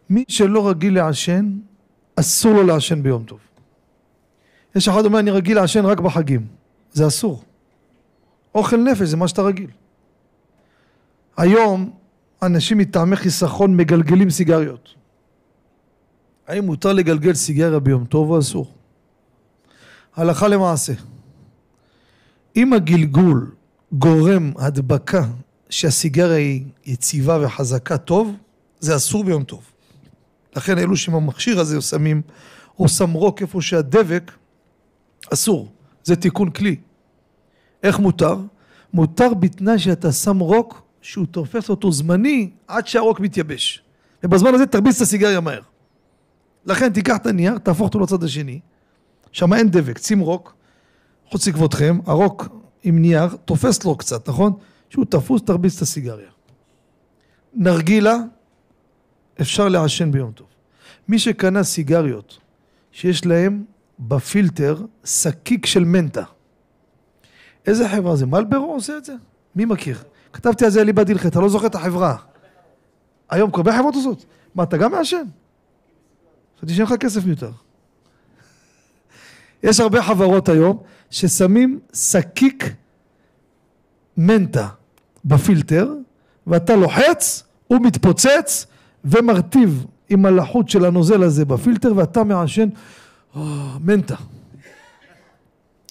מי 0.09 0.24
שלא 0.28 0.70
רגיל 0.70 0.95
לעשן, 0.95 1.59
אסור 2.15 2.53
לו 2.53 2.63
לעשן 2.63 3.03
ביום 3.03 3.24
טוב. 3.24 3.39
יש 4.76 4.88
אחד 4.88 5.05
אומר, 5.05 5.20
אני 5.20 5.32
רגיל 5.32 5.55
לעשן 5.55 5.86
רק 5.86 5.99
בחגים. 5.99 6.56
זה 6.97 7.07
אסור. 7.07 7.43
אוכל 8.55 8.77
נפש 8.77 9.07
זה 9.07 9.17
מה 9.17 9.27
שאתה 9.27 9.41
רגיל. 9.41 9.69
היום 11.37 11.91
אנשים 12.41 12.77
מטעמי 12.77 13.15
חיסכון 13.15 13.77
מגלגלים 13.77 14.29
סיגריות. 14.29 14.93
האם 16.47 16.65
מותר 16.65 16.93
לגלגל 16.93 17.33
סיגריה 17.33 17.79
ביום 17.79 18.05
טוב 18.05 18.29
או 18.29 18.39
אסור? 18.39 18.73
הלכה 20.15 20.47
למעשה. 20.47 20.93
אם 22.55 22.73
הגלגול 22.73 23.51
גורם 23.91 24.51
הדבקה 24.57 25.25
שהסיגריה 25.69 26.37
היא 26.37 26.65
יציבה 26.85 27.45
וחזקה 27.45 27.97
טוב, 27.97 28.35
זה 28.79 28.95
אסור 28.95 29.23
ביום 29.23 29.43
טוב. 29.43 29.63
לכן 30.55 30.77
אלו 30.77 30.97
שעם 30.97 31.15
המכשיר 31.15 31.59
הזה 31.59 31.81
שמים, 31.81 32.21
או 32.79 32.89
שם 32.89 33.11
רוק 33.11 33.41
איפה 33.41 33.61
שהדבק, 33.61 34.31
אסור. 35.33 35.71
זה 36.03 36.15
תיקון 36.15 36.49
כלי. 36.49 36.75
איך 37.84 37.99
מותר? 37.99 38.38
מותר 38.93 39.34
בתנאי 39.34 39.80
שאתה 39.80 40.11
שם 40.11 40.39
רוק 40.39 40.82
שהוא 41.01 41.25
תופס 41.25 41.69
אותו 41.69 41.91
זמני 41.91 42.49
עד 42.67 42.88
שהרוק 42.88 43.19
מתייבש. 43.19 43.84
ובזמן 44.23 44.53
הזה 44.53 44.65
תרביץ 44.65 44.95
את 44.95 45.01
הסיגריה 45.01 45.39
מהר. 45.39 45.61
לכן 46.65 46.93
תיקח 46.93 47.15
את 47.15 47.25
הנייר, 47.25 47.57
תהפוך 47.57 47.88
אותו 47.88 47.99
לצד 47.99 48.23
השני, 48.23 48.59
שם 49.32 49.53
אין 49.53 49.69
דבק, 49.69 49.97
שים 49.97 50.19
רוק, 50.19 50.55
חוץ 51.30 51.47
לכבודכם, 51.47 51.99
הרוק 52.05 52.47
עם 52.84 53.01
נייר, 53.01 53.28
תופס 53.45 53.84
לו 53.84 53.95
קצת, 53.95 54.30
נכון? 54.30 54.53
שהוא 54.89 55.05
תפוס, 55.05 55.41
תרביץ 55.41 55.75
את 55.75 55.82
הסיגריה. 55.82 56.30
נרגילה, 57.53 58.17
אפשר 59.41 59.67
לעשן 59.69 60.11
ביום 60.11 60.32
טוב. 60.32 60.47
מי 61.07 61.19
שקנה 61.19 61.63
סיגריות 61.63 62.39
שיש 62.91 63.25
להם 63.25 63.63
בפילטר 63.99 64.86
שקיק 65.03 65.65
של 65.65 65.84
מנטה. 65.84 66.23
איזה 67.68 67.89
חברה 67.89 68.15
זה? 68.15 68.26
מלברו 68.26 68.74
עושה 68.74 68.97
את 68.97 69.05
זה? 69.05 69.13
מי 69.55 69.65
מכיר? 69.65 69.97
כתבתי 70.34 70.65
על 70.65 70.72
זה 70.72 70.82
אליבא 70.82 71.03
דילכה, 71.03 71.28
אתה 71.28 71.39
לא 71.39 71.49
זוכר 71.49 71.68
את 71.68 71.76
החברה. 71.76 72.15
היום 73.30 73.51
כל 73.51 73.63
חברות 73.78 73.95
עושות. 73.95 74.26
מה, 74.55 74.63
אתה 74.63 74.78
גם 74.78 74.91
מעשן? 74.91 75.24
חשבתי 76.57 76.74
שאין 76.74 76.88
לך 76.88 76.93
כסף 76.93 77.26
מיותר. 77.26 77.51
יש 79.63 79.80
הרבה 79.80 80.03
חברות 80.03 80.49
היום 80.49 80.84
ששמים 81.09 81.80
שקיק 81.93 82.74
מנטה 84.18 84.68
בפילטר, 85.26 85.93
ואתה 86.47 86.76
לוחץ, 86.76 87.43
הוא 87.68 87.80
מתפוצץ 87.82 88.65
ומרטיב 89.05 89.86
עם 90.09 90.26
הלחות 90.26 90.70
של 90.70 90.86
הנוזל 90.86 91.24
הזה 91.24 91.45
בפילטר, 91.45 91.93
ואתה 91.95 92.24
מעשן 92.24 92.70
oh, 93.36 93.38
מנטה. 93.80 94.15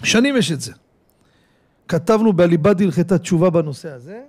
שנים 0.02 0.36
יש 0.36 0.52
את 0.52 0.60
זה. 0.60 0.72
כתבנו 1.88 2.32
בעליבא 2.32 2.72
דלחית 2.72 3.12
תשובה 3.12 3.50
בנושא 3.50 3.92
הזה, 3.92 4.20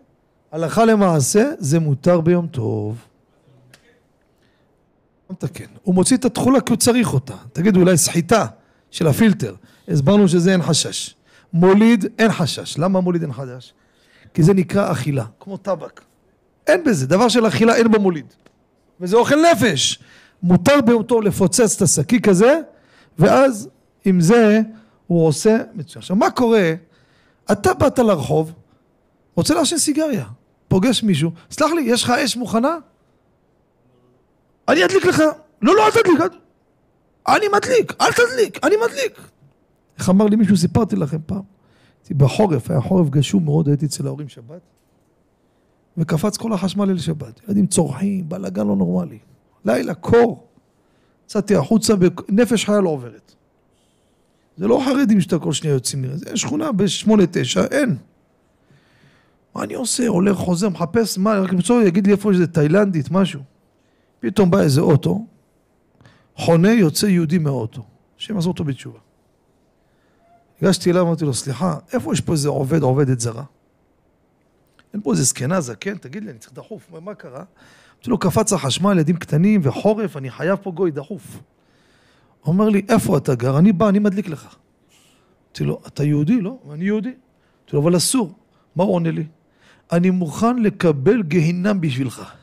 הלכה 0.52 0.86
למעשה 0.86 1.50
זה 1.58 1.80
מותר 1.80 2.22
ביום 2.22 2.48
טוב. 2.48 2.98
מתקן. 5.30 5.66
הוא 5.84 5.96
מוציא 5.96 6.18
את 6.18 6.26
התכולה 6.26 6.62
כי 6.62 6.72
הוא 6.74 6.78
צריך 6.78 7.14
אותה. 7.14 7.34
תגידו 7.54 7.80
אולי 7.80 7.98
סחיטה 7.98 8.46
של 8.92 9.08
הפילטר. 9.08 9.56
הסברנו 9.88 10.28
שזה 10.28 10.52
אין 10.52 10.62
חשש. 10.62 11.16
מוליד 11.54 12.06
אין 12.20 12.32
חשש. 12.32 12.78
למה 12.78 13.02
מוליד 13.02 13.22
אין 13.22 13.34
חשש? 13.34 13.74
כי 14.34 14.44
זה 14.44 14.54
נקרא 14.54 14.92
אכילה, 14.92 15.26
כמו 15.40 15.58
טבק. 15.58 16.02
אין 16.68 16.84
בזה, 16.84 17.08
דבר 17.08 17.30
של 17.30 17.48
אכילה 17.48 17.76
אין 17.76 17.92
בו 17.92 18.00
מוליד. 18.00 18.26
וזה 19.02 19.18
אוכל 19.18 19.36
נפש. 19.52 20.00
מותר 20.44 20.82
ביום 20.86 21.04
טוב 21.04 21.22
לפוצץ 21.22 21.76
את 21.76 21.82
השקיק 21.82 22.28
הזה, 22.28 22.60
ואז 23.20 23.70
עם 24.06 24.22
זה 24.22 24.62
הוא 25.08 25.28
עושה 25.28 25.58
מצוין. 25.74 25.98
עכשיו 26.02 26.16
מה 26.16 26.32
קורה? 26.32 26.74
אתה 27.52 27.74
באת 27.74 28.00
לרחוב, 28.00 28.54
רוצה 29.36 29.54
לעשן 29.54 29.78
סיגריה, 29.78 30.26
פוגש 30.68 31.04
מישהו, 31.04 31.32
סלח 31.52 31.72
לי, 31.72 31.82
יש 31.82 32.04
לך 32.04 32.10
אש 32.10 32.38
מוכנה? 32.38 32.78
אני 34.68 34.86
אדליק 34.86 35.06
לך. 35.06 35.22
לא, 35.62 35.76
לא, 35.76 35.86
אל 35.86 35.92
תדליק. 35.92 36.42
אני 37.28 37.46
מדליק, 37.48 37.94
אל 38.02 38.12
תדליק, 38.12 38.66
אני 38.66 38.76
מדליק. 38.86 39.22
איך 39.98 40.10
אמר 40.10 40.26
לי 40.26 40.36
מישהו, 40.36 40.58
סיפרתי 40.58 40.96
לכם 40.96 41.18
פעם. 41.26 41.42
בחורף, 42.12 42.72
היה 42.72 42.82
חורף 42.82 43.10
גשום 43.10 43.46
מאוד, 43.46 43.68
הייתי 43.68 43.86
אצל 43.86 44.08
ההורים 44.08 44.30
שבת, 44.30 44.62
וקפץ 45.98 46.38
כל 46.38 46.54
החשמל 46.54 46.86
ליל 46.86 46.98
שבת. 46.98 47.42
ילדים 47.48 47.68
צורחים, 47.68 48.30
בלאגן 48.30 48.68
לא 48.68 48.76
נורמלי. 48.76 49.20
לילה, 49.66 49.94
קור. 49.94 50.48
יצאתי 51.26 51.56
החוצה, 51.56 51.94
נפש 52.30 52.66
חיה 52.66 52.82
לא 52.82 52.90
עוברת. 52.90 53.36
זה 54.58 54.68
לא 54.68 54.82
חרדים 54.86 55.22
שאתה 55.22 55.40
כל 55.40 55.54
שנייה 55.54 55.74
יוצאים 55.74 56.04
לזה, 56.04 56.26
זה 56.30 56.38
שכונה 56.38 56.72
בשמונה 56.72 57.24
תשע, 57.32 57.66
אין. 57.66 57.98
מה 59.56 59.64
אני 59.64 59.74
עושה? 59.74 60.08
הולך, 60.08 60.38
חוזר, 60.38 60.70
מחפש, 60.70 61.18
מה, 61.18 61.40
רק 61.40 61.54
למצוא, 61.54 61.82
יגיד 61.82 62.08
לי 62.08 62.14
איפה 62.14 62.34
זה 62.34 62.48
תאילנדית, 62.48 63.12
משהו. 63.12 63.42
פתאום 64.20 64.52
בא 64.52 64.60
איזה 64.60 64.82
אוטו, 64.82 65.26
חונה, 66.36 66.72
יוצא 66.72 67.06
יהודי 67.06 67.38
מהאוטו. 67.38 67.84
השם 68.18 68.38
עזור 68.38 68.52
אותו 68.52 68.64
בתשובה. 68.64 69.00
הגשתי 70.62 70.92
אליו, 70.92 71.02
אמרתי 71.02 71.26
לו, 71.26 71.34
סליחה, 71.34 71.76
איפה 71.94 72.14
יש 72.14 72.22
פה 72.22 72.32
איזה 72.34 72.50
עובד, 72.50 72.82
עובדת 72.82 73.20
זרה? 73.20 73.44
אין 74.94 75.02
פה 75.02 75.12
איזה 75.12 75.24
זקנה, 75.24 75.62
זקן, 75.62 75.98
תגיד 75.98 76.24
לי, 76.24 76.32
אני 76.32 76.40
צריך 76.40 76.54
דחוף, 76.54 76.92
מה, 76.92 77.00
מה 77.00 77.16
קרה? 77.16 77.44
אמרתי 77.96 78.10
לו, 78.10 78.18
קפץ 78.18 78.54
החשמל, 78.54 78.92
ילדים 78.92 79.18
קטנים 79.18 79.62
וחורף, 79.64 80.18
אני 80.18 80.30
חייב 80.30 80.60
פה 80.64 80.72
גוי 80.72 80.92
דחוף. 80.92 81.40
אומר 82.46 82.70
לי, 82.70 82.82
איפה 82.90 83.18
אתה 83.18 83.36
גר? 83.36 83.58
אני 83.58 83.72
בא, 83.72 83.90
אני 83.90 84.00
מדליק 84.00 84.28
לך. 84.28 84.56
אמרתי 85.48 85.64
לו, 85.64 85.82
אתה 85.88 86.04
יהודי? 86.04 86.42
לא, 86.42 86.58
אני 86.74 86.86
יהודי. 86.86 87.10
אמרתי 87.10 87.74
לו, 87.74 87.82
אבל 87.82 87.98
אסור. 87.98 88.34
מה 88.76 88.84
הוא 88.84 88.94
עונה 88.94 89.12
לי? 89.12 89.26
אני 89.92 90.10
מוכן 90.10 90.60
לקבל 90.60 91.24
גיהינם 91.24 91.82
בשבילך. 91.82 92.34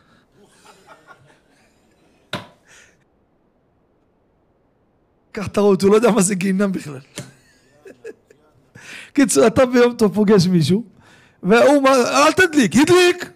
קח 5.33 5.47
את 5.47 5.57
הרוט, 5.57 5.83
הוא 5.83 5.91
לא 5.91 5.97
יודע 5.97 6.11
מה 6.11 6.23
זה 6.23 6.35
גיהינם 6.35 6.73
בכלל. 6.73 6.99
קיצור, 9.13 9.47
אתה 9.47 9.67
ביום 9.67 9.95
טוב 9.95 10.15
פוגש 10.15 10.47
מישהו, 10.47 10.85
והוא 11.43 11.77
אומר, 11.77 11.91
אל 11.91 12.33
תדליק, 12.33 12.75
ידליק! 12.75 13.31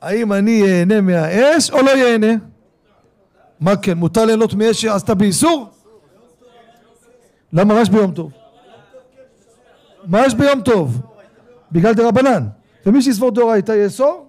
האם 0.00 0.32
אני 0.32 0.62
אהנה 0.62 1.00
מהאש 1.00 1.70
או 1.70 1.82
לא 1.82 1.90
יהנה? 1.90 2.32
מה 3.60 3.76
כן, 3.76 3.98
מותר 3.98 4.24
ליהנות 4.24 4.54
מאש 4.54 4.80
שעשתה 4.82 5.14
באיסור? 5.14 5.70
למה 7.52 7.74
מה 7.74 7.80
יש 7.80 7.88
ביום 7.90 8.12
טוב? 8.12 8.32
מה 10.04 10.26
יש 10.26 10.34
ביום 10.34 10.60
טוב? 10.60 11.00
בגלל 11.72 11.94
דה 11.94 12.08
רבנן. 12.08 12.46
ומי 12.86 13.02
שיסבור 13.02 13.30
דאורייתא 13.30 13.72
יאסור? 13.72 14.26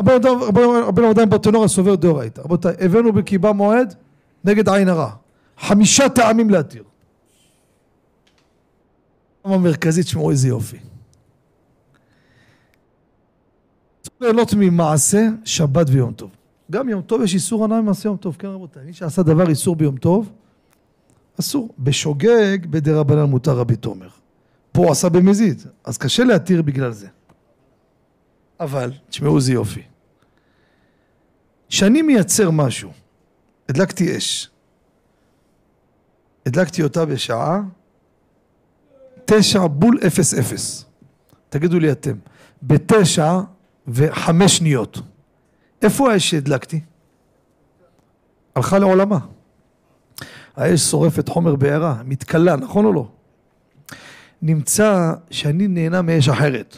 רבנו 0.00 1.10
עדיין 1.10 1.30
בתנור 1.30 1.64
הסובר 1.64 1.94
דאורייתא. 1.94 2.40
רבותיי, 2.40 2.74
הבאנו 2.80 3.12
בקיבה 3.12 3.52
מועד 3.52 3.94
נגד 4.44 4.68
עין 4.68 4.88
הרע. 4.88 5.10
חמישה 5.58 6.08
טעמים 6.08 6.50
להתיר. 6.50 6.84
המרכזית, 9.44 10.06
תשמעו 10.06 10.30
איזה 10.30 10.48
יופי. 10.48 10.78
ליהנות 14.20 14.54
ממעשה 14.56 15.28
שבת 15.44 15.86
ויום 15.88 16.12
טוב. 16.12 16.30
גם 16.70 16.88
יום 16.88 17.02
טוב 17.02 17.22
יש 17.22 17.34
איסור 17.34 17.64
הנאה 17.64 17.80
ממעשה 17.80 18.08
יום 18.08 18.16
טוב, 18.16 18.36
כן 18.38 18.48
רבותיי? 18.48 18.84
מי 18.84 18.92
שעשה 18.92 19.22
דבר 19.22 19.48
איסור 19.48 19.76
ביום 19.76 19.96
טוב, 19.96 20.32
אסור. 21.40 21.74
בשוגג 21.78 22.58
בדרבנן 22.66 23.22
מותר 23.22 23.58
רבי 23.58 23.76
תומר. 23.76 24.08
פה 24.72 24.82
הוא 24.82 24.90
עשה 24.90 25.08
במזיד, 25.08 25.62
אז 25.84 25.98
קשה 25.98 26.24
להתיר 26.24 26.62
בגלל 26.62 26.92
זה. 26.92 27.08
אבל, 28.60 28.92
תשמעו 29.08 29.36
איזה 29.36 29.52
יופי. 29.52 29.82
כשאני 31.68 32.02
מייצר 32.02 32.50
משהו, 32.50 32.90
הדלקתי 33.68 34.16
אש, 34.16 34.50
הדלקתי 36.46 36.82
אותה 36.82 37.04
בשעה 37.04 37.62
תשע 39.24 39.66
בול 39.66 39.98
אפס 40.06 40.34
אפס. 40.34 40.84
תגידו 41.48 41.78
לי 41.78 41.92
אתם, 41.92 42.16
בתשע 42.62 43.40
וחמש 43.88 44.56
שניות. 44.56 45.00
איפה 45.82 46.12
האש 46.12 46.30
שהדלקתי? 46.30 46.80
הלכה 48.54 48.78
לעולמה. 48.78 49.18
האש 50.56 50.80
שורפת 50.80 51.28
חומר 51.28 51.56
בעירה, 51.56 52.02
מתכלה, 52.04 52.56
נכון 52.56 52.84
או 52.84 52.92
לא? 52.92 53.08
נמצא 54.42 55.12
שאני 55.30 55.68
נהנה 55.68 56.02
מאש 56.02 56.28
אחרת. 56.28 56.76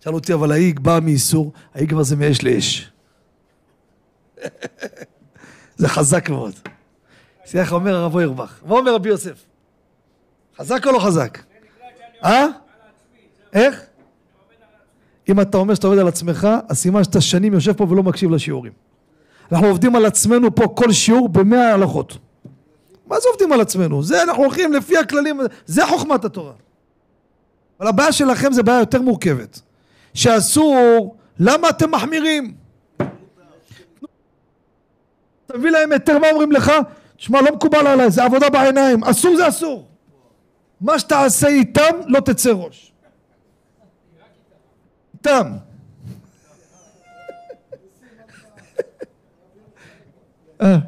שאלו 0.00 0.14
אותי, 0.14 0.34
אבל 0.34 0.52
ההיא 0.52 0.74
באה 0.82 1.00
מאיסור, 1.00 1.52
ההיא 1.74 1.88
כבר 1.88 2.02
זה 2.02 2.16
מאש 2.16 2.44
לאש. 2.44 2.90
זה 5.76 5.88
חזק 5.88 6.28
מאוד. 6.28 6.54
איך 7.54 7.72
אומר 7.72 7.94
הרב 7.96 8.14
אוירבך. 8.14 8.60
מה 8.66 8.74
אומר 8.74 8.94
רבי 8.94 9.08
יוסף? 9.08 9.44
חזק 10.58 10.86
או 10.86 10.92
לא 10.92 10.98
חזק? 10.98 11.38
אה? 12.24 12.46
איך? 13.52 13.82
אם 15.28 15.40
אתה 15.40 15.58
אומר 15.58 15.74
שאתה 15.74 15.86
עובד 15.86 15.98
על 15.98 16.08
עצמך, 16.08 16.48
אז 16.68 16.78
סימן 16.78 17.04
שאתה 17.04 17.20
שנים 17.20 17.54
יושב 17.54 17.72
פה 17.72 17.86
ולא 17.90 18.02
מקשיב 18.02 18.30
לשיעורים. 18.30 18.72
אנחנו 19.52 19.66
עובדים 19.66 19.96
על 19.96 20.06
עצמנו 20.06 20.54
פה 20.54 20.68
כל 20.74 20.92
שיעור 20.92 21.28
במאה 21.28 21.74
הלכות. 21.74 22.18
מה 23.06 23.20
זה 23.20 23.28
עובדים 23.28 23.52
על 23.52 23.60
עצמנו? 23.60 24.02
זה 24.02 24.22
אנחנו 24.22 24.42
הולכים 24.42 24.72
לפי 24.72 24.98
הכללים, 24.98 25.40
זה 25.66 25.86
חוכמת 25.86 26.24
התורה. 26.24 26.52
אבל 27.80 27.88
הבעיה 27.88 28.12
שלכם 28.12 28.52
זה 28.52 28.62
בעיה 28.62 28.78
יותר 28.78 29.02
מורכבת. 29.02 29.60
שאסור, 30.14 31.16
למה 31.38 31.68
אתם 31.68 31.90
מחמירים? 31.90 32.54
אתה 35.46 35.58
מביא 35.58 35.70
להם 35.70 35.92
היתר, 35.92 36.18
מה 36.18 36.30
אומרים 36.30 36.52
לך? 36.52 36.72
שמע, 37.16 37.40
לא 37.40 37.52
מקובל 37.54 37.86
עליי, 37.86 38.10
זה 38.10 38.24
עבודה 38.24 38.50
בעיניים, 38.50 39.04
אסור 39.04 39.36
זה 39.36 39.48
אסור. 39.48 39.86
מה 40.80 40.98
שתעשה 40.98 41.48
איתם, 41.48 41.96
לא 42.06 42.20
תצא 42.20 42.50
ראש. 42.50 42.92
איתם. 45.26 45.52
אה. 50.62 50.78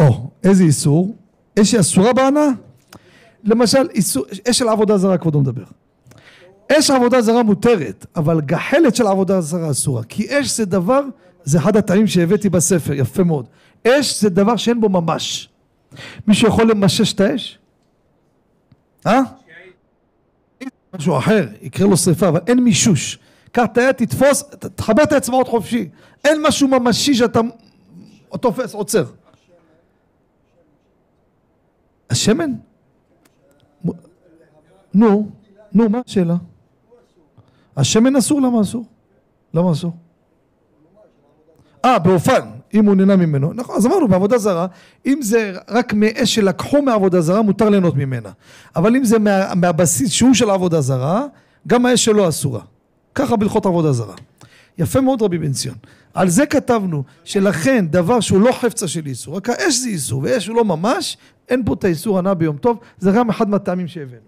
או, 0.00 0.30
איזה 0.44 0.64
איסור? 0.64 1.16
אש 1.60 1.72
היא 1.72 1.80
אסורה 1.80 2.12
בהנאה? 2.12 2.48
למשל, 3.44 3.88
אש 4.50 4.58
של 4.58 4.68
עבודה 4.68 4.98
זרה 4.98 5.18
כבודו 5.18 5.40
מדבר. 5.40 5.64
אש 6.72 6.90
עבודה 6.90 7.20
זרה 7.22 7.42
מותרת, 7.42 8.06
אבל 8.16 8.40
גחלת 8.40 8.96
של 8.96 9.06
עבודה 9.06 9.40
זרה 9.40 9.70
אסורה. 9.70 10.04
כי 10.04 10.40
אש 10.40 10.56
זה 10.56 10.64
דבר, 10.64 11.02
זה 11.44 11.58
אחד 11.58 11.76
הטעמים 11.76 12.06
שהבאתי 12.06 12.48
בספר, 12.48 12.92
יפה 12.92 13.24
מאוד. 13.24 13.46
אש 13.86 14.20
זה 14.20 14.30
דבר 14.30 14.56
שאין 14.56 14.80
בו 14.80 14.88
ממש. 14.88 15.48
מישהו 16.26 16.48
יכול 16.48 16.70
למשש 16.70 17.12
את 17.12 17.20
האש? 17.20 17.58
אה? 19.06 19.20
משהו 20.94 21.18
אחר, 21.18 21.46
יקרה 21.62 21.88
לו 21.88 21.96
שריפה, 21.96 22.28
אבל 22.28 22.40
אין 22.46 22.58
מישוש. 22.58 23.18
קח 23.52 23.64
את 23.72 23.78
היד, 23.78 23.92
תתפוס, 23.92 24.42
תחבר 24.74 25.02
את 25.02 25.12
האצבעות 25.12 25.48
חופשי. 25.48 25.88
אין 26.24 26.42
משהו 26.46 26.68
ממשי 26.68 27.14
שאתה 27.14 27.40
תופס, 28.40 28.74
עוצר. 28.74 29.04
השמן? 32.10 32.50
נו, 34.94 35.28
נו, 35.72 35.88
מה 35.88 36.00
השאלה? 36.06 36.36
השמן 37.76 38.16
אסור, 38.16 38.40
למה 38.40 38.60
אסור? 38.60 38.84
למה 39.54 39.72
אסור? 39.72 39.92
אה, 41.84 41.98
באופן, 41.98 42.48
אם 42.74 42.86
הוא 42.86 42.94
נהנה 42.94 43.16
ממנו. 43.16 43.52
נכון, 43.52 43.76
אז 43.76 43.86
אמרנו, 43.86 44.08
בעבודה 44.08 44.38
זרה, 44.38 44.66
אם 45.06 45.18
זה 45.22 45.52
רק 45.68 45.92
מאש 45.94 46.34
שלקחו 46.34 46.82
מעבודה 46.82 47.20
זרה, 47.20 47.42
מותר 47.42 47.68
ליהנות 47.68 47.96
ממנה. 47.96 48.30
אבל 48.76 48.96
אם 48.96 49.04
זה 49.04 49.18
מה, 49.18 49.54
מהבסיס 49.54 50.10
שהוא 50.10 50.34
של 50.34 50.50
עבודה 50.50 50.80
זרה, 50.80 51.26
גם 51.66 51.86
האש 51.86 52.04
שלו 52.04 52.28
אסורה. 52.28 52.60
ככה 53.14 53.36
בהלכות 53.36 53.66
עבודה 53.66 53.92
זרה. 53.92 54.14
יפה 54.78 55.00
מאוד 55.00 55.22
רבי 55.22 55.38
בן 55.38 55.52
ציון. 55.52 55.76
על 56.14 56.28
זה 56.28 56.46
כתבנו, 56.46 57.02
שלכן 57.24 57.86
דבר 57.86 58.20
שהוא 58.20 58.40
לא 58.40 58.52
חפצה 58.52 58.88
של 58.88 59.06
איסור, 59.06 59.36
רק 59.36 59.48
האש 59.48 59.74
זה 59.74 59.88
איסור, 59.88 60.20
ואש 60.24 60.46
הוא 60.46 60.56
לא 60.56 60.64
ממש, 60.64 61.16
אין 61.48 61.64
פה 61.64 61.74
את 61.74 61.84
האיסור 61.84 62.18
הנע 62.18 62.34
ביום 62.34 62.56
טוב, 62.56 62.78
זה 62.98 63.10
גם 63.10 63.30
אחד 63.30 63.48
מהטעמים 63.48 63.88
שהבאנו. 63.88 64.20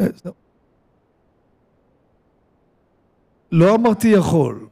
אה, 0.00 0.06
לא 3.52 3.74
אמרתי 3.74 4.08
יכול. 4.08 4.66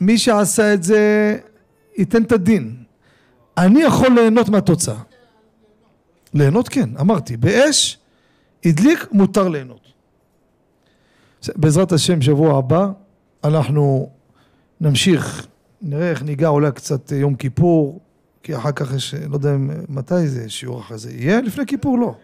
מי 0.00 0.18
שעשה 0.18 0.74
את 0.74 0.82
זה 0.82 1.36
ייתן 1.96 2.22
את 2.22 2.32
הדין. 2.32 2.76
אני 3.58 3.82
יכול 3.82 4.08
ליהנות 4.14 4.48
מהתוצאה. 4.48 4.98
ליהנות 6.34 6.68
כן, 6.68 6.90
אמרתי. 7.00 7.36
באש, 7.36 7.98
הדליק, 8.64 9.06
מותר 9.12 9.48
ליהנות. 9.48 9.92
בעזרת 11.56 11.92
השם, 11.92 12.22
שבוע 12.22 12.58
הבא, 12.58 12.88
אנחנו 13.44 14.10
נמשיך, 14.80 15.46
נראה 15.82 16.10
איך 16.10 16.22
ניגע 16.22 16.48
אולי 16.48 16.72
קצת 16.72 17.12
יום 17.12 17.34
כיפור, 17.34 18.00
כי 18.42 18.56
אחר 18.56 18.72
כך 18.72 18.94
יש, 18.94 19.14
לא 19.14 19.34
יודע 19.36 19.56
מתי 19.88 20.28
זה, 20.28 20.48
שיעור 20.48 20.80
אחרי 20.80 20.98
זה. 20.98 21.10
יהיה 21.10 21.40
לפני 21.40 21.66
כיפור? 21.66 21.98
לא. 21.98 22.14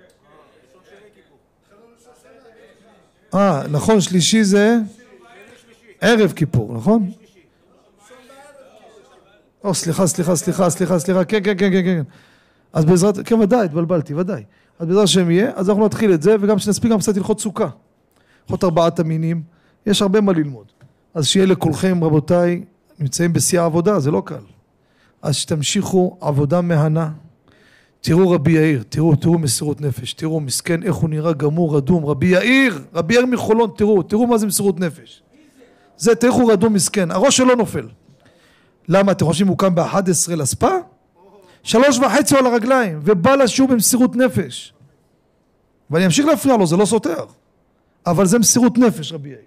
אה, 3.35 3.63
נכון, 3.71 4.01
שלישי 4.01 4.45
זה 4.45 4.79
ערב 6.01 6.33
כיפור, 6.33 6.75
נכון? 6.75 7.11
או, 9.65 9.75
סליחה, 9.75 10.07
סליחה, 10.07 10.37
סליחה, 10.37 10.71
סליחה, 10.71 10.99
סליחה, 10.99 11.25
כן, 11.25 11.41
כן, 11.45 11.55
כן, 11.59 11.71
כן, 11.71 11.83
כן. 11.85 12.03
אז 12.73 12.85
בעזרת, 12.85 13.19
כן, 13.29 13.41
ודאי, 13.41 13.65
התבלבלתי, 13.65 14.15
ודאי. 14.15 14.43
אז 14.79 14.87
בעזרת 14.87 15.05
השם 15.05 15.31
יהיה, 15.31 15.51
אז 15.55 15.69
אנחנו 15.69 15.85
נתחיל 15.85 16.15
את 16.15 16.23
זה, 16.23 16.37
וגם 16.41 16.59
שנספיק 16.59 16.93
גם 16.93 16.99
קצת 16.99 17.17
הלכות 17.17 17.41
סוכה. 17.41 17.69
הלכות 18.47 18.65
ארבעת 18.65 19.01
המינים, 19.01 19.43
יש 19.87 20.03
הרבה 20.03 20.21
מה 20.21 20.33
ללמוד. 20.33 20.67
אז 21.15 21.27
שיהיה 21.27 21.47
לכולכם, 21.47 22.05
רבותיי, 22.05 22.65
נמצאים 22.99 23.33
בשיא 23.33 23.61
העבודה, 23.61 24.01
זה 24.01 24.11
לא 24.11 24.23
קל. 24.25 24.45
אז 25.23 25.37
שתמשיכו 25.37 26.17
עבודה 26.21 26.61
מהנה. 26.61 27.11
תראו 28.01 28.31
רבי 28.31 28.53
יאיר, 28.53 28.83
תראו, 28.89 29.17
תראו 29.17 29.39
מסירות 29.39 29.81
נפש, 29.81 30.13
תראו 30.13 30.41
מסכן 30.41 30.83
איך 30.83 30.95
הוא 30.95 31.11
נראה 31.11 31.33
גמור, 31.33 31.77
רדום, 31.77 32.07
רבי 32.07 32.27
יאיר, 32.27 32.85
רבי 32.95 33.15
יאיר 33.15 33.27
מחולון, 33.27 33.71
תראו, 33.77 34.03
תראו 34.03 34.27
מה 34.27 34.39
זה 34.39 34.47
מסירות 34.47 34.81
נפש. 34.81 35.23
זה, 35.97 36.15
תראו 36.15 36.47
רדום 36.47 36.73
מסכן, 36.73 37.11
הראש 37.11 37.37
שלו 37.37 37.55
נופל. 37.55 37.89
למה, 38.89 39.13
אתם 39.13 39.25
חושבים 39.25 39.49
הוא 39.49 39.59
קם 39.59 39.75
ב-11 39.75 40.37
לספה? 40.37 40.71
שלוש 41.63 41.99
וחצי 41.99 42.37
על 42.37 42.47
הרגליים, 42.47 43.01
ובא 43.03 43.35
לשיעור 43.35 43.71
במסירות 43.71 44.17
נפש. 44.17 44.75
ואני 45.91 46.07
אמשיך 46.07 46.27
להפריע 46.27 46.57
לו, 46.57 46.67
זה 46.67 46.77
לא 46.77 46.85
סותר. 46.85 47.25
אבל 48.07 48.27
זה 48.27 48.39
מסירות 48.39 48.79
נפש, 48.79 49.13
רבי 49.13 49.29
יאיר. 49.29 49.39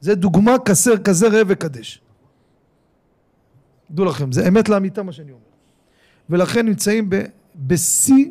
זה 0.00 0.14
דוגמה 0.14 0.58
כסר, 0.58 0.96
כזה 0.96 1.28
ראה 1.28 1.42
וקדש. 1.46 2.00
דעו 3.90 4.04
לכם, 4.04 4.32
זה 4.32 4.48
אמת 4.48 4.68
לאמיתה 4.68 5.02
מה 5.02 5.12
שאני 5.12 5.32
אומר. 5.32 5.42
ולכן 6.30 6.66
נמצאים 6.66 7.10
בשיא 7.56 8.30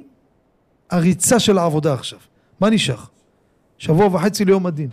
הריצה 0.89 1.39
של 1.39 1.57
העבודה 1.57 1.93
עכשיו. 1.93 2.19
מה 2.59 2.69
נשאר? 2.69 2.97
שבוע 3.77 4.05
וחצי 4.05 4.45
ליום 4.45 4.65
הדין. 4.65 4.89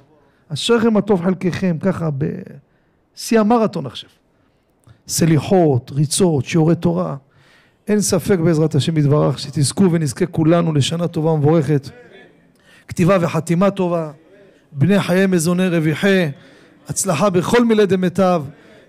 אשריכם 0.49 0.97
הטוב 0.97 1.25
חלקכם, 1.25 1.77
ככה 1.81 2.09
בשיא 2.11 3.41
המרתון 3.41 3.87
עכשיו. 3.87 4.11
סליחות, 5.11 5.91
ריצות, 5.95 6.45
שיעורי 6.45 6.75
תורה. 6.75 7.17
אין 7.89 8.01
ספק 8.01 8.39
בעזרת 8.39 8.75
השם 8.75 8.97
יתברך 8.97 9.39
שתזכו 9.39 9.93
ונזכה 9.93 10.27
כולנו 10.27 10.73
לשנה 10.73 11.09
טובה 11.09 11.31
ומבורכת. 11.31 11.89
כתיבה 12.89 13.17
וחתימה 13.21 13.71
טובה, 13.71 14.11
בני 14.73 15.01
חיי 15.01 15.27
מזוני 15.27 15.69
רוויחי, 15.69 16.27
הצלחה 16.89 17.31
בכל 17.31 17.65
מילי 17.65 17.87
דמיטב. 17.87 18.43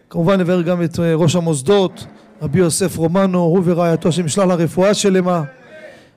כמובן 0.09 0.39
נבהר 0.39 0.61
גם 0.61 0.83
את 0.83 0.99
אה, 0.99 1.15
ראש 1.15 1.35
המוסדות, 1.35 2.05
רבי 2.41 2.59
יוסף 2.59 2.97
רומנו, 2.97 3.39
הוא 3.39 3.61
ורעייתו, 3.65 4.09
השם 4.09 4.25
ישלח 4.25 4.45
לה 4.45 4.55
רפואה 4.55 4.93
שלמה, 4.93 5.43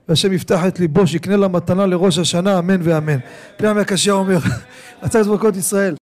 והשם 0.09 0.33
יפתח 0.33 0.61
את 0.67 0.79
ליבו, 0.79 1.07
שיקנה 1.07 1.37
לה 1.37 1.47
מתנה 1.47 1.85
לראש 1.85 2.17
השנה, 2.17 2.59
אמן 2.59 2.79
ואמן. 2.83 3.17
פני 3.57 3.67
המקשר 3.67 4.11
אומר, 4.11 4.37
רצה 5.03 5.19
לזבוקות 5.19 5.55
ישראל. 5.55 5.95